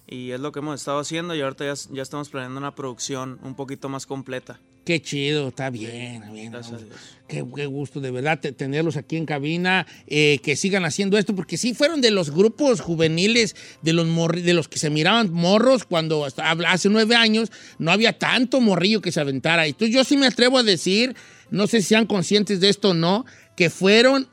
y 0.08 0.30
es 0.32 0.40
lo 0.40 0.52
que 0.52 0.60
hemos 0.60 0.80
estado 0.80 0.98
haciendo 0.98 1.34
y 1.34 1.40
ahorita 1.40 1.64
ya, 1.66 1.74
ya 1.92 2.02
estamos 2.02 2.28
planeando 2.28 2.58
una 2.58 2.74
producción 2.74 3.38
un 3.42 3.54
poquito 3.54 3.88
más 3.88 4.06
completa. 4.06 4.58
Qué 4.84 5.02
chido, 5.02 5.48
está 5.48 5.68
bien, 5.68 6.22
bien. 6.32 6.50
Gracias 6.50 6.80
a 6.80 6.84
Dios. 6.84 6.96
Qué, 7.28 7.44
qué 7.54 7.66
gusto 7.66 8.00
de 8.00 8.10
verdad 8.10 8.40
te- 8.40 8.52
tenerlos 8.52 8.96
aquí 8.96 9.18
en 9.18 9.26
cabina, 9.26 9.86
eh, 10.06 10.38
que 10.42 10.56
sigan 10.56 10.86
haciendo 10.86 11.18
esto, 11.18 11.34
porque 11.34 11.58
sí 11.58 11.74
fueron 11.74 12.00
de 12.00 12.10
los 12.10 12.30
grupos 12.30 12.80
juveniles, 12.80 13.54
de 13.82 13.92
los, 13.92 14.06
de 14.42 14.54
los 14.54 14.66
que 14.66 14.78
se 14.78 14.88
miraban 14.88 15.30
morros 15.30 15.84
cuando 15.84 16.24
hasta 16.24 16.50
hace 16.52 16.88
nueve 16.88 17.16
años 17.16 17.52
no 17.78 17.90
había 17.90 18.18
tanto 18.18 18.62
morrillo 18.62 19.02
que 19.02 19.12
se 19.12 19.20
aventara. 19.20 19.66
Y 19.66 19.70
entonces 19.72 19.94
yo 19.94 20.04
sí 20.04 20.16
me 20.16 20.26
atrevo 20.26 20.56
a 20.56 20.62
decir, 20.62 21.14
no 21.50 21.66
sé 21.66 21.82
si 21.82 21.88
sean 21.88 22.06
conscientes 22.06 22.58
de 22.60 22.70
esto 22.70 22.90
o 22.90 22.94
no, 22.94 23.26
que 23.56 23.68
fueron 23.68 24.26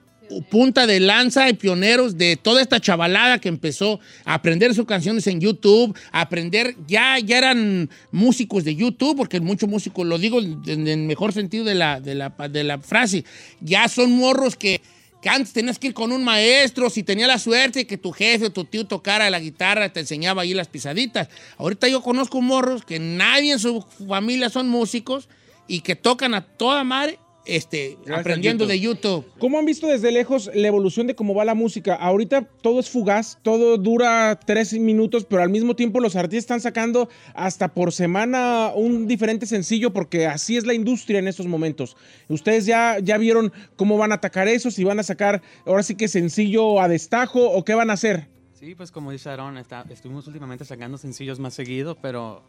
punta 0.49 0.87
de 0.87 0.99
lanza 0.99 1.49
y 1.49 1.53
pioneros 1.53 2.17
de 2.17 2.35
toda 2.35 2.61
esta 2.61 2.79
chavalada 2.79 3.39
que 3.39 3.49
empezó 3.49 3.99
a 4.23 4.35
aprender 4.35 4.73
sus 4.73 4.85
canciones 4.85 5.27
en 5.27 5.39
YouTube, 5.39 5.97
a 6.11 6.21
aprender, 6.21 6.75
ya, 6.87 7.19
ya 7.19 7.37
eran 7.37 7.89
músicos 8.11 8.63
de 8.63 8.75
YouTube, 8.75 9.17
porque 9.17 9.39
muchos 9.39 9.69
músicos, 9.69 10.05
lo 10.05 10.17
digo 10.17 10.39
en 10.41 10.87
el 10.87 10.99
mejor 10.99 11.33
sentido 11.33 11.63
de 11.63 11.75
la, 11.75 11.99
de 11.99 12.15
la, 12.15 12.29
de 12.29 12.63
la 12.63 12.79
frase, 12.79 13.25
ya 13.61 13.87
son 13.87 14.11
morros 14.11 14.55
que, 14.55 14.81
que 15.21 15.29
antes 15.29 15.53
tenías 15.53 15.79
que 15.79 15.87
ir 15.87 15.93
con 15.93 16.11
un 16.11 16.23
maestro, 16.23 16.89
si 16.89 17.03
tenía 17.03 17.27
la 17.27 17.39
suerte 17.39 17.87
que 17.87 17.97
tu 17.97 18.11
jefe 18.11 18.45
o 18.45 18.51
tu 18.51 18.65
tío 18.65 18.85
tocara 18.85 19.29
la 19.29 19.39
guitarra, 19.39 19.91
te 19.91 20.01
enseñaba 20.01 20.43
ahí 20.43 20.53
las 20.53 20.67
pisaditas. 20.67 21.29
Ahorita 21.57 21.87
yo 21.87 22.01
conozco 22.01 22.41
morros 22.41 22.85
que 22.85 22.99
nadie 22.99 23.53
en 23.53 23.59
su 23.59 23.83
familia 24.07 24.49
son 24.49 24.69
músicos 24.69 25.27
y 25.67 25.81
que 25.81 25.95
tocan 25.95 26.33
a 26.33 26.41
toda 26.41 26.83
madre 26.83 27.19
este, 27.45 27.97
Gracias, 28.05 28.19
aprendiendo 28.19 28.65
YouTube. 28.65 28.71
de 28.71 28.79
YouTube. 28.79 29.25
¿Cómo 29.39 29.59
han 29.59 29.65
visto 29.65 29.87
desde 29.87 30.11
lejos 30.11 30.49
la 30.53 30.67
evolución 30.67 31.07
de 31.07 31.15
cómo 31.15 31.33
va 31.35 31.45
la 31.45 31.53
música? 31.55 31.95
Ahorita 31.95 32.43
todo 32.61 32.79
es 32.79 32.89
fugaz, 32.89 33.37
todo 33.41 33.77
dura 33.77 34.39
tres 34.45 34.73
minutos, 34.73 35.25
pero 35.25 35.41
al 35.43 35.49
mismo 35.49 35.75
tiempo 35.75 35.99
los 35.99 36.15
artistas 36.15 36.39
están 36.45 36.61
sacando 36.61 37.09
hasta 37.33 37.73
por 37.73 37.91
semana 37.93 38.71
un 38.75 39.07
diferente 39.07 39.45
sencillo 39.45 39.93
porque 39.93 40.25
así 40.27 40.57
es 40.57 40.65
la 40.65 40.73
industria 40.73 41.19
en 41.19 41.27
estos 41.27 41.45
momentos. 41.47 41.95
Ustedes 42.29 42.65
ya, 42.65 42.97
ya 43.01 43.17
vieron 43.17 43.51
cómo 43.75 43.97
van 43.97 44.11
a 44.11 44.15
atacar 44.15 44.47
eso, 44.47 44.71
si 44.71 44.83
van 44.83 44.99
a 44.99 45.03
sacar 45.03 45.41
ahora 45.65 45.83
sí 45.83 45.95
que 45.95 46.07
sencillo 46.07 46.81
a 46.81 46.87
destajo 46.87 47.49
o 47.51 47.63
qué 47.63 47.73
van 47.75 47.89
a 47.89 47.93
hacer. 47.93 48.27
Sí, 48.53 48.73
pues 48.73 48.91
como 48.91 49.11
dice 49.11 49.29
Aaron, 49.29 49.57
está- 49.57 49.85
estuvimos 49.89 50.25
últimamente 50.27 50.65
sacando 50.65 50.97
sencillos 50.97 51.39
más 51.39 51.53
seguido, 51.53 51.95
pero 52.01 52.41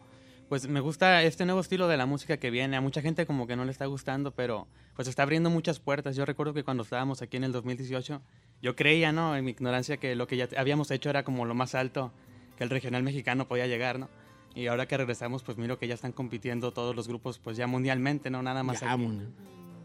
pues 0.48 0.68
me 0.68 0.80
gusta 0.80 1.22
este 1.22 1.44
nuevo 1.44 1.60
estilo 1.60 1.88
de 1.88 1.96
la 1.96 2.06
música 2.06 2.36
que 2.36 2.50
viene. 2.50 2.76
A 2.76 2.80
mucha 2.80 3.02
gente 3.02 3.26
como 3.26 3.46
que 3.46 3.56
no 3.56 3.64
le 3.64 3.72
está 3.72 3.86
gustando, 3.86 4.30
pero 4.30 4.66
pues 4.94 5.08
está 5.08 5.22
abriendo 5.24 5.50
muchas 5.50 5.80
puertas. 5.80 6.14
Yo 6.16 6.24
recuerdo 6.24 6.54
que 6.54 6.62
cuando 6.62 6.82
estábamos 6.84 7.20
aquí 7.22 7.36
en 7.36 7.44
el 7.44 7.52
2018, 7.52 8.22
yo 8.62 8.76
creía, 8.76 9.12
¿no? 9.12 9.36
En 9.36 9.44
mi 9.44 9.50
ignorancia 9.52 9.96
que 9.96 10.14
lo 10.14 10.26
que 10.26 10.36
ya 10.36 10.48
habíamos 10.56 10.90
hecho 10.90 11.10
era 11.10 11.24
como 11.24 11.44
lo 11.44 11.54
más 11.54 11.74
alto 11.74 12.12
que 12.56 12.64
el 12.64 12.70
regional 12.70 13.02
mexicano 13.02 13.48
podía 13.48 13.66
llegar, 13.66 13.98
¿no? 13.98 14.08
Y 14.54 14.68
ahora 14.68 14.86
que 14.86 14.96
regresamos, 14.96 15.42
pues 15.42 15.58
miro 15.58 15.78
que 15.78 15.86
ya 15.86 15.94
están 15.94 16.12
compitiendo 16.12 16.72
todos 16.72 16.96
los 16.96 17.08
grupos, 17.08 17.38
pues 17.38 17.56
ya 17.56 17.66
mundialmente, 17.66 18.30
¿no? 18.30 18.42
Nada 18.42 18.62
más 18.62 18.80
Ya, 18.80 18.96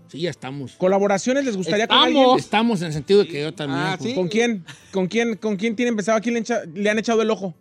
Sí, 0.08 0.20
ya 0.20 0.30
estamos. 0.30 0.76
¿Colaboraciones 0.76 1.46
les 1.46 1.56
gustaría 1.56 1.88
con 1.88 1.98
Estamos, 1.98 2.18
alguien? 2.20 2.40
estamos 2.40 2.82
en 2.82 2.88
el 2.88 2.94
sentido 2.94 3.22
de 3.22 3.28
que 3.30 3.42
yo 3.42 3.54
también. 3.54 3.80
Ah, 3.82 3.98
sí. 4.00 4.14
¿Con 4.14 4.28
quién? 4.28 4.66
¿Con 4.92 5.08
quién? 5.08 5.38
¿Con 5.38 5.56
quién 5.56 5.76
tienen 5.76 5.96
pensado? 5.96 6.18
¿A 6.18 6.22
quién 6.22 6.44
le 6.74 6.90
han 6.90 7.00
echado 7.00 7.22
el 7.22 7.30
ojo? 7.32 7.56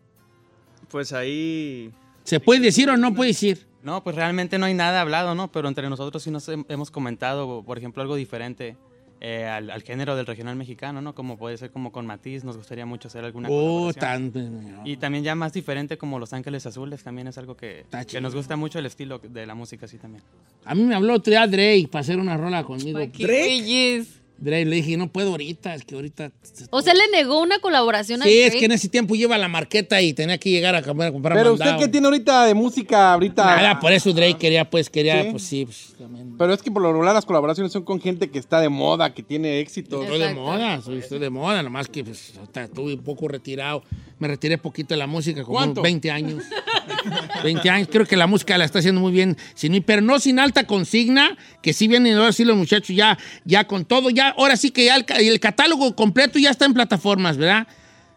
Pues 0.89 1.13
ahí 1.13 1.93
¿Se 2.31 2.39
puede 2.39 2.61
decir 2.61 2.89
o 2.89 2.97
no 2.97 3.13
puede 3.13 3.31
decir? 3.31 3.67
No, 3.83 4.05
pues 4.05 4.15
realmente 4.15 4.57
no 4.57 4.67
hay 4.67 4.75
nada 4.75 5.01
hablado, 5.01 5.35
¿no? 5.35 5.51
Pero 5.51 5.67
entre 5.67 5.89
nosotros 5.89 6.23
sí 6.23 6.31
nos 6.31 6.49
hem- 6.49 6.65
hemos 6.69 6.93
comentado, 6.93 7.65
por 7.65 7.77
ejemplo, 7.77 8.03
algo 8.03 8.15
diferente 8.15 8.77
eh, 9.21 9.47
al, 9.47 9.69
al 9.69 9.83
género 9.83 10.15
del 10.17 10.27
regional 10.27 10.55
mexicano, 10.55 11.03
¿no? 11.03 11.13
Como 11.15 11.37
puede 11.37 11.59
ser 11.59 11.71
como 11.73 11.91
con 11.91 12.07
Matiz, 12.07 12.45
nos 12.45 12.57
gustaría 12.57 12.87
mucho 12.87 13.09
hacer 13.09 13.25
alguna 13.25 13.49
Oh, 13.51 13.91
colaboración. 13.93 14.31
tan. 14.33 14.81
Y 14.87 14.97
también 14.99 15.25
ya 15.25 15.35
más 15.35 15.53
diferente 15.53 15.99
como 15.99 16.19
Los 16.21 16.33
Ángeles 16.33 16.65
Azules, 16.67 17.03
también 17.03 17.27
es 17.27 17.37
algo 17.37 17.57
que, 17.57 17.85
nos 18.23 18.35
gusta 18.35 18.55
mucho 18.57 18.79
el 18.79 18.87
estilo 18.87 19.19
de 19.19 19.45
la 19.47 19.55
música 19.57 19.87
así 19.87 19.99
también. 19.99 20.23
A 20.65 20.75
mí 20.77 20.85
me 20.85 20.95
habló 20.95 21.15
otro 21.15 21.33
día 21.33 21.47
Drake 21.49 21.89
para 21.91 22.01
hacer 22.01 22.19
una 22.21 22.37
rola 22.37 22.63
conmigo. 22.63 23.01
Güeyes. 23.19 24.20
Drake, 24.41 24.65
le 24.65 24.77
dije, 24.77 24.97
no 24.97 25.09
puedo 25.13 25.31
ahorita, 25.31 25.75
es 25.75 25.85
que 25.85 25.95
ahorita. 25.95 26.33
O 26.71 26.81
sea, 26.81 26.95
le 26.95 27.03
negó 27.13 27.41
una 27.41 27.59
colaboración 27.59 28.23
a 28.23 28.25
Sí, 28.25 28.41
es 28.41 28.55
que 28.55 28.65
en 28.65 28.73
ese 28.73 28.89
tiempo 28.89 29.15
lleva 29.15 29.37
la 29.37 29.49
marqueta 29.49 30.01
y 30.01 30.15
tenía 30.15 30.39
que 30.39 30.51
llegar 30.51 30.75
a 30.75 30.83
comprar, 30.83 31.11
a 31.11 31.13
comprar 31.13 31.37
Pero 31.37 31.53
usted 31.53 31.77
qué 31.79 31.89
tiene 31.89 32.07
ahorita 32.07 32.47
de 32.47 32.55
música 32.55 33.13
ahorita. 33.13 33.45
Nada, 33.45 33.81
por 33.81 33.93
eso 33.93 34.13
Drake 34.13 34.39
quería, 34.39 34.69
pues, 34.69 34.89
quería, 34.89 35.23
Sí. 35.23 35.29
pues 35.31 35.43
sí, 35.43 35.65
pues, 35.67 35.95
también. 35.99 36.37
Pero 36.39 36.55
es 36.55 36.63
que 36.63 36.71
por 36.71 36.81
lo 36.83 36.91
regular 36.91 37.15
las 37.15 37.27
colaboraciones 37.27 37.73
son 37.73 37.85
con 37.85 38.01
gente 38.01 38.31
que 38.31 38.39
está 38.39 38.61
de 38.61 38.71
moda, 38.71 39.13
que 39.13 39.23
tiene 39.23 39.61
éxito. 39.61 40.03
Estoy 40.03 40.19
de 40.19 40.35
moda, 40.35 40.81
soy, 40.81 40.99
estoy 40.99 41.19
de 41.19 41.31
moda, 41.31 41.63
nomás 41.63 41.89
que 41.89 42.03
pues, 42.03 42.33
estuve 42.55 42.95
un 42.95 43.03
poco 43.03 43.29
retirado. 43.29 43.83
Me 44.19 44.29
retiré 44.29 44.59
poquito 44.59 44.95
de 44.95 44.99
la 44.99 45.07
música, 45.07 45.43
como 45.45 45.59
¿Cuánto? 45.59 45.83
20 45.83 46.11
años. 46.11 46.45
20 47.45 47.71
años, 47.71 47.89
creo 47.91 48.07
que 48.07 48.17
la 48.17 48.27
música 48.27 48.57
la 48.59 48.65
está 48.65 48.79
haciendo 48.81 49.01
muy 49.01 49.13
bien, 49.13 49.37
sin 49.55 49.73
mí, 49.73 49.81
pero 49.81 50.03
no 50.03 50.19
sin 50.19 50.39
alta 50.39 50.67
consigna, 50.67 51.37
que 51.63 51.73
sí 51.73 51.89
vienen 51.89 52.17
ahora 52.17 52.33
sí 52.33 52.45
los 52.45 52.57
muchachos 52.57 52.95
ya, 52.95 53.19
ya 53.45 53.67
con 53.67 53.85
todo, 53.85 54.11
ya, 54.11 54.30
ahora 54.37 54.57
sí 54.57 54.71
que 54.71 54.85
ya 54.87 54.97
el, 54.97 55.05
ca- 55.05 55.17
el 55.17 55.39
catálogo 55.41 55.95
completo 55.97 56.39
ya 56.39 56.51
está 56.51 56.65
en 56.67 56.75
plataformas, 56.75 57.37
¿verdad? 57.37 57.67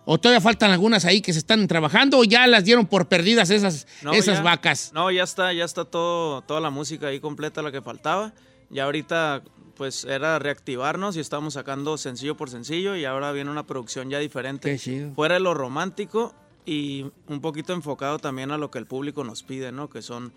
¿O 0.05 0.17
todavía 0.17 0.41
faltan 0.41 0.71
algunas 0.71 1.05
ahí 1.05 1.21
que 1.21 1.31
se 1.31 1.39
están 1.39 1.65
trabajando 1.67 2.19
o 2.19 2.23
ya 2.25 2.45
las 2.47 2.65
dieron 2.65 2.85
por 2.87 3.07
perdidas 3.07 3.49
esas, 3.49 3.87
No, 4.01 4.11
esas 4.13 4.37
ya- 4.37 4.43
vacas? 4.43 4.91
No, 4.93 5.09
ya 5.11 5.23
está, 5.23 5.53
ya 5.53 5.63
está 5.63 5.85
todo, 5.85 6.41
toda 6.41 6.59
la 6.59 6.69
música 6.69 7.07
ahí 7.07 7.19
completa, 7.21 7.61
la 7.61 7.71
que 7.71 7.81
faltaba. 7.81 8.33
Ya 8.69 8.83
ahorita, 8.83 9.43
pues 9.77 10.03
era 10.03 10.39
reactivarnos 10.39 11.15
y 11.15 11.19
estamos 11.21 11.53
sacando 11.53 11.97
sencillo 11.97 12.35
por 12.35 12.49
sencillo 12.49 12.95
y 12.97 13.05
ahora 13.05 13.31
viene 13.31 13.49
una 13.51 13.65
producción 13.65 14.09
ya 14.09 14.19
diferente. 14.19 14.77
Fuera 15.15 15.35
de 15.35 15.39
lo 15.39 15.53
romántico 15.53 16.33
y 16.65 17.05
un 17.27 17.39
poquito 17.41 17.73
enfocado 17.73 18.19
también 18.19 18.51
a 18.51 18.57
lo 18.57 18.71
que 18.71 18.79
el 18.79 18.85
público 18.87 19.23
nos 19.23 19.43
pide, 19.43 19.71
¿no? 19.71 19.89
Que 19.89 20.01
son, 20.01 20.33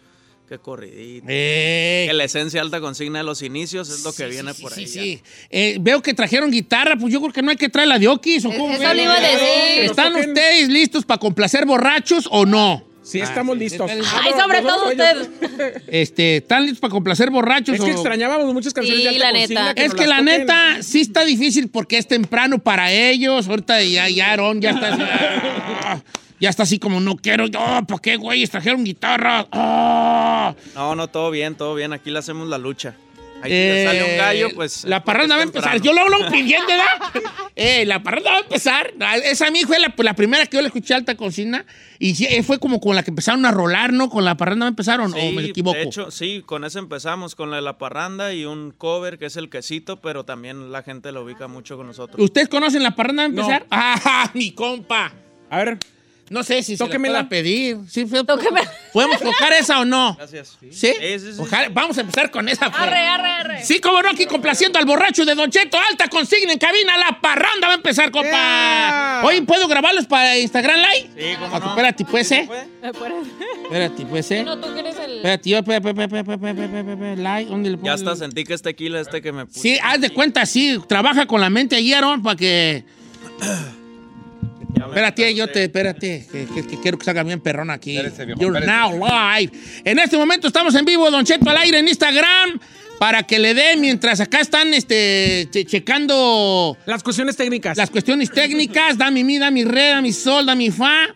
que 0.49 0.59
corridito. 0.59 1.26
Eh, 1.28 2.05
Que 2.09 2.14
la 2.14 2.24
esencia 2.24 2.61
alta 2.61 2.80
consigna 2.80 3.18
de 3.18 3.24
los 3.24 3.42
inicios 3.42 3.88
es 3.90 4.05
lo 4.05 4.12
que 4.12 4.24
Sí, 4.24 4.30
viene 4.30 4.55
sí, 4.55 4.62
por 4.62 4.72
sí, 4.72 4.80
ahí. 4.80 4.86
ya. 4.86 5.03
sí. 5.03 5.22
Eh, 5.51 5.76
veo 5.80 6.01
que 6.03 6.14
trajeron 6.14 6.51
guitarra, 6.51 6.97
pues 6.97 7.12
yo 7.12 7.20
creo 7.20 7.32
que 7.32 7.42
no 7.42 7.51
hay 7.51 7.57
que 7.57 7.68
traer 7.68 7.88
la 7.88 7.99
de 7.99 8.09
Okis. 8.09 8.44
¿o 8.44 8.51
cómo 8.53 8.72
Eso 8.74 8.94
le 8.94 9.03
iba 9.03 9.14
a 9.14 9.20
decir. 9.20 9.84
¿Están 9.84 10.12
Nos 10.12 10.20
toquen. 10.22 10.30
ustedes 10.30 10.68
listos 10.68 11.05
para 11.05 11.18
complacer 11.18 11.66
borrachos 11.66 12.28
o 12.30 12.47
no? 12.47 12.84
Sí, 13.03 13.20
estamos 13.20 13.57
listos. 13.57 13.88
Ay, 13.88 14.01
Ay, 14.24 14.32
sobre 14.40 14.62
todo 14.62 14.90
ellos- 14.90 15.28
usted. 15.28 15.82
Este, 15.86 16.36
¿Están 16.38 16.62
listos 16.62 16.80
para 16.80 16.90
complacer 16.90 17.30
borrachos? 17.30 17.76
Es 17.76 17.80
que 17.80 17.90
o- 17.92 17.94
extrañábamos 17.94 18.53
muchas 18.53 18.74
canciones 18.74 19.01
Sí, 19.01 19.05
de 19.05 19.11
alta 19.14 19.26
la 19.26 19.32
neta. 19.32 19.70
Es 19.76 19.94
que 19.94 20.07
la 20.09 20.18
toquen. 20.18 20.24
neta 20.40 20.82
sí 20.82 21.03
está 21.03 21.24
difícil 21.24 21.68
porque 21.68 21.99
es 21.99 22.09
temprano 22.09 22.59
para 22.59 22.90
ellos. 22.92 23.47
Ahorita 23.49 23.80
ya, 23.84 24.09
ya 24.09 24.30
Aarón 24.30 24.61
ya 24.61 24.70
está 24.70 24.99
ah, 25.82 26.03
ya 26.41 26.51
está 26.51 26.64
así 26.64 26.78
como 26.78 27.01
no 27.01 27.16
quiero. 27.16 27.47
Oh, 27.59 27.82
¿Por 27.87 28.01
qué, 28.01 28.16
güey? 28.16 28.47
Trajeron 28.47 28.84
guitarra. 28.84 29.47
Ah. 29.53 30.55
No, 30.74 30.95
no, 30.95 31.09
todo 31.09 31.30
bien, 31.30 31.55
todo 31.55 31.74
bien. 31.74 31.93
Aquí 31.93 32.11
le 32.11 32.18
hacemos 32.18 32.49
la 32.49 32.59
lucha. 32.59 32.95
Ahí 33.43 33.51
le 33.51 33.84
sale 33.84 34.05
un 34.12 34.18
gallo, 34.18 34.49
pues, 34.55 34.84
La 34.84 35.05
parranda 35.05 35.37
va 35.37 35.43
a 35.43 35.45
empezar. 35.45 35.80
Yo 35.80 35.93
lo 35.93 36.30
pidiendo, 36.30 36.66
¿verdad? 36.66 37.22
eh, 37.57 37.84
la 37.84 38.03
parranda 38.03 38.30
va 38.30 38.37
a 38.39 38.41
empezar. 38.41 38.93
Esa 39.24 39.49
a 39.49 39.51
mí 39.51 39.62
fue 39.64 39.78
la, 39.78 39.93
la 39.97 40.14
primera 40.14 40.47
que 40.47 40.57
yo 40.57 40.62
le 40.62 40.68
escuché 40.68 40.95
a 40.95 40.99
alta 40.99 41.16
cocina. 41.16 41.64
Y 41.99 42.14
sí, 42.14 42.26
eh, 42.28 42.43
fue 42.43 42.59
como 42.59 42.80
con 42.80 42.97
la 42.97 43.03
que 43.03 43.11
empezaron 43.11 43.45
a 43.45 43.51
rolar, 43.51 43.93
¿no? 43.93 44.09
Con 44.09 44.24
la 44.24 44.37
parranda 44.37 44.64
va 44.64 44.68
a 44.68 44.70
empezar 44.70 45.01
o, 45.01 45.09
no? 45.09 45.16
¿O 45.16 45.32
me 45.32 45.45
equivoco. 45.45 45.76
De 45.76 45.84
hecho, 45.84 46.11
sí, 46.11 46.43
con 46.45 46.64
eso 46.64 46.78
empezamos, 46.78 47.34
con 47.34 47.51
la 47.51 47.57
de 47.57 47.62
la 47.62 47.78
parranda 47.78 48.32
y 48.32 48.45
un 48.45 48.72
cover 48.72 49.18
que 49.18 49.26
es 49.26 49.37
el 49.37 49.51
quesito, 49.51 50.01
pero 50.01 50.24
también 50.24 50.72
la 50.72 50.82
gente 50.82 51.12
lo 51.12 51.22
ubica 51.22 51.47
mucho 51.49 51.76
con 51.76 51.87
nosotros. 51.87 52.22
¿Ustedes 52.22 52.49
conocen 52.49 52.82
la 52.82 52.95
parranda 52.95 53.22
va 53.22 53.26
a 53.26 53.28
empezar? 53.28 53.66
¡Ah, 53.70 54.30
mi 54.34 54.53
compa! 54.53 55.12
A 55.51 55.59
ver. 55.59 55.78
No 56.28 56.42
sé 56.42 56.62
si 56.62 56.76
Tóquemela. 56.76 57.18
se 57.18 57.22
la 57.22 57.28
pueda 57.28 57.42
pedir. 57.42 57.76
Sí, 57.88 58.04
fue- 58.06 58.24
¿Podemos 58.24 59.20
tocar 59.20 59.52
esa 59.52 59.80
o 59.80 59.84
no? 59.84 60.14
Gracias. 60.16 60.58
¿Sí? 60.72 60.92
Ojalá- 61.38 61.68
vamos 61.70 61.96
a 61.98 62.00
empezar 62.00 62.30
con 62.30 62.48
esa. 62.48 62.68
pues. 62.70 62.82
Arre, 62.82 62.98
arre, 62.98 63.28
arre. 63.30 63.64
Sí, 63.64 63.78
como 63.80 64.02
no, 64.02 64.08
aquí 64.10 64.26
complaciendo 64.26 64.78
al 64.78 64.86
borracho 64.86 65.24
de 65.24 65.34
Don 65.34 65.50
Cheto. 65.50 65.78
Alta 65.78 66.08
consigna 66.08 66.52
en 66.52 66.58
cabina. 66.58 66.96
La 66.98 67.20
parranda 67.20 67.68
va 67.68 67.74
a 67.74 67.76
empezar, 67.76 68.10
compa. 68.10 68.28
Yeah. 68.30 69.22
Oye, 69.24 69.42
¿puedo 69.42 69.68
grabarlos 69.68 70.06
para 70.06 70.36
Instagram 70.36 70.76
Live? 70.76 71.10
Sí, 71.16 71.36
cómo 71.38 71.58
no. 71.60 71.68
Espérate, 71.70 72.04
pues, 72.04 72.32
¿eh? 72.32 72.48
Espérate, 72.82 74.06
pues, 74.06 74.30
¿eh? 74.32 74.42
No, 74.44 74.58
tú 74.58 74.72
que 74.74 74.80
eres 74.80 74.96
el... 74.98 75.16
Espérate, 75.16 75.50
yo, 75.50 75.58
espérate, 75.58 75.88
espérate, 75.90 76.18
espérate, 76.20 76.32
espérate, 76.32 76.64
espérate, 76.64 76.90
espérate, 76.92 77.16
live, 77.22 77.50
¿dónde 77.50 77.70
le 77.70 77.76
pongo? 77.76 77.86
Ya 77.86 77.92
hasta 77.94 78.16
sentí 78.16 78.44
que 78.44 78.54
es 78.54 78.62
tequila 78.62 79.00
este 79.00 79.22
que 79.22 79.32
me 79.32 79.46
puse. 79.46 79.60
Sí, 79.60 79.78
haz 79.82 80.00
de 80.00 80.10
cuenta, 80.10 80.44
sí. 80.46 80.80
Trabaja 80.88 81.26
con 81.26 81.40
la 81.40 81.50
mente 81.50 81.76
ahí, 81.76 81.92
Aaron, 81.92 82.22
para 82.22 82.36
que... 82.36 82.84
Espérate, 84.74 85.34
yo 85.34 85.48
te, 85.48 85.64
espérate, 85.64 86.26
que, 86.30 86.46
que- 86.46 86.66
que 86.66 86.80
quiero 86.80 86.98
que 86.98 87.04
salga 87.04 87.22
bien 87.22 87.40
perrón 87.40 87.70
aquí. 87.70 87.92
viejo, 87.92 88.08
You're 88.40 88.58
espérate. 88.58 88.66
now 88.66 88.92
live. 88.92 89.52
En 89.84 89.98
este 89.98 90.16
momento 90.16 90.46
estamos 90.46 90.74
en 90.74 90.84
vivo, 90.84 91.10
Don 91.10 91.24
Cheto 91.24 91.48
al 91.50 91.56
aire 91.58 91.78
en 91.78 91.88
Instagram, 91.88 92.58
para 92.98 93.22
que 93.24 93.38
le 93.38 93.52
dé 93.54 93.76
mientras 93.76 94.20
acá 94.20 94.40
están 94.40 94.72
este, 94.74 95.48
che- 95.50 95.64
checando... 95.66 96.76
Las 96.86 97.02
cuestiones 97.02 97.36
técnicas. 97.36 97.76
Las 97.76 97.90
cuestiones 97.90 98.30
técnicas, 98.30 98.96
da 98.96 99.10
mi 99.10 99.22
mi, 99.24 99.38
da 99.38 99.50
mi 99.50 99.64
re, 99.64 99.88
da 99.88 100.00
mi 100.02 100.12
sol, 100.12 100.46
da 100.46 100.54
mi 100.54 100.70
fa. 100.70 101.06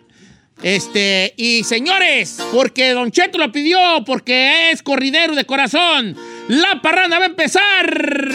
Este, 0.62 1.32
y 1.38 1.64
señores, 1.64 2.36
porque 2.53 2.90
Don 2.90 3.11
Cheto 3.11 3.38
lo 3.38 3.51
pidió, 3.51 3.78
porque 4.05 4.70
es 4.72 4.82
corridero 4.82 5.34
de 5.34 5.46
corazón, 5.46 6.14
la 6.48 6.82
parranda 6.82 7.18
va 7.18 7.24
a 7.24 7.28
empezar. 7.28 8.28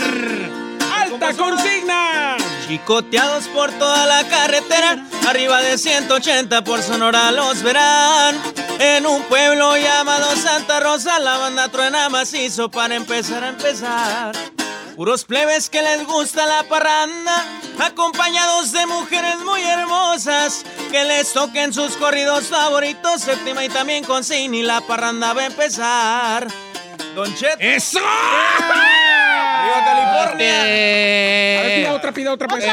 ¡Alta 0.92 1.34
consigna! 1.34 2.38
Chicoteados 2.68 3.48
por 3.50 3.72
toda 3.74 4.08
la 4.08 4.28
carretera, 4.28 4.98
arriba 5.28 5.62
de 5.62 5.78
180 5.78 6.64
por 6.64 6.82
Sonora 6.82 7.32
los 7.32 7.62
verán. 7.62 8.42
En 8.80 9.06
un 9.06 9.22
pueblo 9.24 9.78
llamado 9.78 10.36
Santa 10.36 10.80
Rosa, 10.80 11.20
la 11.20 11.38
banda 11.38 11.70
truena 11.70 12.10
macizo 12.10 12.72
para 12.72 12.96
empezar 12.96 13.44
a 13.44 13.50
empezar. 13.50 14.36
Puros 14.96 15.26
plebes 15.26 15.70
que 15.70 15.84
les 15.84 16.08
gusta 16.08 16.46
la 16.48 16.64
parranda, 16.64 17.46
acompañados 17.80 18.72
de 18.72 18.86
mujeres 18.88 19.38
muy 19.46 19.62
hermosas, 19.62 20.66
que 20.90 21.04
les 21.04 21.34
toquen 21.34 21.72
sus 21.72 21.96
corridos 21.98 22.46
favoritos, 22.46 23.22
séptima 23.22 23.64
y 23.64 23.70
también 23.70 24.04
con 24.04 24.24
Cine, 24.24 24.58
y 24.58 24.62
la 24.64 24.82
parranda 24.82 25.34
va 25.34 25.44
a 25.44 25.46
empezar. 25.46 26.48
Don. 27.14 27.32
¡Eso! 27.60 28.00
¡Arriba 28.00 29.05
California! 29.86 30.62
A 30.62 30.64
ver, 30.64 31.66
Este, 31.66 31.80
pida 31.82 31.94
otra, 31.94 32.12
pida 32.14 32.34
otra, 32.34 32.48
pues. 32.48 32.64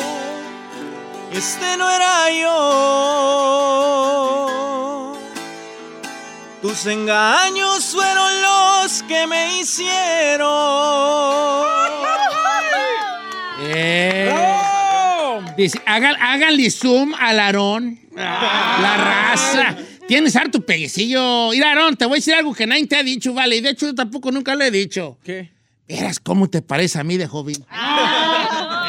este 1.32 1.78
no 1.78 1.90
era 1.90 2.30
yo. 2.32 2.48
Tus 6.62 6.86
engaños 6.88 7.86
fueron 7.94 8.42
los 8.42 9.04
que 9.04 9.26
me 9.28 9.60
hicieron. 9.60 10.48
Eh. 13.60 14.34
Dice, 15.56 15.82
háganle 15.86 16.70
zoom 16.70 17.14
al 17.18 17.40
Aarón. 17.40 18.00
La 18.14 18.98
raza. 18.98 19.78
Tienes 20.08 20.36
harto 20.36 20.62
peguecillo. 20.66 21.50
Mira, 21.52 21.70
Aarón, 21.70 21.96
te 21.98 22.06
voy 22.06 22.16
a 22.16 22.20
decir 22.20 22.34
algo 22.34 22.54
que 22.54 22.66
nadie 22.68 22.88
te 22.88 22.96
ha 22.96 23.04
dicho, 23.04 23.34
vale. 23.34 23.58
Y 23.58 23.62
de 23.62 23.72
hecho, 23.72 23.86
yo 23.88 23.96
tampoco 23.96 24.32
nunca 24.32 24.56
le 24.56 24.68
he 24.68 24.72
dicho. 24.72 25.18
¿Qué? 25.24 25.52
Verás 25.88 26.20
cómo 26.20 26.50
te 26.50 26.62
parece 26.62 27.00
a 27.00 27.04
mí 27.04 27.18
de 27.18 27.28
joven. 27.28 27.56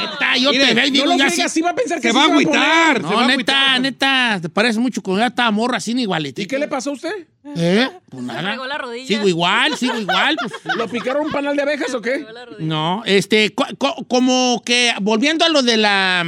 Neta, 0.01 0.37
yo 0.37 0.51
Mire, 0.53 0.67
te 0.67 0.75
veo 0.75 0.87
y 0.87 0.91
digo, 0.91 1.05
no 1.07 1.13
lo 1.13 1.19
ya 1.19 1.25
digas, 1.31 1.53
sí. 1.53 1.59
sí 1.59 1.61
va 1.61 1.71
a 1.71 1.75
pensar 1.75 2.01
que 2.01 2.09
Se 2.09 2.15
va 2.15 2.23
a 2.23 2.27
agüitar. 2.27 2.97
se 2.97 3.03
No, 3.03 3.11
neta, 3.27 3.33
agüitar. 3.33 3.81
neta, 3.81 4.39
te 4.43 4.49
parece 4.49 4.79
mucho 4.79 5.03
cuando 5.03 5.21
ya 5.23 5.27
estaba 5.29 5.51
morra 5.51 5.77
así 5.79 5.93
igualito. 5.93 6.41
¿Y 6.41 6.47
qué 6.47 6.59
le 6.59 6.69
pasó 6.69 6.91
a 6.91 6.93
usted? 6.95 7.27
¿Eh? 7.57 7.89
Pues 8.09 8.23
nada. 8.25 8.51
pegó 8.53 8.67
la 8.67 8.79
rodilla. 8.79 9.07
Sigo 9.07 9.27
igual, 9.29 9.77
sigo 9.77 9.99
igual. 9.99 10.37
pues. 10.41 10.53
¿Lo 10.77 10.89
picaron 10.89 11.27
un 11.27 11.33
panal 11.33 11.57
de 11.57 11.63
abejas 11.63 11.93
o 11.95 12.01
qué? 12.01 12.25
No, 12.61 13.03
este, 13.07 13.55
co- 13.55 13.67
co- 13.79 14.05
como 14.09 14.63
que 14.65 14.93
volviendo 15.01 15.45
a 15.45 15.49
lo 15.49 15.63
de 15.63 15.77
la, 15.77 16.25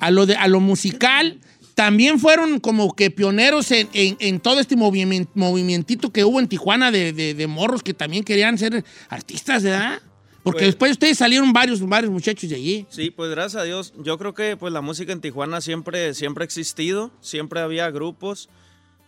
a 0.00 0.10
lo 0.10 0.26
de, 0.26 0.34
a 0.36 0.48
lo 0.48 0.60
musical, 0.60 1.38
también 1.78 2.18
fueron 2.18 2.58
como 2.58 2.92
que 2.92 3.08
pioneros 3.12 3.70
en, 3.70 3.88
en- 3.92 4.16
en 4.18 4.40
todo 4.40 4.58
este 4.58 4.74
movimiento, 4.74 5.30
movimientito 5.36 6.10
que 6.10 6.24
hubo 6.24 6.40
en 6.40 6.48
Tijuana 6.48 6.90
de, 6.90 7.12
de- 7.12 7.34
de 7.34 7.46
morros 7.46 7.84
que 7.84 7.94
también 7.94 8.24
querían 8.24 8.58
ser 8.58 8.84
artistas, 9.08 9.62
¿verdad? 9.62 10.02
Porque 10.42 10.58
Pues- 10.58 10.66
después 10.70 10.88
de 10.88 10.92
ustedes 10.94 11.18
salieron 11.18 11.52
varios, 11.52 11.80
varios 11.88 12.10
muchachos 12.10 12.50
de 12.50 12.56
allí. 12.56 12.86
Sí, 12.90 13.10
pues 13.12 13.30
gracias 13.30 13.62
a 13.62 13.64
Dios. 13.64 13.94
Yo 14.02 14.18
creo 14.18 14.34
que 14.34 14.56
pues 14.56 14.72
la 14.72 14.80
música 14.80 15.12
en 15.12 15.20
Tijuana 15.20 15.60
siempre, 15.60 16.14
siempre 16.14 16.42
ha 16.42 16.46
existido, 16.46 17.12
siempre 17.20 17.60
había 17.60 17.88
grupos. 17.92 18.48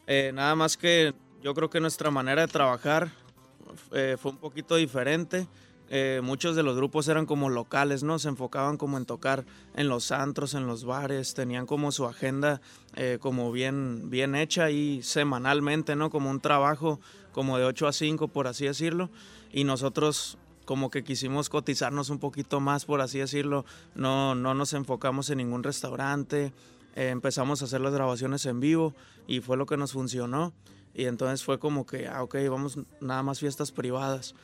Eh, 0.07 0.31
nada 0.33 0.55
más 0.55 0.77
que 0.77 1.13
yo 1.43 1.55
creo 1.55 1.71
que 1.71 1.81
nuestra 1.81 2.13
manera 2.13 2.43
de 2.43 2.53
trabajar 2.53 3.11
eh, 3.93 4.17
fue 4.17 4.31
un 4.31 4.39
poquito 4.39 4.77
diferente. 4.77 5.49
Eh, 5.93 6.21
muchos 6.23 6.55
de 6.55 6.63
los 6.63 6.77
grupos 6.77 7.09
eran 7.09 7.27
como 7.27 7.51
locales, 7.51 8.05
¿no? 8.05 8.21
Se 8.21 8.29
enfocaban 8.29 8.77
como 8.77 8.97
en 8.97 9.07
tocar 9.07 9.45
en 9.75 9.89
los 9.89 10.13
antros, 10.13 10.55
en 10.55 10.69
los 10.69 10.85
bares, 10.85 11.35
tenían 11.35 11.67
como 11.67 11.91
su 11.91 12.07
agenda 12.07 12.61
eh, 12.95 13.19
como 13.21 13.51
bien, 13.51 14.09
bien 14.09 14.37
hecha 14.37 14.65
ahí 14.65 15.03
semanalmente, 15.03 15.97
¿no? 15.97 16.09
Como 16.09 16.31
un 16.31 16.41
trabajo 16.41 17.01
como 17.33 17.59
de 17.59 17.65
8 17.65 17.89
a 17.89 17.93
5, 17.93 18.29
por 18.29 18.47
así 18.47 18.67
decirlo. 18.67 19.11
Y 19.53 19.65
nosotros 19.65 20.39
como 20.65 20.91
que 20.91 21.03
quisimos 21.03 21.49
cotizarnos 21.49 22.11
un 22.11 22.21
poquito 22.21 22.61
más, 22.61 22.85
por 22.85 23.01
así 23.01 23.19
decirlo. 23.19 23.65
No, 23.97 24.37
no 24.37 24.55
nos 24.55 24.73
enfocamos 24.75 25.29
en 25.31 25.39
ningún 25.39 25.65
restaurante. 25.65 26.53
Eh, 26.95 27.09
empezamos 27.09 27.63
a 27.63 27.65
hacer 27.65 27.81
las 27.81 27.93
grabaciones 27.93 28.47
en 28.47 28.61
vivo 28.61 28.95
y 29.27 29.41
fue 29.41 29.57
lo 29.57 29.67
que 29.67 29.77
nos 29.77 29.91
funcionó. 29.91 30.53
Y 30.95 31.07
entonces 31.07 31.45
fue 31.45 31.59
como 31.59 31.87
que, 31.87 32.07
ah, 32.07 32.23
ok, 32.23 32.37
vamos 32.49 32.79
nada 33.01 33.25
más 33.25 33.41
fiestas 33.41 33.73
privadas. 33.73 34.35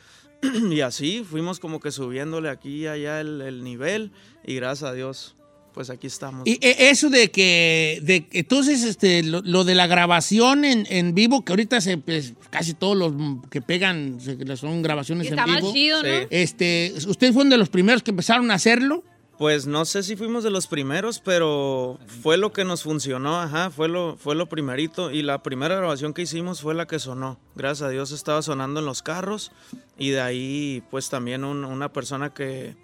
y 0.70 0.80
así 0.80 1.24
fuimos 1.28 1.60
como 1.60 1.80
que 1.80 1.90
subiéndole 1.90 2.48
aquí 2.48 2.82
y 2.82 2.86
allá 2.86 3.20
el, 3.20 3.40
el 3.40 3.64
nivel 3.64 4.12
y 4.44 4.54
gracias 4.56 4.90
a 4.90 4.94
Dios, 4.94 5.34
pues 5.72 5.90
aquí 5.90 6.06
estamos. 6.06 6.46
Y 6.46 6.52
eh, 6.62 6.88
eso 6.90 7.10
de 7.10 7.30
que, 7.30 8.00
de, 8.02 8.26
entonces, 8.32 8.82
este, 8.82 9.22
lo, 9.22 9.42
lo 9.42 9.64
de 9.64 9.74
la 9.74 9.86
grabación 9.86 10.64
en, 10.64 10.86
en 10.88 11.14
vivo, 11.14 11.44
que 11.44 11.52
ahorita 11.52 11.80
se, 11.82 11.98
pues, 11.98 12.32
casi 12.48 12.72
todos 12.74 12.96
los 12.96 13.12
que 13.50 13.60
pegan 13.60 14.18
se- 14.20 14.56
son 14.56 14.80
grabaciones 14.82 15.26
Y 15.26 15.28
en 15.28 15.34
está 15.34 15.46
más 15.46 15.60
vivo. 15.60 15.72
chido, 15.74 16.02
¿no? 16.02 16.08
Este, 16.30 16.94
¿Ustedes 17.06 17.34
fueron 17.34 17.50
de 17.50 17.58
los 17.58 17.68
primeros 17.68 18.02
que 18.02 18.10
empezaron 18.12 18.50
a 18.50 18.54
hacerlo? 18.54 19.04
Pues 19.38 19.66
no 19.66 19.84
sé 19.84 20.02
si 20.02 20.16
fuimos 20.16 20.44
de 20.44 20.50
los 20.50 20.66
primeros, 20.66 21.18
pero 21.20 21.98
fue 22.22 22.38
lo 22.38 22.54
que 22.54 22.64
nos 22.64 22.82
funcionó, 22.84 23.38
ajá, 23.38 23.68
fue 23.70 23.86
lo, 23.86 24.16
fue 24.16 24.34
lo 24.34 24.46
primerito. 24.48 25.10
Y 25.10 25.22
la 25.22 25.42
primera 25.42 25.76
grabación 25.76 26.14
que 26.14 26.22
hicimos 26.22 26.62
fue 26.62 26.72
la 26.74 26.86
que 26.86 26.98
sonó. 26.98 27.38
Gracias 27.54 27.86
a 27.86 27.90
Dios 27.90 28.12
estaba 28.12 28.40
sonando 28.40 28.80
en 28.80 28.86
los 28.86 29.02
carros. 29.02 29.52
Y 29.98 30.08
de 30.10 30.22
ahí, 30.22 30.82
pues 30.90 31.10
también 31.10 31.44
un- 31.44 31.66
una 31.66 31.92
persona 31.92 32.32
que 32.32 32.76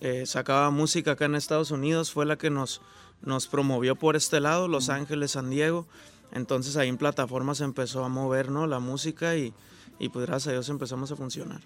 eh, 0.00 0.24
sacaba 0.26 0.70
música 0.70 1.12
acá 1.12 1.26
en 1.26 1.34
Estados 1.34 1.70
Unidos 1.70 2.10
fue 2.10 2.24
la 2.26 2.36
que 2.36 2.48
nos, 2.50 2.80
nos 3.20 3.46
promovió 3.46 3.94
por 3.94 4.16
este 4.16 4.40
lado, 4.40 4.68
Los 4.68 4.88
Ángeles, 4.88 5.32
San 5.32 5.50
Diego. 5.50 5.86
Entonces 6.32 6.76
ahí 6.78 6.88
en 6.88 6.96
plataformas 6.96 7.60
empezó 7.60 8.02
a 8.04 8.08
mover, 8.08 8.50
¿no? 8.50 8.66
La 8.66 8.78
música 8.80 9.36
y, 9.36 9.52
y 9.98 10.08
pues 10.08 10.26
gracias 10.26 10.48
a 10.48 10.52
Dios 10.52 10.68
empezamos 10.68 11.12
a 11.12 11.16
funcionar. 11.16 11.60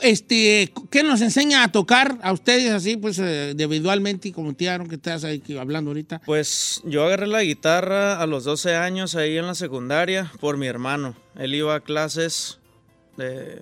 Este, 0.00 0.72
¿Qué 0.90 1.02
nos 1.02 1.20
enseña 1.20 1.62
a 1.62 1.70
tocar 1.70 2.18
a 2.22 2.32
ustedes 2.32 2.72
así, 2.72 2.96
pues, 2.96 3.18
eh, 3.18 3.50
individualmente, 3.50 4.28
y 4.28 4.32
como 4.32 4.54
te 4.54 4.64
que 4.88 4.94
estás 4.94 5.24
ahí 5.24 5.42
hablando 5.58 5.90
ahorita? 5.90 6.22
Pues 6.24 6.80
yo 6.84 7.04
agarré 7.04 7.26
la 7.26 7.42
guitarra 7.42 8.20
a 8.20 8.26
los 8.26 8.44
12 8.44 8.76
años 8.76 9.16
ahí 9.16 9.36
en 9.36 9.46
la 9.46 9.54
secundaria 9.54 10.32
por 10.40 10.56
mi 10.56 10.66
hermano. 10.66 11.14
Él 11.36 11.54
iba 11.54 11.74
a 11.74 11.80
clases 11.80 12.58
de... 13.16 13.60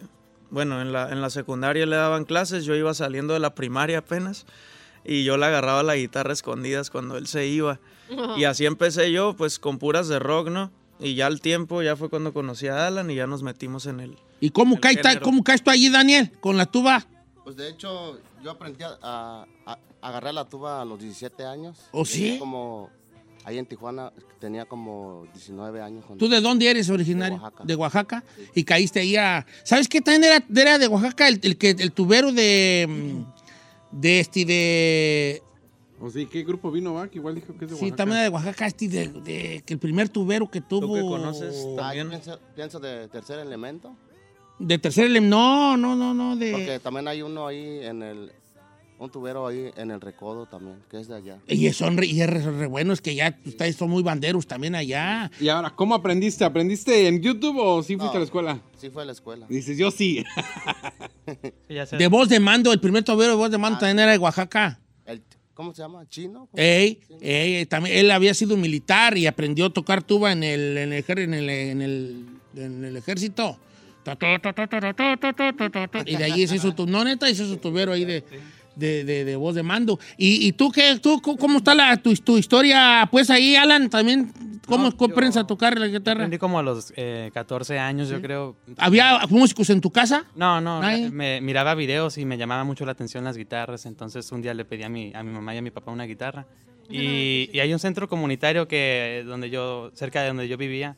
Bueno, 0.51 0.83
en 0.83 0.93
la, 0.93 1.11
en 1.11 1.23
la 1.23 1.31
secundaria 1.31 1.87
le 1.87 1.97
daban 1.97 2.25
clases, 2.25 2.65
yo 2.65 2.75
iba 2.75 2.93
saliendo 2.93 3.33
de 3.33 3.41
la 3.41 3.55
primaria 3.55 3.99
apenas 3.99 4.45
y 5.05 5.25
yo 5.25 5.37
le 5.37 5.47
agarraba 5.47 5.83
la 5.83 5.97
guitarra 5.97 6.31
a 6.31 6.35
escondidas 6.35 6.91
cuando 6.91 7.17
él 7.17 7.27
se 7.27 7.47
iba. 7.47 7.81
Y 8.37 8.45
así 8.45 8.67
empecé 8.67 9.11
yo, 9.11 9.35
pues 9.35 9.59
con 9.59 9.79
puras 9.79 10.07
de 10.07 10.19
rock, 10.19 10.49
¿no? 10.51 10.71
Y 11.03 11.15
ya 11.17 11.27
al 11.27 11.41
tiempo, 11.41 11.83
ya 11.83 11.97
fue 11.97 12.09
cuando 12.09 12.33
conocí 12.33 12.67
a 12.69 12.87
Alan 12.87 13.11
y 13.11 13.15
ya 13.17 13.27
nos 13.27 13.43
metimos 13.43 13.87
en 13.87 14.01
él. 14.01 14.17
¿Y 14.41 14.51
cómo, 14.51 14.79
caes, 14.81 15.01
ta- 15.01 15.11
género. 15.11 15.25
cómo 15.25 15.43
caes 15.45 15.63
tú 15.63 15.71
allí, 15.71 15.89
Daniel, 15.89 16.31
con 16.41 16.57
la 16.57 16.67
tuba? 16.67 17.05
Pues 17.45 17.57
de 17.57 17.69
hecho, 17.69 18.19
yo 18.43 18.51
aprendí 18.53 18.85
a, 18.85 18.97
a- 19.03 19.47
a 19.67 19.79
agarrar 20.01 20.35
la 20.35 20.45
tuba 20.45 20.81
a 20.81 20.85
los 20.85 20.99
17 21.01 21.45
años. 21.45 21.79
¿Oh, 21.93 22.05
sí? 22.05 22.37
Como 22.39 22.89
ahí 23.45 23.59
en 23.59 23.67
Tijuana 23.67 24.13
tenía 24.41 24.65
como 24.67 25.27
19 25.33 25.81
años. 25.83 26.05
cuando- 26.05 26.25
¿Tú 26.25 26.31
de 26.31 26.41
dónde 26.41 26.69
eres 26.71 26.89
originario? 26.91 27.37
De 27.39 27.43
Oaxaca. 27.43 27.65
De 27.65 27.75
Oaxaca. 27.77 28.25
Y 28.55 28.65
caíste 28.65 29.01
ahí 29.01 29.17
a... 29.17 29.45
¿Sabes 29.65 29.89
qué 29.89 30.01
también 30.01 30.25
era, 30.33 30.45
era 30.61 30.79
de 30.79 30.87
Oaxaca? 30.89 31.27
El, 31.29 31.41
el 31.43 31.57
el 31.61 31.93
tubero 31.93 32.33
de... 32.33 32.87
mm, 32.89 34.01
De 34.01 34.21
este, 34.21 34.45
de... 34.45 35.43
O 36.05 36.11
sí, 36.11 36.27
¿qué 36.27 36.43
grupo 36.43 36.73
vino, 36.73 36.95
va? 36.95 37.07
Que 37.09 37.19
igual 37.19 37.37
dijo 37.37 37.57
que 37.57 37.65
es 37.65 37.71
de 37.71 37.77
Sí, 37.77 37.83
Oaxaca. 37.85 37.97
también 37.97 38.17
era 38.19 38.25
de 38.25 38.35
Oaxaca, 38.35 38.67
este, 38.67 38.89
de, 38.89 39.07
de- 39.09 39.63
que 39.65 39.75
el 39.75 39.79
primer 39.79 40.09
tubero 40.09 40.51
que 40.51 40.61
tuvo... 40.61 40.97
Ah, 41.81 41.95
yo 41.95 42.09
pienso, 42.09 42.41
pienso 42.57 42.81
de 42.81 43.07
tercer 43.07 43.39
elemento. 43.39 43.95
De 44.59 44.79
tercer 44.79 45.07
ele- 45.07 45.21
No, 45.21 45.77
no, 45.77 45.95
no, 45.95 46.13
no, 46.13 46.35
de... 46.35 46.51
Porque 46.53 46.81
también 46.81 47.07
hay 47.07 47.23
uno 47.23 47.47
ahí 47.47 47.79
en 47.85 48.03
el. 48.03 48.33
Un 48.99 49.11
tubero 49.11 49.47
ahí 49.49 49.71
en 49.77 49.91
el 49.91 50.01
recodo 50.01 50.47
también, 50.47 50.77
que 50.89 51.01
es 51.01 51.09
de 51.09 51.17
allá. 51.17 51.39
Y 51.49 51.69
son 51.73 51.97
re, 51.97 52.07
y 52.07 52.21
es 52.21 52.31
re, 52.31 52.41
re 52.41 52.67
buenos 52.67 53.01
que 53.01 53.17
ya 53.17 53.37
ustedes 53.45 53.75
son 53.75 53.91
muy 53.91 54.03
banderos 54.05 54.47
también 54.47 54.77
allá. 54.77 55.29
Y 55.41 55.49
ahora, 55.49 55.71
¿cómo 55.71 55.95
aprendiste? 55.97 56.45
¿Aprendiste 56.45 57.09
en 57.09 57.21
YouTube 57.21 57.59
o 57.59 57.83
sí 57.83 57.97
fuiste 57.97 58.07
No, 58.07 58.17
a 58.17 58.19
la 58.21 58.25
escuela? 58.25 58.61
Sí, 58.77 58.91
fue 58.91 59.03
a 59.03 59.07
la 59.07 59.13
escuela. 59.13 59.47
Dices, 59.49 59.77
yo 59.77 59.91
sí. 59.91 60.25
De 61.99 62.07
voz 62.09 62.29
de 62.29 62.39
mando, 62.39 62.73
el 62.73 62.79
primer 62.81 63.03
tubero 63.03 63.31
de 63.33 63.37
voz 63.37 63.51
de 63.51 63.59
mando 63.59 63.79
también 63.79 63.99
era 63.99 64.13
de 64.13 64.19
Oaxaca. 64.19 64.79
¿Cómo 65.55 65.75
se 65.75 65.83
llama? 65.83 66.09
¿Chino? 66.09 66.49
Ey, 66.55 67.01
ey, 67.21 67.67
también, 67.67 67.97
él 67.99 68.11
había 68.11 68.33
sido 68.33 68.57
militar 68.57 69.19
y 69.19 69.27
aprendió 69.27 69.67
a 69.67 69.71
tocar 69.71 70.03
tuba 70.03 70.33
en 70.33 70.43
el, 70.43 70.79
en 70.79 70.93
el, 70.93 71.05
en 71.09 71.35
el, 71.35 71.51
en 71.51 71.83
el, 71.83 72.27
en 72.57 72.85
el 72.85 72.97
ejército. 72.97 73.59
Y 76.07 76.17
de 76.17 76.25
allí 76.25 76.47
se 76.49 76.57
hizo, 76.57 76.75
tu, 76.75 76.87
no 76.87 77.05
neta, 77.05 77.31
hizo 77.31 77.47
su 77.47 77.59
tubero 77.59 77.93
ahí 77.93 78.05
de 78.05 78.25
de, 78.77 79.05
de, 79.05 79.25
de 79.25 79.37
voz 79.37 79.55
de 79.55 79.63
mando. 79.63 79.99
¿Y, 80.17 80.47
y 80.47 80.53
tú 80.53 80.71
qué, 80.71 80.99
tú, 80.99 81.21
cómo 81.21 81.59
está 81.59 81.75
la, 81.75 81.97
tu, 81.97 82.15
tu 82.15 82.39
historia? 82.39 83.09
Pues 83.11 83.31
ahí, 83.31 83.57
Alan, 83.57 83.91
también, 83.91 84.33
¿cómo 84.67 84.89
aprendes 84.89 85.37
a 85.37 85.47
tocar 85.47 85.79
la 85.79 85.87
guitarra? 85.87 86.21
Aprendí 86.21 86.39
como 86.39 86.59
a 86.59 86.63
los 86.63 86.93
eh, 86.97 87.31
14 87.35 87.79
años, 87.79 88.09
yo 88.09 88.21
creo. 88.21 88.57
¿Había 88.79 89.21
músicos 89.29 89.71
en 89.71 89.81
tu 89.81 89.91
casa? 89.91 90.25
No, 90.35 90.61
no, 90.61 90.81
Nadie. 90.81 91.11
me 91.11 91.41
miraba 91.41 91.75
videos 91.75 92.19
y 92.19 92.25
me 92.25 92.39
llamaba 92.39 92.65
mucho 92.65 92.85
la 92.85 92.93
atención 92.93 93.25
las 93.25 93.37
guitarras, 93.37 93.87
entonces 93.87 94.31
un 94.33 94.43
día 94.43 94.55
le 94.55 94.65
pedí 94.65 94.83
a 94.83 94.89
mi, 94.89 95.13
a 95.15 95.23
mi 95.23 95.33
mamá 95.33 95.55
y 95.55 95.59
a 95.59 95.63
mi 95.63 95.71
papá 95.71 95.91
una 95.93 96.05
guitarra. 96.05 96.47
Y, 96.91 97.49
y 97.53 97.61
hay 97.61 97.73
un 97.73 97.79
centro 97.79 98.07
comunitario 98.09 98.69
que 98.69 99.25
donde 99.27 99.49
yo, 99.49 99.91
cerca 99.95 100.21
de 100.21 100.29
donde 100.29 100.47
yo 100.47 100.59
vivía, 100.59 100.97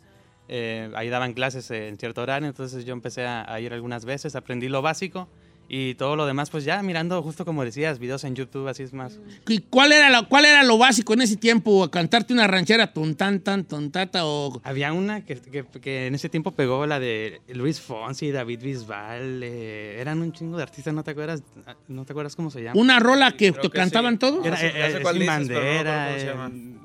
eh, 0.49 0.91
ahí 0.97 1.09
daban 1.09 1.35
clases 1.35 1.71
en 1.71 1.97
cierto 1.99 2.23
horario, 2.23 2.49
entonces 2.49 2.85
yo 2.85 2.93
empecé 2.93 3.27
a, 3.27 3.51
a 3.51 3.61
ir 3.61 3.73
algunas 3.73 4.05
veces, 4.05 4.35
aprendí 4.35 4.69
lo 4.69 4.83
básico 4.83 5.29
y 5.69 5.95
todo 5.95 6.15
lo 6.17 6.27
demás, 6.27 6.51
pues 6.51 6.65
ya 6.65 6.83
mirando, 6.83 7.23
justo 7.23 7.45
como 7.45 7.65
decías, 7.65 7.99
videos 7.99 8.25
en 8.25 8.35
YouTube, 8.35 8.69
así 8.69 8.83
es 8.83 8.93
más. 8.93 9.19
¿Y 9.49 9.61
cuál 9.61 9.93
era, 9.93 10.11
lo, 10.11 10.29
¿Cuál 10.29 10.45
era 10.45 10.63
lo 10.63 10.79
básico 10.79 11.15
en 11.15 11.23
ese 11.23 11.37
tiempo? 11.37 11.91
¿Cantarte 11.91 12.33
una 12.33 12.47
ranchera 12.47 12.93
ton-tan, 12.93 13.41
tan, 13.41 13.65
tontata 13.65 14.27
o...? 14.27 14.61
Había 14.65 14.93
una 14.93 15.25
que, 15.25 15.37
que- 15.41 15.65
que 15.81 16.07
en 16.07 16.15
ese 16.15 16.29
tiempo 16.29 16.53
pegó, 16.53 16.87
la 16.87 17.01
de 17.01 17.41
Luis 17.49 17.81
Fonsi, 17.81 18.31
David 18.31 18.61
Bisbal, 18.63 19.43
eh, 19.43 19.97
eran 20.01 20.21
un 20.21 20.33
chingo 20.33 20.57
de 20.57 20.63
artistas, 20.63 20.93
¿no 20.95 21.03
te 21.03 21.13
acuerdas? 21.13 21.43
¿No 21.89 22.05
te 22.05 22.13
acuerdas 22.13 22.37
cómo 22.37 22.51
se 22.51 22.63
llama? 22.63 22.81
¿Una 22.81 23.01
rola 23.01 23.33
que, 23.37 23.53
te 23.53 23.61
que 23.61 23.71
cantaban 23.71 24.15
sí. 24.15 24.19
todos? 24.19 24.45
Era, 24.47 24.57
eh, 24.61 24.71
Sin 24.71 24.75
no 24.75 24.83
me 24.91 24.97
acuerdo 24.99 25.27
bandera, 25.27 26.19
eh, 26.19 26.35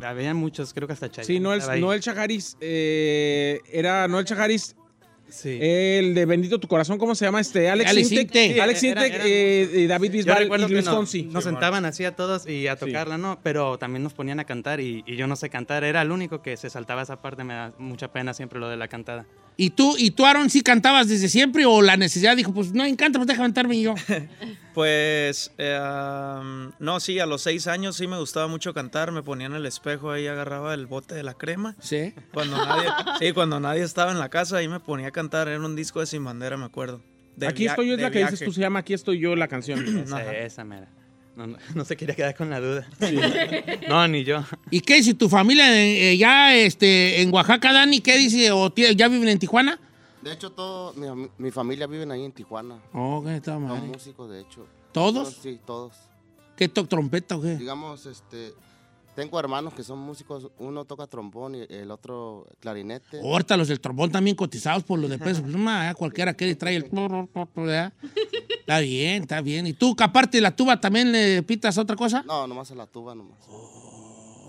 había 0.03 0.33
muchos, 0.33 0.73
creo 0.73 0.87
que 0.87 0.93
hasta 0.93 1.09
Chayanne 1.09 1.25
Sí, 1.27 1.39
Noel. 1.39 1.81
Noel 1.81 1.99
Chajaris, 2.01 2.57
eh, 2.61 3.59
era 3.71 4.07
Noel 4.07 4.25
Chajaris. 4.25 4.75
Sí. 5.29 5.57
El 5.61 6.13
de 6.15 6.25
Bendito 6.25 6.59
tu 6.59 6.67
corazón, 6.67 6.97
¿cómo 6.97 7.15
se 7.15 7.25
llama 7.25 7.39
este? 7.39 7.69
Alex, 7.69 7.89
Alex 8.59 8.79
Sintek. 8.79 9.13
Era- 9.13 9.23
eh, 9.25 9.85
David 9.87 10.11
Bisbal 10.11 10.43
y 10.45 10.71
Luis 10.73 10.85
nos, 10.85 10.95
Fonsi. 10.95 11.23
nos 11.23 11.43
sentaban 11.43 11.85
así 11.85 12.03
a 12.05 12.15
todos 12.15 12.47
y 12.47 12.67
a 12.67 12.75
tocarla, 12.75 13.17
¿no? 13.17 13.39
Pero 13.43 13.77
también 13.77 14.03
nos 14.03 14.13
ponían 14.13 14.39
a 14.39 14.45
cantar 14.45 14.79
y, 14.79 15.03
y 15.05 15.15
yo 15.15 15.27
no 15.27 15.35
sé 15.35 15.49
cantar. 15.49 15.83
Era 15.83 16.01
el 16.01 16.11
único 16.11 16.41
que 16.41 16.57
se 16.57 16.69
saltaba 16.69 17.01
esa 17.03 17.21
parte. 17.21 17.43
Me 17.43 17.53
da 17.53 17.73
mucha 17.77 18.11
pena 18.11 18.33
siempre 18.33 18.59
lo 18.59 18.69
de 18.69 18.77
la 18.77 18.87
cantada. 18.87 19.25
¿Y 19.61 19.71
tú, 19.71 19.95
y 19.97 20.11
tú, 20.11 20.25
Aaron, 20.25 20.49
sí 20.49 20.61
cantabas 20.61 21.09
desde 21.09 21.27
siempre 21.27 21.65
o 21.65 21.81
la 21.81 21.97
necesidad 21.97 22.37
dijo, 22.37 22.53
pues 22.53 22.71
no 22.71 22.85
encanta, 22.85 23.19
pues 23.19 23.27
déjame 23.27 23.47
cantarme 23.47 23.81
yo? 23.81 23.93
Pues, 24.73 25.51
eh, 25.57 25.77
no, 26.79 26.99
sí, 27.01 27.19
a 27.19 27.25
los 27.25 27.41
seis 27.41 27.67
años 27.67 27.97
sí 27.97 28.07
me 28.07 28.17
gustaba 28.17 28.47
mucho 28.47 28.73
cantar, 28.73 29.11
me 29.11 29.21
ponía 29.21 29.47
en 29.47 29.55
el 29.55 29.65
espejo 29.65 30.11
ahí, 30.11 30.27
agarraba 30.27 30.73
el 30.73 30.85
bote 30.85 31.15
de 31.15 31.23
la 31.23 31.33
crema. 31.33 31.75
Sí. 31.81 32.13
Cuando 32.31 32.55
nadie, 32.55 32.87
sí, 33.19 33.33
cuando 33.33 33.59
nadie 33.59 33.81
estaba 33.81 34.11
en 34.13 34.19
la 34.19 34.29
casa, 34.29 34.55
ahí 34.55 34.69
me 34.69 34.79
ponía 34.79 35.07
a 35.07 35.11
cantar, 35.11 35.49
era 35.49 35.59
un 35.59 35.75
disco 35.75 35.99
de 35.99 36.05
Sin 36.05 36.23
Bandera, 36.23 36.55
me 36.55 36.63
acuerdo. 36.63 37.01
Aquí 37.45 37.65
estoy 37.65 37.89
yo, 37.89 37.95
es 37.95 38.01
la 38.01 38.11
que 38.11 38.19
dices 38.19 38.39
tú, 38.39 38.53
se 38.53 38.61
llama 38.61 38.79
Aquí 38.79 38.93
estoy 38.93 39.19
yo, 39.19 39.35
la 39.35 39.49
canción. 39.49 39.85
Esa, 40.05 40.33
esa 40.37 40.63
mera. 40.63 40.87
No, 41.39 41.47
no, 41.47 41.57
no 41.73 41.85
se 41.85 41.95
quería 41.95 42.15
quedar 42.15 42.35
con 42.35 42.49
la 42.49 42.59
duda. 42.59 42.85
No, 43.87 44.05
ni 44.09 44.25
yo. 44.25 44.43
¿Y 44.71 44.81
qué 44.81 45.01
si 45.01 45.13
tu 45.13 45.29
familia 45.29 45.65
eh, 45.73 46.17
ya 46.17 46.53
este, 46.53 47.21
en 47.21 47.33
Oaxaca, 47.33 47.71
Dani, 47.71 48.01
qué 48.01 48.17
dice? 48.17 48.51
¿O 48.51 48.69
tie- 48.73 48.93
ya 48.93 49.07
viven 49.07 49.29
en 49.29 49.39
Tijuana? 49.39 49.79
De 50.21 50.33
hecho, 50.33 50.51
todo, 50.51 50.91
mi, 50.95 51.07
fami- 51.07 51.29
mi 51.37 51.49
familia 51.51 51.87
vive 51.87 52.11
ahí 52.11 52.25
en 52.25 52.33
Tijuana. 52.33 52.77
Oh, 52.91 53.23
qué 53.25 53.39
tal, 53.39 53.53
Son 53.53 53.63
madre. 53.63 53.87
músicos, 53.87 54.29
de 54.29 54.41
hecho. 54.41 54.67
¿Todos? 54.91 55.39
Sí, 55.41 55.57
todos. 55.65 55.93
¿Qué 56.57 56.67
toca 56.67 56.89
trompeta 56.89 57.37
o 57.37 57.41
qué? 57.41 57.55
Digamos, 57.55 58.05
este, 58.05 58.51
tengo 59.15 59.39
hermanos 59.39 59.73
que 59.73 59.81
son 59.83 59.99
músicos, 59.99 60.49
uno 60.57 60.83
toca 60.83 61.07
trombón 61.07 61.55
y 61.55 61.61
el 61.69 61.89
otro 61.89 62.47
clarinete. 62.59 63.21
Ahorita 63.21 63.55
los 63.55 63.69
del 63.69 63.79
trombón 63.79 64.11
también 64.11 64.35
cotizados 64.35 64.83
por 64.83 64.99
lo 64.99 65.07
de 65.07 65.17
peso. 65.17 65.41
Pues, 65.41 65.55
ma, 65.57 65.93
cualquiera 65.93 66.33
que 66.33 66.53
trae 66.55 66.75
el... 66.75 66.89
Está 68.69 68.81
bien, 68.81 69.23
está 69.23 69.41
bien. 69.41 69.65
¿Y 69.65 69.73
tú, 69.73 69.95
que 69.95 70.03
aparte 70.03 70.37
de 70.37 70.41
la 70.41 70.51
tuba, 70.55 70.79
también 70.79 71.11
le 71.11 71.41
pitas 71.41 71.79
otra 71.79 71.95
cosa? 71.95 72.23
No, 72.27 72.45
nomás 72.45 72.69
a 72.69 72.75
la 72.75 72.85
tuba 72.85 73.15
nomás. 73.15 73.39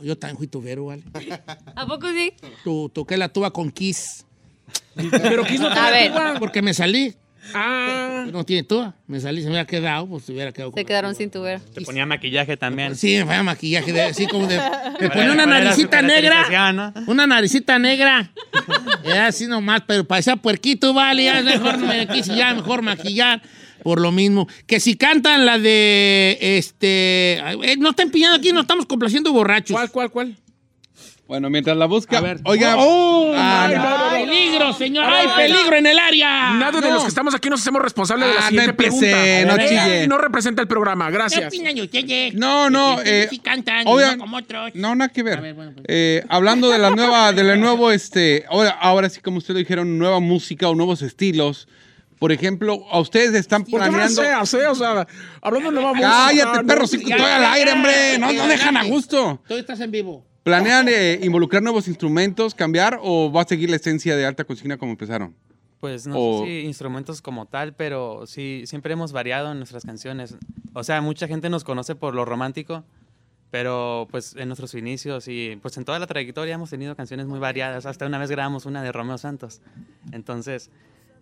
Yo 0.03 0.19
también 0.19 0.37
fui 0.37 0.47
tubero, 0.47 0.85
¿vale? 0.85 1.03
¿A 1.75 1.87
poco 1.87 2.07
sí? 2.13 2.35
Tu, 2.63 2.91
toqué 2.91 3.17
la 3.17 3.31
tuba 3.31 3.51
con 3.51 3.71
Kiss. 3.71 4.27
Pero 4.95 5.43
Kiss 5.45 5.61
no 5.61 5.69
A 5.69 5.73
tiene 5.73 5.91
ver. 5.91 6.13
tuba. 6.13 6.35
Porque 6.39 6.61
me 6.61 6.75
salí. 6.75 7.15
Ah, 7.55 8.27
No 8.31 8.45
tiene 8.45 8.63
tuba. 8.65 8.95
Me 9.07 9.19
salí, 9.21 9.39
se 9.41 9.47
me 9.47 9.53
hubiera 9.53 9.67
quedado, 9.67 10.07
pues 10.07 10.25
se 10.27 10.33
hubiera 10.33 10.53
quedado 10.53 10.73
Se 10.75 10.85
quedaron 10.85 11.13
tuba. 11.13 11.19
sin 11.19 11.31
tu 11.31 11.41
ver. 11.41 11.61
Te 11.61 11.81
ponía 11.81 12.05
maquillaje 12.05 12.59
también. 12.59 12.97
Sí, 12.97 13.17
me 13.17 13.25
ponía 13.25 13.43
maquillaje, 13.43 13.91
de- 13.91 14.03
así 14.03 14.27
como 14.27 14.47
de... 14.47 14.59
Me 14.59 15.09
¿Cuál 15.09 15.13
ponía 15.13 15.33
una 15.33 15.47
naricita 15.47 16.03
negra. 16.03 16.73
no? 16.75 16.93
Una 17.07 17.27
naricita 17.27 17.79
negra. 17.79 18.31
Era 19.03 19.29
así 19.29 19.47
nomás, 19.47 19.81
pero 19.87 20.05
parecía 20.05 20.37
puerquito, 20.37 20.93
vale. 20.93 21.25
Ya 21.25 21.41
mejor 21.43 21.79
me 21.79 22.07
quise 22.07 22.37
ya 22.37 22.53
mejor 22.53 22.83
maquillar. 22.83 23.41
Por 23.83 24.01
lo 24.01 24.13
mismo. 24.13 24.49
Que 24.67 24.81
si 24.81 24.97
cantan 24.97 25.45
la 25.47 25.59
de. 25.59 26.39
Este. 26.41 27.39
eh, 27.39 27.77
no 27.79 27.91
están 27.91 28.11
pillando 28.11 28.37
aquí, 28.37 28.53
no 28.53 28.61
estamos 28.63 28.87
complaciendo 28.87 29.33
borrachos. 29.33 29.75
¿Cuál, 29.77 29.91
cuál, 29.91 30.11
cuál? 30.11 30.37
Bueno, 31.27 31.49
mientras 31.49 31.77
la 31.77 31.87
busca. 31.87 32.19
A 32.19 32.21
ver. 32.21 32.41
Oiga. 32.45 32.75
¡Oh! 32.77 33.33
Ah, 33.37 33.67
ay, 33.69 33.77
no. 33.77 33.83
no, 33.85 33.99
no, 33.99 34.11
peligro, 34.27 34.73
señor! 34.73 35.05
¡Hay 35.09 35.29
peligro 35.37 35.77
en 35.77 35.87
el 35.87 35.97
área! 35.97 36.55
Nadie 36.55 36.81
de 36.81 36.91
los 36.91 37.03
que 37.05 37.09
estamos 37.09 37.33
aquí 37.37 37.49
nos 37.49 37.61
hacemos 37.61 37.81
responsables 37.81 38.27
de 38.27 38.35
la 38.35 38.41
Ah, 38.41 38.49
siguiente 38.49 38.67
no 38.67 38.71
empecé, 38.73 39.11
pregunta. 39.13 39.57
no 39.63 39.69
chille. 39.69 40.07
No 40.09 40.19
representa 40.19 40.61
el 40.63 40.67
programa, 40.67 41.07
¿Qué 41.07 41.13
gracias. 41.13 41.47
opinan 41.47 41.79
ustedes? 41.79 42.35
No, 42.35 42.69
no, 42.69 43.01
eh, 43.05 43.29
sí 43.31 43.39
cantan, 43.39 43.87
obvia- 43.87 44.17
no 44.17 44.19
como 44.19 44.39
otros. 44.39 44.73
No, 44.75 44.97
nada 44.97 45.09
que 45.13 45.23
ver. 45.23 45.39
A 45.39 45.41
ver, 45.41 45.55
bueno, 45.55 45.71
pues. 45.73 45.85
Eh, 45.89 46.25
hablando 46.29 46.69
de 46.69 46.79
la 46.79 46.91
nueva, 46.91 47.33
de 47.33 47.45
la 47.45 47.55
nuevo, 47.55 47.93
este, 47.93 48.45
ahora, 48.51 48.71
ahora 48.71 49.09
sí 49.09 49.21
como 49.21 49.39
ustedes 49.39 49.55
lo 49.55 49.59
dijeron, 49.61 49.99
nueva 50.01 50.19
música 50.19 50.69
o 50.69 50.75
nuevos 50.75 51.01
estilos. 51.01 51.69
Por 52.21 52.31
ejemplo, 52.31 52.85
a 52.91 53.01
ustedes 53.01 53.35
están 53.35 53.65
¿Por 53.65 53.81
qué 53.81 53.87
no 53.87 53.93
planeando. 53.93 54.23
sea, 54.23 54.47
sea, 54.47 54.71
o 54.71 54.75
sea, 54.77 55.07
hablando 55.43 55.73
de 55.73 55.77
vamos. 55.83 56.01
Cállate, 56.01 56.65
perro, 56.65 56.87
sí, 56.87 56.97
estoy 56.99 57.13
al 57.21 57.45
aire, 57.47 57.73
hombre. 57.73 58.19
No, 58.19 58.33
no 58.33 58.47
dejan 58.47 58.77
a 58.77 58.85
gusto. 58.85 59.41
Tú 59.49 59.55
estás 59.55 59.81
en 59.81 59.91
vivo. 59.91 60.25
¿Planean 60.45 60.87
eh, 60.89 61.19
involucrar 61.23 61.63
nuevos 61.63 61.89
instrumentos, 61.89 62.55
cambiar 62.55 62.99
o 63.03 63.33
va 63.33 63.43
a 63.43 63.45
seguir 63.47 63.69
la 63.71 63.77
esencia 63.77 64.17
de 64.17 64.25
alta 64.27 64.45
consigna 64.45 64.77
como 64.79 64.93
empezaron? 64.93 65.35
Pues 65.81 66.07
no 66.07 66.17
O- 66.19 66.41
sé 66.41 66.47
si 66.47 66.61
instrumentos 66.67 67.23
como 67.23 67.47
tal, 67.47 67.73
pero 67.75 68.27
sí, 68.27 68.63
siempre 68.67 68.93
hemos 68.93 69.13
variado 69.13 69.51
en 69.53 69.59
nuestras 69.59 69.85
canciones. 69.85 70.37
O 70.75 70.85
sea, 70.85 71.01
mucha 71.01 71.27
gente 71.27 71.49
nos 71.51 71.65
conoce 71.65 71.95
por 71.95 72.15
lo 72.15 72.25
romántico, 72.27 72.85
pero 73.51 74.07
pues 74.11 74.37
en 74.37 74.49
nuestros 74.49 74.75
inicios 74.75 75.27
y 75.27 75.59
pues 75.63 75.77
en 75.79 75.85
toda 75.87 75.99
la 75.99 76.07
trayectoria 76.07 76.55
hemos 76.55 76.69
tenido 76.71 76.95
canciones 76.97 77.27
muy 77.27 77.39
variadas. 77.39 77.87
Hasta 77.87 78.05
una 78.07 78.19
vez 78.19 78.31
grabamos 78.31 78.67
una 78.67 78.83
de 78.83 78.93
Romeo 78.93 79.17
Santos. 79.19 79.61
Entonces, 80.13 80.71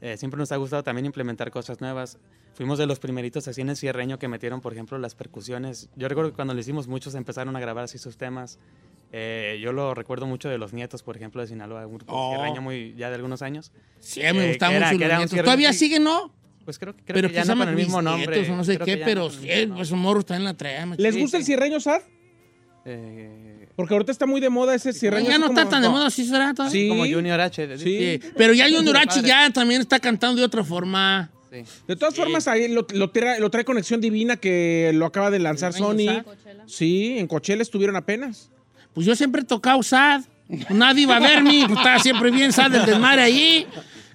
eh, 0.00 0.16
siempre 0.16 0.38
nos 0.38 0.52
ha 0.52 0.56
gustado 0.56 0.82
también 0.82 1.06
implementar 1.06 1.50
cosas 1.50 1.80
nuevas. 1.80 2.18
Fuimos 2.54 2.78
de 2.78 2.86
los 2.86 2.98
primeritos 2.98 3.46
así 3.48 3.60
en 3.60 3.68
el 3.70 3.76
cierreño 3.76 4.18
que 4.18 4.28
metieron, 4.28 4.60
por 4.60 4.72
ejemplo, 4.72 4.98
las 4.98 5.14
percusiones. 5.14 5.88
Yo 5.96 6.08
recuerdo 6.08 6.30
que 6.30 6.36
cuando 6.36 6.54
lo 6.54 6.60
hicimos, 6.60 6.88
muchos 6.88 7.14
empezaron 7.14 7.54
a 7.56 7.60
grabar 7.60 7.84
así 7.84 7.98
sus 7.98 8.16
temas. 8.16 8.58
Eh, 9.12 9.58
yo 9.62 9.72
lo 9.72 9.94
recuerdo 9.94 10.26
mucho 10.26 10.48
de 10.48 10.58
los 10.58 10.72
nietos, 10.72 11.02
por 11.02 11.16
ejemplo, 11.16 11.40
de 11.40 11.46
Sinaloa, 11.48 11.86
un 11.86 11.94
grupo 11.96 12.12
Oh. 12.14 12.34
cierreño 12.34 12.60
muy 12.60 12.94
ya 12.96 13.08
de 13.08 13.14
algunos 13.14 13.40
años. 13.42 13.72
Sí, 14.00 14.20
me 14.20 14.26
Eh, 14.52 14.58
era- 14.60 14.70
mucho 14.92 14.98
los 14.98 15.18
nietos. 15.18 15.38
Todavía 15.44 15.72
siguen, 15.72 16.04
¿no? 16.04 16.34
Pues 16.64 16.78
creo, 16.78 16.92
creo 16.94 17.04
pero 17.14 17.28
que 17.28 17.34
ya 17.34 17.44
no 17.46 17.56
con 17.56 17.68
el 17.70 17.76
mismo 17.76 18.02
nombre. 18.02 18.26
Bisnietos 18.26 18.52
o 18.52 18.56
no 18.58 18.64
sé 18.64 18.74
creo 18.78 18.84
qué, 18.98 19.02
pero 19.04 19.30
sí, 19.30 19.48
pues 19.74 19.90
un 19.90 20.00
morro 20.00 20.20
está 20.20 20.36
en 20.36 20.44
la 20.44 20.52
trea. 20.54 20.84
¿Les 20.98 21.16
gusta 21.16 21.38
el 21.38 21.44
cierreño, 21.44 21.80
Sad? 21.80 22.02
Eh, 22.84 23.57
Porque 23.78 23.94
ahorita 23.94 24.10
está 24.10 24.26
muy 24.26 24.40
de 24.40 24.48
moda 24.50 24.74
ese 24.74 24.92
cierreño. 24.92 25.28
Ya 25.30 25.38
no 25.38 25.46
como- 25.46 25.56
está 25.60 25.70
tan 25.70 25.82
de 25.82 25.88
moda, 25.88 26.10
sí 26.10 26.26
será 26.26 26.52
todavía. 26.52 26.72
Sí. 26.72 26.88
Como 26.88 27.06
Junior 27.06 27.40
H. 27.40 27.78
Sí. 27.78 28.20
Pero 28.36 28.52
ya 28.52 28.68
Junior 28.68 28.96
H 28.96 29.22
ya 29.22 29.48
también 29.50 29.80
está 29.82 30.00
cantando 30.00 30.40
de 30.40 30.44
otra 30.46 30.64
forma. 30.64 31.30
De 31.86 31.94
todas 31.94 32.12
formas, 32.16 32.48
ahí 32.48 32.66
lo, 32.66 32.84
lo 32.92 33.10
trae, 33.10 33.38
lo 33.38 33.48
trae 33.50 33.64
Conexión 33.64 34.00
Divina 34.00 34.36
que 34.36 34.90
lo 34.94 35.06
acaba 35.06 35.30
de 35.30 35.38
lanzar 35.38 35.70
¿El 35.70 35.76
año 35.76 35.86
Sony. 35.86 36.06
Sad? 36.06 36.24
Sí, 36.66 37.18
en 37.20 37.28
Coachella 37.28 37.62
estuvieron 37.62 37.94
apenas. 37.94 38.50
Pues 38.94 39.06
yo 39.06 39.14
siempre 39.14 39.42
he 39.42 39.44
tocado 39.44 39.80
sad. 39.84 40.22
Nadie 40.70 41.02
iba 41.02 41.16
a 41.16 41.20
verme, 41.20 41.62
pues 41.68 41.78
estaba 41.78 42.00
siempre 42.00 42.32
bien 42.32 42.52
sad 42.52 42.74
el 42.74 42.84
desmadre 42.84 43.22
ahí. 43.22 43.64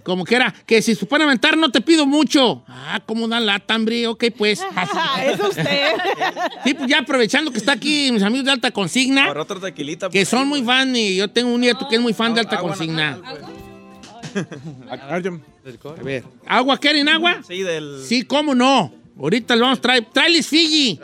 Como 0.03 0.25
que 0.25 0.35
era, 0.35 0.53
que 0.65 0.81
si 0.81 0.95
se 0.95 1.05
pueden 1.05 1.27
aventar 1.27 1.55
no 1.57 1.71
te 1.71 1.79
pido 1.81 2.05
mucho. 2.05 2.63
Ah, 2.67 3.01
¿cómo 3.05 3.27
dan 3.27 3.45
lata, 3.45 3.75
hombre? 3.75 4.05
Ok, 4.07 4.25
pues. 4.37 4.61
Es 5.23 5.39
usted. 5.39 5.93
Sí, 6.63 6.73
pues 6.73 6.89
ya 6.89 6.99
aprovechando 6.99 7.51
que 7.51 7.57
está 7.57 7.71
aquí 7.73 8.11
mis 8.11 8.23
amigos 8.23 8.45
de 8.45 8.51
Alta 8.51 8.71
Consigna, 8.71 9.25
Ahora 9.25 9.41
otra 9.43 9.59
tequilita. 9.59 10.09
que 10.09 10.25
son 10.25 10.47
muy 10.47 10.61
fan 10.63 10.95
y 10.95 11.15
yo 11.15 11.29
tengo 11.29 11.53
un 11.53 11.61
nieto 11.61 11.87
que 11.87 11.95
es 11.95 12.01
muy 12.01 12.13
fan 12.13 12.33
de 12.33 12.41
Alta 12.41 12.57
Agua 12.57 12.69
Consigna. 12.71 13.19
A 14.89 15.19
ver, 15.19 15.41
A 15.99 16.03
ver, 16.03 16.23
¿agua 16.47 16.77
quieren 16.77 17.07
agua? 17.07 17.41
Sí, 17.47 17.61
del... 17.61 18.03
Sí, 18.03 18.23
cómo 18.23 18.55
no. 18.55 18.91
Ahorita 19.19 19.55
le 19.55 19.61
vamos 19.61 19.77
a 19.79 19.81
traer. 19.81 20.05
Tráeles 20.11 20.47
Fiji. 20.47 20.99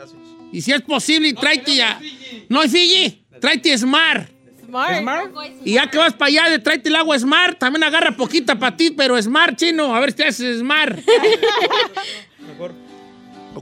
Y 0.52 0.60
si 0.62 0.72
es 0.72 0.82
posible, 0.82 1.32
tráete 1.34 1.76
ya. 1.76 2.00
No 2.48 2.60
hay 2.60 2.68
Fiji. 2.68 3.22
Tráete 3.40 3.76
Smart. 3.78 4.28
Smart. 4.70 5.30
Y 5.64 5.74
ya 5.74 5.90
que 5.90 5.98
vas 5.98 6.12
para 6.14 6.28
allá, 6.28 6.48
de 6.50 6.58
tráete 6.58 6.88
el 6.88 6.96
agua 6.96 7.18
Smart. 7.18 7.58
También 7.58 7.84
agarra 7.84 8.16
poquita 8.16 8.58
para 8.58 8.76
ti, 8.76 8.90
pero 8.90 9.20
Smart, 9.20 9.56
chino. 9.56 9.94
A 9.94 10.00
ver 10.00 10.10
si 10.10 10.16
te 10.16 10.24
haces 10.28 10.58
Smart. 10.60 10.98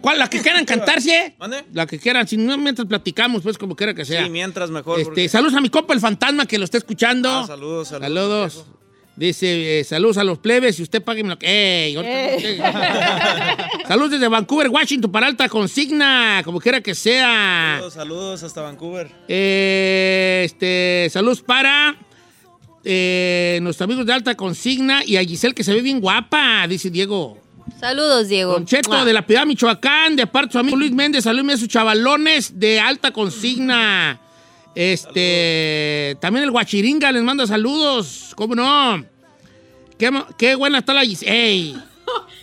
¿Cuál? 0.00 0.18
¿La 0.18 0.28
que 0.28 0.40
quieran 0.40 0.64
cantarse? 0.64 1.34
¿Mande? 1.38 1.64
La 1.72 1.86
que 1.86 1.98
quieran. 1.98 2.28
Si 2.28 2.36
no, 2.36 2.56
mientras 2.58 2.86
platicamos, 2.86 3.42
pues 3.42 3.56
como 3.58 3.74
quiera 3.74 3.94
que 3.94 4.04
sea. 4.04 4.24
Sí, 4.24 4.30
mientras 4.30 4.70
mejor. 4.70 4.98
Este, 4.98 5.04
porque- 5.10 5.28
saludos 5.28 5.54
a 5.54 5.60
mi 5.60 5.70
compa 5.70 5.94
el 5.94 6.00
fantasma 6.00 6.46
que 6.46 6.58
lo 6.58 6.64
está 6.64 6.76
escuchando. 6.78 7.28
Ah, 7.30 7.46
saludos, 7.46 7.88
saludos. 7.88 8.52
Saludos. 8.52 8.66
Dice, 9.18 9.80
eh, 9.80 9.84
saludos 9.84 10.16
a 10.18 10.22
los 10.22 10.38
plebes 10.38 10.78
y 10.78 10.82
usted 10.84 11.02
págueme 11.02 11.30
lo 11.30 11.38
que... 11.40 11.46
¡Ey! 11.48 11.96
te- 12.40 12.58
saludos 13.88 14.12
desde 14.12 14.28
Vancouver, 14.28 14.68
Washington, 14.68 15.10
para 15.10 15.26
alta 15.26 15.48
consigna, 15.48 16.40
como 16.44 16.60
quiera 16.60 16.80
que 16.80 16.94
sea. 16.94 17.74
Saludos, 17.78 17.94
saludos 17.94 18.42
hasta 18.44 18.60
Vancouver. 18.62 19.10
Eh, 19.26 20.42
este, 20.44 21.08
saludos 21.10 21.42
para 21.42 21.96
eh, 22.84 23.58
nuestros 23.62 23.86
amigos 23.86 24.06
de 24.06 24.12
alta 24.12 24.36
consigna 24.36 25.04
y 25.04 25.16
a 25.16 25.24
Giselle 25.24 25.52
que 25.54 25.64
se 25.64 25.74
ve 25.74 25.82
bien 25.82 26.00
guapa, 26.00 26.64
dice 26.68 26.88
Diego. 26.88 27.38
Saludos, 27.80 28.28
Diego. 28.28 28.52
Don 28.52 28.66
Cheto 28.66 28.90
Mua. 28.90 29.04
de 29.04 29.12
la 29.12 29.26
Piedad, 29.26 29.44
Michoacán, 29.46 30.14
de 30.14 30.28
parte 30.28 30.46
de 30.48 30.52
su 30.52 30.58
amigo 30.60 30.76
Luis 30.76 30.92
Méndez, 30.92 31.24
saludos 31.24 31.54
a 31.54 31.58
sus 31.58 31.68
chavalones 31.68 32.58
de 32.60 32.78
alta 32.78 33.10
consigna. 33.10 34.20
Este, 34.78 36.16
también 36.20 36.44
el 36.44 36.52
Guachiringa 36.52 37.10
les 37.10 37.24
manda 37.24 37.48
saludos, 37.48 38.32
¿cómo 38.36 38.54
no? 38.54 39.04
Qué, 40.38 40.54
buena 40.54 40.78
está 40.78 40.94
la. 40.94 41.02
¡Ey! 41.02 41.76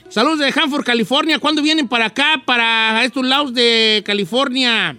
Saludos 0.09 0.39
de 0.39 0.47
Hanford, 0.51 0.83
California. 0.83 1.39
¿Cuándo 1.39 1.61
vienen 1.61 1.87
para 1.87 2.07
acá, 2.07 2.43
para 2.45 3.05
estos 3.05 3.25
lados 3.25 3.53
de 3.53 4.03
California? 4.05 4.97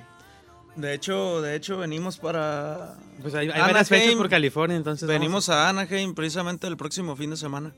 De 0.76 0.94
hecho, 0.94 1.42
de 1.42 1.56
hecho, 1.56 1.76
venimos 1.76 2.16
para. 2.16 2.96
Pues 3.20 3.34
hay, 3.34 3.50
hay 3.50 3.60
varias 3.60 3.86
fechas 3.90 4.14
por 4.14 4.30
California, 4.30 4.78
entonces. 4.78 5.06
Venimos 5.06 5.50
a 5.50 5.68
Anaheim 5.68 6.14
precisamente 6.14 6.66
el 6.66 6.78
próximo 6.78 7.16
fin 7.16 7.28
de 7.28 7.36
semana. 7.36 7.74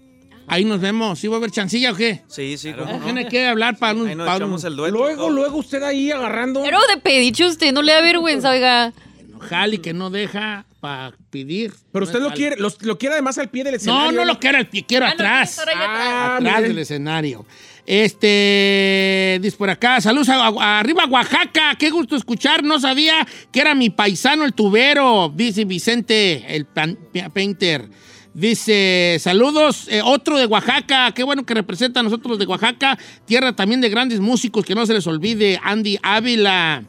Ahí 0.46 0.64
nos 0.64 0.80
vemos. 0.80 1.18
¿Sí 1.18 1.26
va 1.26 1.34
a 1.34 1.38
haber 1.38 1.50
chancilla 1.50 1.90
o 1.90 1.96
qué? 1.96 2.22
Sí, 2.28 2.56
sí, 2.58 2.72
cómo 2.74 2.98
no. 2.98 3.04
Tiene 3.04 3.26
que 3.26 3.48
hablar 3.48 3.76
para 3.76 3.98
un... 3.98 4.06
Ahí 4.06 4.14
nos 4.14 4.24
para 4.24 4.36
un- 4.36 4.42
echamos 4.52 4.62
el 4.64 4.76
dueto. 4.76 4.96
Luego, 4.96 5.30
luego 5.30 5.58
usted 5.58 5.82
ahí 5.82 6.12
agarrando. 6.12 6.62
Pero 6.62 6.78
de 6.94 6.96
pediche 6.98 7.44
usted, 7.44 7.72
no 7.72 7.82
le 7.82 7.92
da 7.92 8.00
vergüenza, 8.02 8.50
oiga. 8.50 8.92
Jali 9.38 9.78
que 9.78 9.92
no 9.92 10.10
deja 10.10 10.64
para 10.80 11.12
pedir. 11.30 11.72
Pero 11.92 12.04
usted 12.04 12.20
No 12.20 12.28
lo 12.28 12.34
quiere, 12.34 12.56
lo 12.58 12.98
quiere 12.98 13.14
además 13.14 13.38
al 13.38 13.48
pie 13.48 13.64
del 13.64 13.72
No, 13.74 13.76
escenario. 13.78 14.12
no 14.12 14.24
lo 14.24 14.38
quiero 14.38 14.58
al 14.58 14.66
pie, 14.68 14.84
quiero 14.86 15.06
Ah, 15.06 15.08
no, 15.10 15.14
atrás. 15.14 15.58
Ah, 15.74 16.36
atrás 16.36 16.54
miren. 16.56 16.68
del 16.70 16.78
escenario. 16.78 17.46
Este, 17.86 19.38
dice 19.42 19.56
por 19.56 19.70
acá, 19.70 20.00
saludos 20.00 20.28
a, 20.28 20.46
a- 20.46 20.78
arriba 20.80 21.06
Oaxaca, 21.06 21.74
qué 21.78 21.90
gusto 21.90 22.16
escuchar, 22.16 22.62
no 22.62 22.78
sabía 22.80 23.26
que 23.50 23.60
era 23.60 23.74
mi 23.74 23.90
paisano 23.90 24.44
el 24.44 24.52
tubero, 24.52 25.32
dice 25.34 25.64
Vicente, 25.64 26.44
el 26.54 26.66
pan- 26.66 26.98
painter. 27.32 27.88
Dice, 28.34 29.16
saludos, 29.18 29.88
eh, 29.88 30.00
otro 30.04 30.38
de 30.38 30.46
Oaxaca, 30.46 31.12
qué 31.12 31.22
bueno 31.24 31.44
que 31.44 31.54
representa 31.54 32.00
a 32.00 32.02
nosotros 32.02 32.30
los 32.30 32.38
de 32.38 32.46
Oaxaca, 32.46 32.96
tierra 33.24 33.56
también 33.56 33.80
de 33.80 33.88
grandes 33.88 34.20
músicos, 34.20 34.64
que 34.64 34.74
no 34.74 34.86
se 34.86 34.94
les 34.94 35.06
olvide, 35.06 35.58
Andy 35.62 35.98
Ávila. 36.02 36.84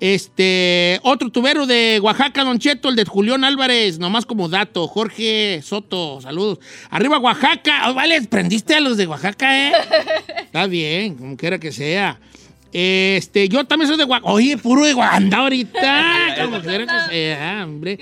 Este, 0.00 1.00
otro 1.02 1.28
tubero 1.30 1.66
de 1.66 1.98
Oaxaca, 2.00 2.44
Don 2.44 2.60
Cheto, 2.60 2.88
el 2.88 2.94
de 2.94 3.04
Julián 3.04 3.42
Álvarez, 3.42 3.98
nomás 3.98 4.26
como 4.26 4.48
dato, 4.48 4.86
Jorge 4.86 5.60
Soto, 5.62 6.20
saludos. 6.20 6.60
Arriba 6.90 7.18
Oaxaca, 7.18 7.90
oh, 7.90 7.94
vale, 7.94 8.22
prendiste 8.22 8.76
a 8.76 8.80
los 8.80 8.96
de 8.96 9.08
Oaxaca, 9.08 9.68
¿eh? 9.68 9.72
Está 10.38 10.66
bien, 10.68 11.16
como 11.16 11.36
quiera 11.36 11.58
que 11.58 11.72
sea. 11.72 12.20
Este, 12.72 13.48
yo 13.48 13.64
también 13.64 13.88
soy 13.88 13.96
de 13.96 14.04
Oaxaca. 14.04 14.30
Oye, 14.30 14.56
puro 14.56 14.84
de 14.84 14.94
Oaxaca 14.94 15.36
ahorita, 15.38 16.36
como 16.44 16.60
quiera 16.60 16.86
que 16.86 17.10
sea, 17.12 17.64
hombre. 17.64 17.98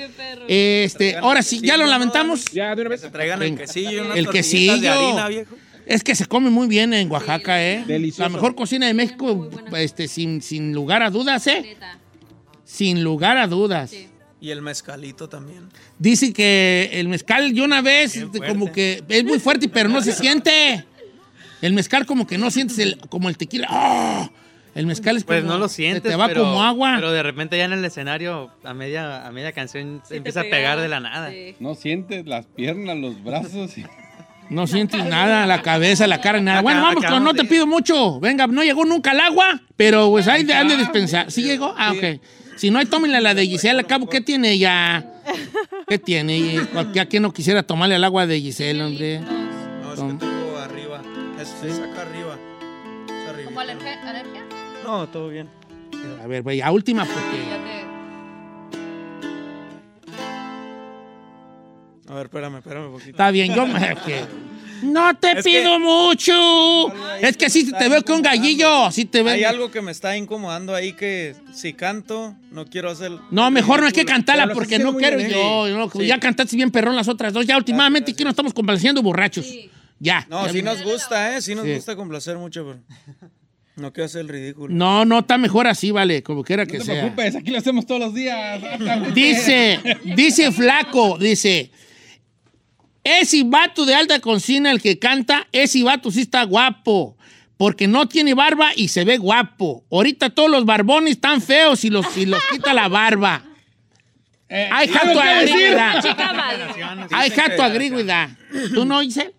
Este, 0.49 1.16
ahora 1.16 1.40
sí, 1.42 1.61
ya 1.62 1.78
lo 1.78 1.86
lamentamos. 1.86 2.44
Ya, 2.53 2.74
de 2.74 2.82
una 2.82 2.90
vez. 2.90 3.01
Se 3.01 3.11
traigan 3.11 3.42
el 3.42 3.57
quesillo 3.57 4.12
El 4.12 4.28
quesillo. 4.28 4.78
de 4.78 4.88
harina, 4.88 5.28
viejo. 5.28 5.57
Es 5.87 6.03
que 6.03 6.14
se 6.16 6.26
come 6.26 6.51
muy 6.51 6.66
bien 6.66 6.93
en 6.93 7.11
Oaxaca, 7.11 7.62
¿eh? 7.64 7.84
Delicioso. 7.87 8.22
La 8.24 8.28
mejor 8.28 8.55
cocina 8.57 8.87
de 8.87 8.95
México, 8.95 9.49
este, 9.76 10.09
sin, 10.09 10.43
sin 10.43 10.72
lugar 10.72 11.03
a 11.03 11.11
dudas, 11.11 11.47
¿eh? 11.47 11.76
Sin 12.64 13.05
lugar 13.05 13.39
a 13.39 13.47
dudas. 13.47 13.95
Y 14.41 14.51
el 14.51 14.62
mezcalito 14.62 15.28
también. 15.28 15.68
Dice 15.99 16.32
que 16.32 16.91
el 16.93 17.09
mezcal, 17.09 17.53
yo 17.55 17.64
una 17.64 17.80
vez, 17.82 18.26
como 18.47 18.70
que 18.72 19.03
es 19.09 19.24
muy 19.24 19.39
fuerte, 19.39 19.68
pero 19.68 19.89
no 19.89 20.03
se 20.03 20.12
siente. 20.12 20.84
El 21.62 21.72
mezcal 21.72 22.05
como 22.05 22.26
que 22.26 22.37
no 22.37 22.51
sientes 22.51 22.78
el, 22.78 22.99
como 23.09 23.28
el 23.28 23.37
tequila. 23.39 23.68
¡Oh! 23.70 24.28
El 24.74 24.87
mezcal 24.87 25.16
es 25.16 25.24
como... 25.24 25.39
Pues 25.39 25.45
no 25.45 25.57
lo 25.57 25.68
se 25.68 25.76
sientes. 25.76 26.03
te 26.03 26.16
va 26.16 26.26
pero- 26.28 26.43
como 26.43 26.62
agua. 26.62 26.95
Pero 26.97 27.11
de 27.12 27.22
repente 27.22 27.57
ya 27.57 27.64
en 27.64 27.72
el 27.72 27.82
escenario, 27.84 28.51
a 28.62 28.74
media, 28.74 29.26
a 29.26 29.32
media 29.32 29.53
canción, 29.53 30.03
se 30.07 30.16
empieza 30.16 30.41
a 30.41 30.43
pega. 30.43 30.57
pegar 30.57 30.80
de 30.80 30.89
la 30.89 31.01
nada. 31.01 31.30
No 31.61 31.74
sientes 31.74 32.26
las 32.26 32.45
piernas, 32.45 32.99
los 32.99 33.22
brazos. 33.24 33.70
No 34.51 34.66
sientes 34.66 35.05
nada, 35.05 35.47
la 35.47 35.62
cabeza, 35.62 36.07
la 36.07 36.20
cara, 36.20 36.40
nada. 36.40 36.62
Bueno, 36.62 36.82
vamos, 36.82 37.05
con 37.05 37.24
no 37.24 37.34
te 37.34 37.42
de- 37.42 37.49
pido 37.49 37.66
mucho. 37.66 38.20
Venga, 38.20 38.47
no 38.47 38.62
llegó 38.62 38.84
nunca 38.84 39.12
el 39.12 39.20
agua, 39.20 39.61
pero 39.76 40.09
pues 40.11 40.28
ahí 40.28 40.44
de- 40.44 40.55
han 40.55 40.68
de 40.68 40.76
dispensar. 40.76 41.30
¿Sí 41.30 41.42
llegó? 41.42 41.74
Ah, 41.76 41.92
ok. 41.92 42.20
Si 42.57 42.70
no 42.70 42.78
hay, 42.78 42.86
tómenle 42.86 43.20
la 43.20 43.34
de 43.34 43.47
Giselle. 43.47 43.80
Al 43.80 43.86
cabo, 43.86 44.09
¿qué 44.09 44.20
tiene 44.20 44.53
ella? 44.53 45.05
¿Qué 45.88 45.99
tiene? 45.99 46.61
Cualquiera 46.72 47.07
que 47.09 47.20
no 47.20 47.32
quisiera 47.32 47.62
tomarle 47.62 47.97
el 47.97 48.05
agua 48.05 48.26
de 48.26 48.40
Giselle, 48.40 48.82
hombre. 48.82 49.20
No, 49.20 49.92
es 49.92 50.01
que 50.01 50.07
tengo 50.18 50.59
arriba. 50.62 51.03
Es, 51.40 51.49
es 51.62 51.78
acá 51.80 52.03
arriba. 52.03 52.38
Es 53.09 53.28
arribita. 53.28 53.44
¿Como 53.49 53.61
alergia? 53.61 54.09
alergia? 54.09 54.42
No, 54.84 55.07
todo 55.09 55.28
bien. 55.28 55.49
A 56.22 56.26
ver, 56.26 56.42
güey, 56.42 56.61
a 56.62 56.70
última 56.70 57.05
porque... 57.05 57.55
A 62.09 62.14
ver, 62.14 62.26
espérame, 62.26 62.57
espérame 62.59 62.86
un 62.86 62.92
poquito. 62.92 63.11
Está 63.11 63.30
bien, 63.30 63.54
yo 63.54 63.66
me... 63.66 63.80
que- 64.07 64.24
No 64.82 65.14
te 65.16 65.38
Es 65.38 65.44
pido 65.44 65.72
que- 65.72 65.78
mucho. 65.78 66.92
Es 67.20 67.36
que 67.36 67.48
sí 67.50 67.72
te 67.72 67.88
veo 67.88 68.02
que 68.02 68.12
un 68.12 68.22
gallillo. 68.22 68.90
Sí 68.92 69.07
te 69.07 69.18
Hay 69.20 69.40
veo. 69.40 69.48
algo 69.48 69.70
que 69.70 69.80
me 69.80 69.90
está 69.90 70.16
incomodando 70.16 70.74
ahí 70.74 70.92
que 70.92 71.34
si 71.54 71.72
canto, 71.72 72.34
no 72.52 72.66
quiero 72.66 72.90
hacer. 72.90 73.11
No, 73.30 73.50
mejor 73.50 73.80
no 73.80 73.86
hay 73.86 73.92
que 73.92 74.04
cantarla 74.04 74.52
porque 74.52 74.78
no 74.78 74.94
quiero 74.96 75.18
yo. 75.20 75.68
no, 75.76 75.90
Sí. 75.90 76.07
Ya 76.07 76.20
cantaste 76.20 76.57
bien 76.57 76.70
perrón 76.70 76.94
las 76.94 77.09
otras 77.09 77.32
dos. 77.32 77.46
Ya 77.46 77.57
últimamente 77.57 78.12
aquí 78.12 78.22
nos 78.22 78.32
estamos 78.32 78.52
complaciendo 78.52 79.02
borrachos. 79.02 79.46
Ya. 79.98 80.26
No, 80.28 80.44
ya 80.46 80.52
sí 80.52 80.59
me- 80.59 80.62
nos 80.64 80.82
gusta, 80.84 81.36
¿eh? 81.36 81.40
Sí 81.42 81.54
nos 81.54 81.64
Sí. 81.64 81.74
gusta 81.74 81.96
complacer 81.96 82.36
mucho, 82.36 82.66
pero 82.66 82.80
no 83.76 83.92
quiero 83.94 84.04
hacer 84.07 84.20
el 84.20 84.28
ridículo. 84.28 84.74
No, 84.74 85.07
no, 85.07 85.20
está 85.20 85.38
mejor 85.38 85.66
así, 85.66 85.90
vale, 85.90 86.22
como 86.22 86.44
quiera 86.44 86.66
que 86.66 86.74
No 86.78 86.84
te 86.84 86.92
sea. 86.92 87.00
preocupes, 87.00 87.34
aquí 87.36 87.50
lo 87.50 87.57
hacemos 87.59 87.86
todos 87.86 88.00
los 88.02 88.14
días. 88.14 88.61
Dice, 89.14 89.80
dice 90.14 90.52
Flaco, 90.52 91.16
dice, 91.18 91.70
ese 93.07 93.42
vato 93.44 93.84
de 93.86 93.94
alta 93.94 94.20
cocina 94.20 94.70
el 94.70 94.80
que 94.82 94.98
canta, 94.98 95.46
ese 95.52 95.82
vato 95.82 96.11
sí 96.11 96.22
está 96.22 96.42
guapo, 96.44 97.16
porque 97.57 97.86
no 97.86 98.09
tiene 98.09 98.34
barba 98.34 98.70
y 98.74 98.88
se 98.88 99.04
ve 99.04 99.16
guapo. 99.18 99.84
Ahorita 99.90 100.30
todos 100.30 100.50
los 100.50 100.64
barbones 100.64 101.12
están 101.12 101.40
feos 101.40 101.84
y 101.84 101.90
los, 101.90 102.16
y 102.16 102.26
los 102.26 102.42
quita 102.50 102.74
la 102.74 102.88
barba. 102.88 103.42
Eh, 104.48 104.68
I 104.70 104.88
have 104.88 104.98
¿algo 105.11 105.14
to 105.14 105.20
que 105.22 105.28
agree 105.28 105.52
decir? 105.52 105.68
with 105.70 105.76
that. 105.76 106.02
Chica 106.02 106.32
mal. 106.32 107.09
I 107.11 107.32
have 107.40 107.57
to 107.57 107.62
agree 107.62 107.90
with 107.90 108.07
that. 108.07 108.30
¿Tú 108.74 108.84
no, 108.84 109.02
Isel? 109.02 109.32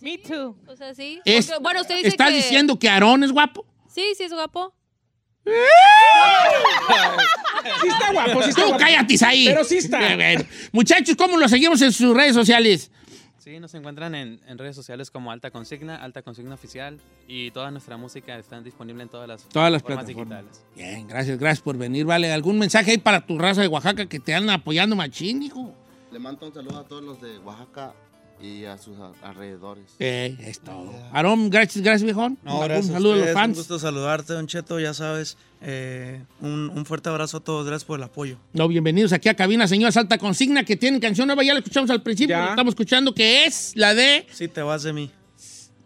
Me 0.00 0.18
too. 0.18 0.56
O 0.66 0.76
sea, 0.76 0.94
sí. 0.94 1.20
Es- 1.24 1.46
Porque, 1.46 1.62
bueno, 1.62 1.80
usted 1.80 1.96
dice 1.96 2.08
¿Estás 2.08 2.30
que... 2.30 2.36
diciendo 2.36 2.78
que 2.78 2.88
Aarón 2.88 3.24
es 3.24 3.32
guapo? 3.32 3.66
Sí, 3.92 4.02
sí 4.16 4.24
es 4.24 4.32
guapo. 4.32 4.74
Sí 7.80 7.88
está 7.88 8.12
guapo, 8.12 8.42
sí 8.42 8.50
está 8.50 8.62
Tú 8.62 8.68
guapo. 8.68 8.82
cállate 8.84 9.16
ahí. 9.24 9.44
Pero 9.46 9.64
sí 9.64 9.76
está. 9.78 9.98
Bueno, 10.14 10.44
Muchachos, 10.72 11.16
¿cómo 11.16 11.36
lo 11.36 11.48
seguimos 11.48 11.82
en 11.82 11.92
sus 11.92 12.14
redes 12.16 12.34
sociales? 12.34 12.90
Sí, 13.46 13.60
nos 13.60 13.72
encuentran 13.74 14.16
en, 14.16 14.40
en 14.48 14.58
redes 14.58 14.74
sociales 14.74 15.08
como 15.08 15.30
Alta 15.30 15.52
Consigna, 15.52 15.94
Alta 16.02 16.20
Consigna 16.22 16.54
Oficial 16.54 16.98
y 17.28 17.52
toda 17.52 17.70
nuestra 17.70 17.96
música 17.96 18.36
está 18.36 18.60
disponible 18.60 19.04
en 19.04 19.08
todas 19.08 19.28
las 19.28 19.44
Todas 19.44 19.70
las 19.70 19.84
plataformas 19.84 20.12
plataformas. 20.16 20.52
digitales. 20.52 20.94
Bien, 20.96 21.06
gracias, 21.06 21.38
gracias 21.38 21.60
por 21.62 21.78
venir. 21.78 22.04
Vale, 22.06 22.32
¿algún 22.32 22.58
mensaje 22.58 22.90
ahí 22.90 22.98
para 22.98 23.24
tu 23.24 23.38
raza 23.38 23.60
de 23.60 23.68
Oaxaca 23.68 24.06
que 24.06 24.18
te 24.18 24.34
andan 24.34 24.56
apoyando 24.58 24.96
machín, 24.96 25.44
hijo? 25.44 25.72
Le 26.10 26.18
mando 26.18 26.44
un 26.44 26.52
saludo 26.54 26.80
a 26.80 26.88
todos 26.88 27.04
los 27.04 27.20
de 27.20 27.38
Oaxaca 27.38 27.94
y 28.42 28.64
a 28.64 28.76
sus 28.78 28.96
alrededores. 29.22 29.84
Eh, 29.98 30.36
es 30.40 30.60
todo. 30.60 30.92
Aarón, 31.12 31.48
gracias, 31.50 31.82
gracias, 31.82 32.02
viejón. 32.04 32.38
No, 32.44 32.60
Un 32.60 32.70
a 32.70 32.82
saludo 32.82 33.12
a 33.12 33.16
los 33.16 33.18
ustedes, 33.20 33.28
Un 33.28 33.34
fans. 33.42 33.56
gusto 33.56 33.78
saludarte, 33.78 34.32
Don 34.34 34.46
Cheto, 34.46 34.78
ya 34.80 34.92
sabes. 34.94 35.36
eh, 35.62 36.20
un, 36.40 36.70
un 36.70 36.84
fuerte 36.86 37.08
abrazo 37.08 37.38
a 37.38 37.40
todos, 37.40 37.66
gracias 37.66 37.84
por 37.86 37.98
el 37.98 38.04
apoyo. 38.04 38.36
No, 38.52 38.68
bienvenidos 38.68 39.12
aquí 39.12 39.28
a 39.28 39.34
Cabina, 39.34 39.66
señores 39.66 39.96
Alta 39.96 40.18
Consigna, 40.18 40.64
que 40.64 40.76
tienen 40.76 41.00
canción 41.00 41.26
nueva, 41.26 41.42
ya 41.42 41.54
la 41.54 41.60
escuchamos 41.60 41.88
al 41.90 42.02
principio, 42.02 42.36
la 42.36 42.50
estamos 42.50 42.72
escuchando, 42.72 43.14
que 43.14 43.46
es 43.46 43.72
la 43.74 43.94
de 43.94 44.26
Si 44.32 44.48
te 44.48 44.62
vas 44.62 44.82
de 44.82 44.92
mí. 44.92 45.10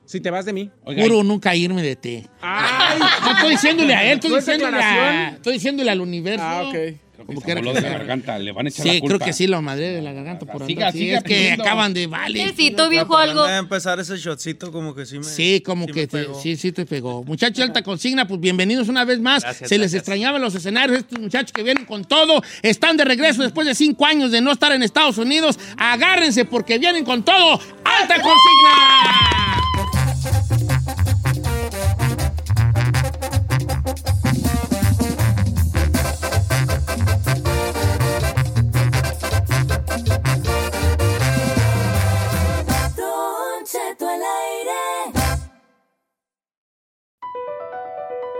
Si 0.05 0.21
te 0.21 0.29
vas 0.29 0.45
de 0.45 0.53
mí. 0.53 0.69
Oiga, 0.83 1.05
Juro 1.05 1.23
nunca 1.23 1.55
irme 1.55 1.83
de 1.83 1.95
ti. 1.95 2.27
Ay, 2.41 2.99
No 3.23 3.31
estoy 3.33 3.51
diciéndole 3.53 3.95
a 3.95 4.05
él, 4.11 4.15
estoy 4.17 4.31
¿No 4.33 4.39
es 4.39 4.45
diciéndole, 4.47 4.83
a, 4.83 5.29
estoy 5.31 5.53
diciéndole 5.53 5.91
al 5.93 6.01
universo. 6.01 6.45
Ah, 6.45 6.65
ok. 6.69 6.75
Que 7.27 7.35
como 7.35 7.41
voló 7.41 7.73
que 7.73 7.81
de 7.81 7.81
la 7.83 7.89
garganta, 7.99 8.39
le 8.39 8.53
van 8.53 8.67
a 8.67 8.69
echar 8.69 8.87
la 8.87 8.93
Sí, 8.93 9.01
culpa. 9.01 9.17
creo 9.17 9.27
que 9.27 9.33
sí, 9.33 9.47
lo 9.47 9.63
madre 9.63 9.91
de 9.93 10.03
la 10.03 10.13
garganta 10.13 10.47
por 10.47 10.67
Siga, 10.67 10.87
andar. 10.89 10.93
Sí, 10.93 10.99
siga 11.01 11.19
es 11.19 11.25
que 11.25 11.53
acaban 11.53 11.93
de, 11.95 12.07
vale. 12.07 12.45
Necesito, 12.45 12.89
viejo, 12.89 13.09
Por 13.09 13.21
algo. 13.21 13.41
andar 13.43 13.55
a 13.57 13.59
empezar 13.59 14.01
ese 14.01 14.17
shotcito 14.17 14.71
como 14.73 14.95
que 14.95 15.07
sí 15.07 15.19
me... 15.19 15.25
Sí, 15.25 15.61
como 15.61 15.87
sí 15.87 15.93
que 15.93 16.07
te- 16.07 16.35
sí, 16.43 16.57
sí 16.57 16.73
te 16.73 16.87
pegó. 16.87 17.23
Muchachos, 17.25 17.63
alta 17.65 17.83
consigna, 17.83 18.27
pues 18.27 18.41
bienvenidos 18.41 18.89
una 18.89 19.05
vez 19.05 19.21
más. 19.21 19.43
Gracias, 19.43 19.69
Se 19.69 19.79
les 19.79 19.93
extrañaba 19.95 20.39
los 20.39 20.55
escenarios. 20.55 20.99
Estos 20.99 21.19
muchachos 21.19 21.53
que 21.53 21.63
vienen 21.63 21.85
con 21.85 22.05
todo 22.05 22.43
están 22.63 22.97
de 22.97 23.05
regreso 23.05 23.43
después 23.43 23.67
de 23.67 23.75
cinco 23.75 24.07
años 24.07 24.31
de 24.31 24.41
no 24.41 24.53
estar 24.53 24.73
en 24.73 24.83
Estados 24.83 25.19
Unidos. 25.19 25.59
Agárrense 25.77 26.45
porque 26.45 26.79
vienen 26.79 27.05
con 27.05 27.23
todo. 27.25 27.61
¡Alta 27.85 28.15
consigna! 28.21 29.50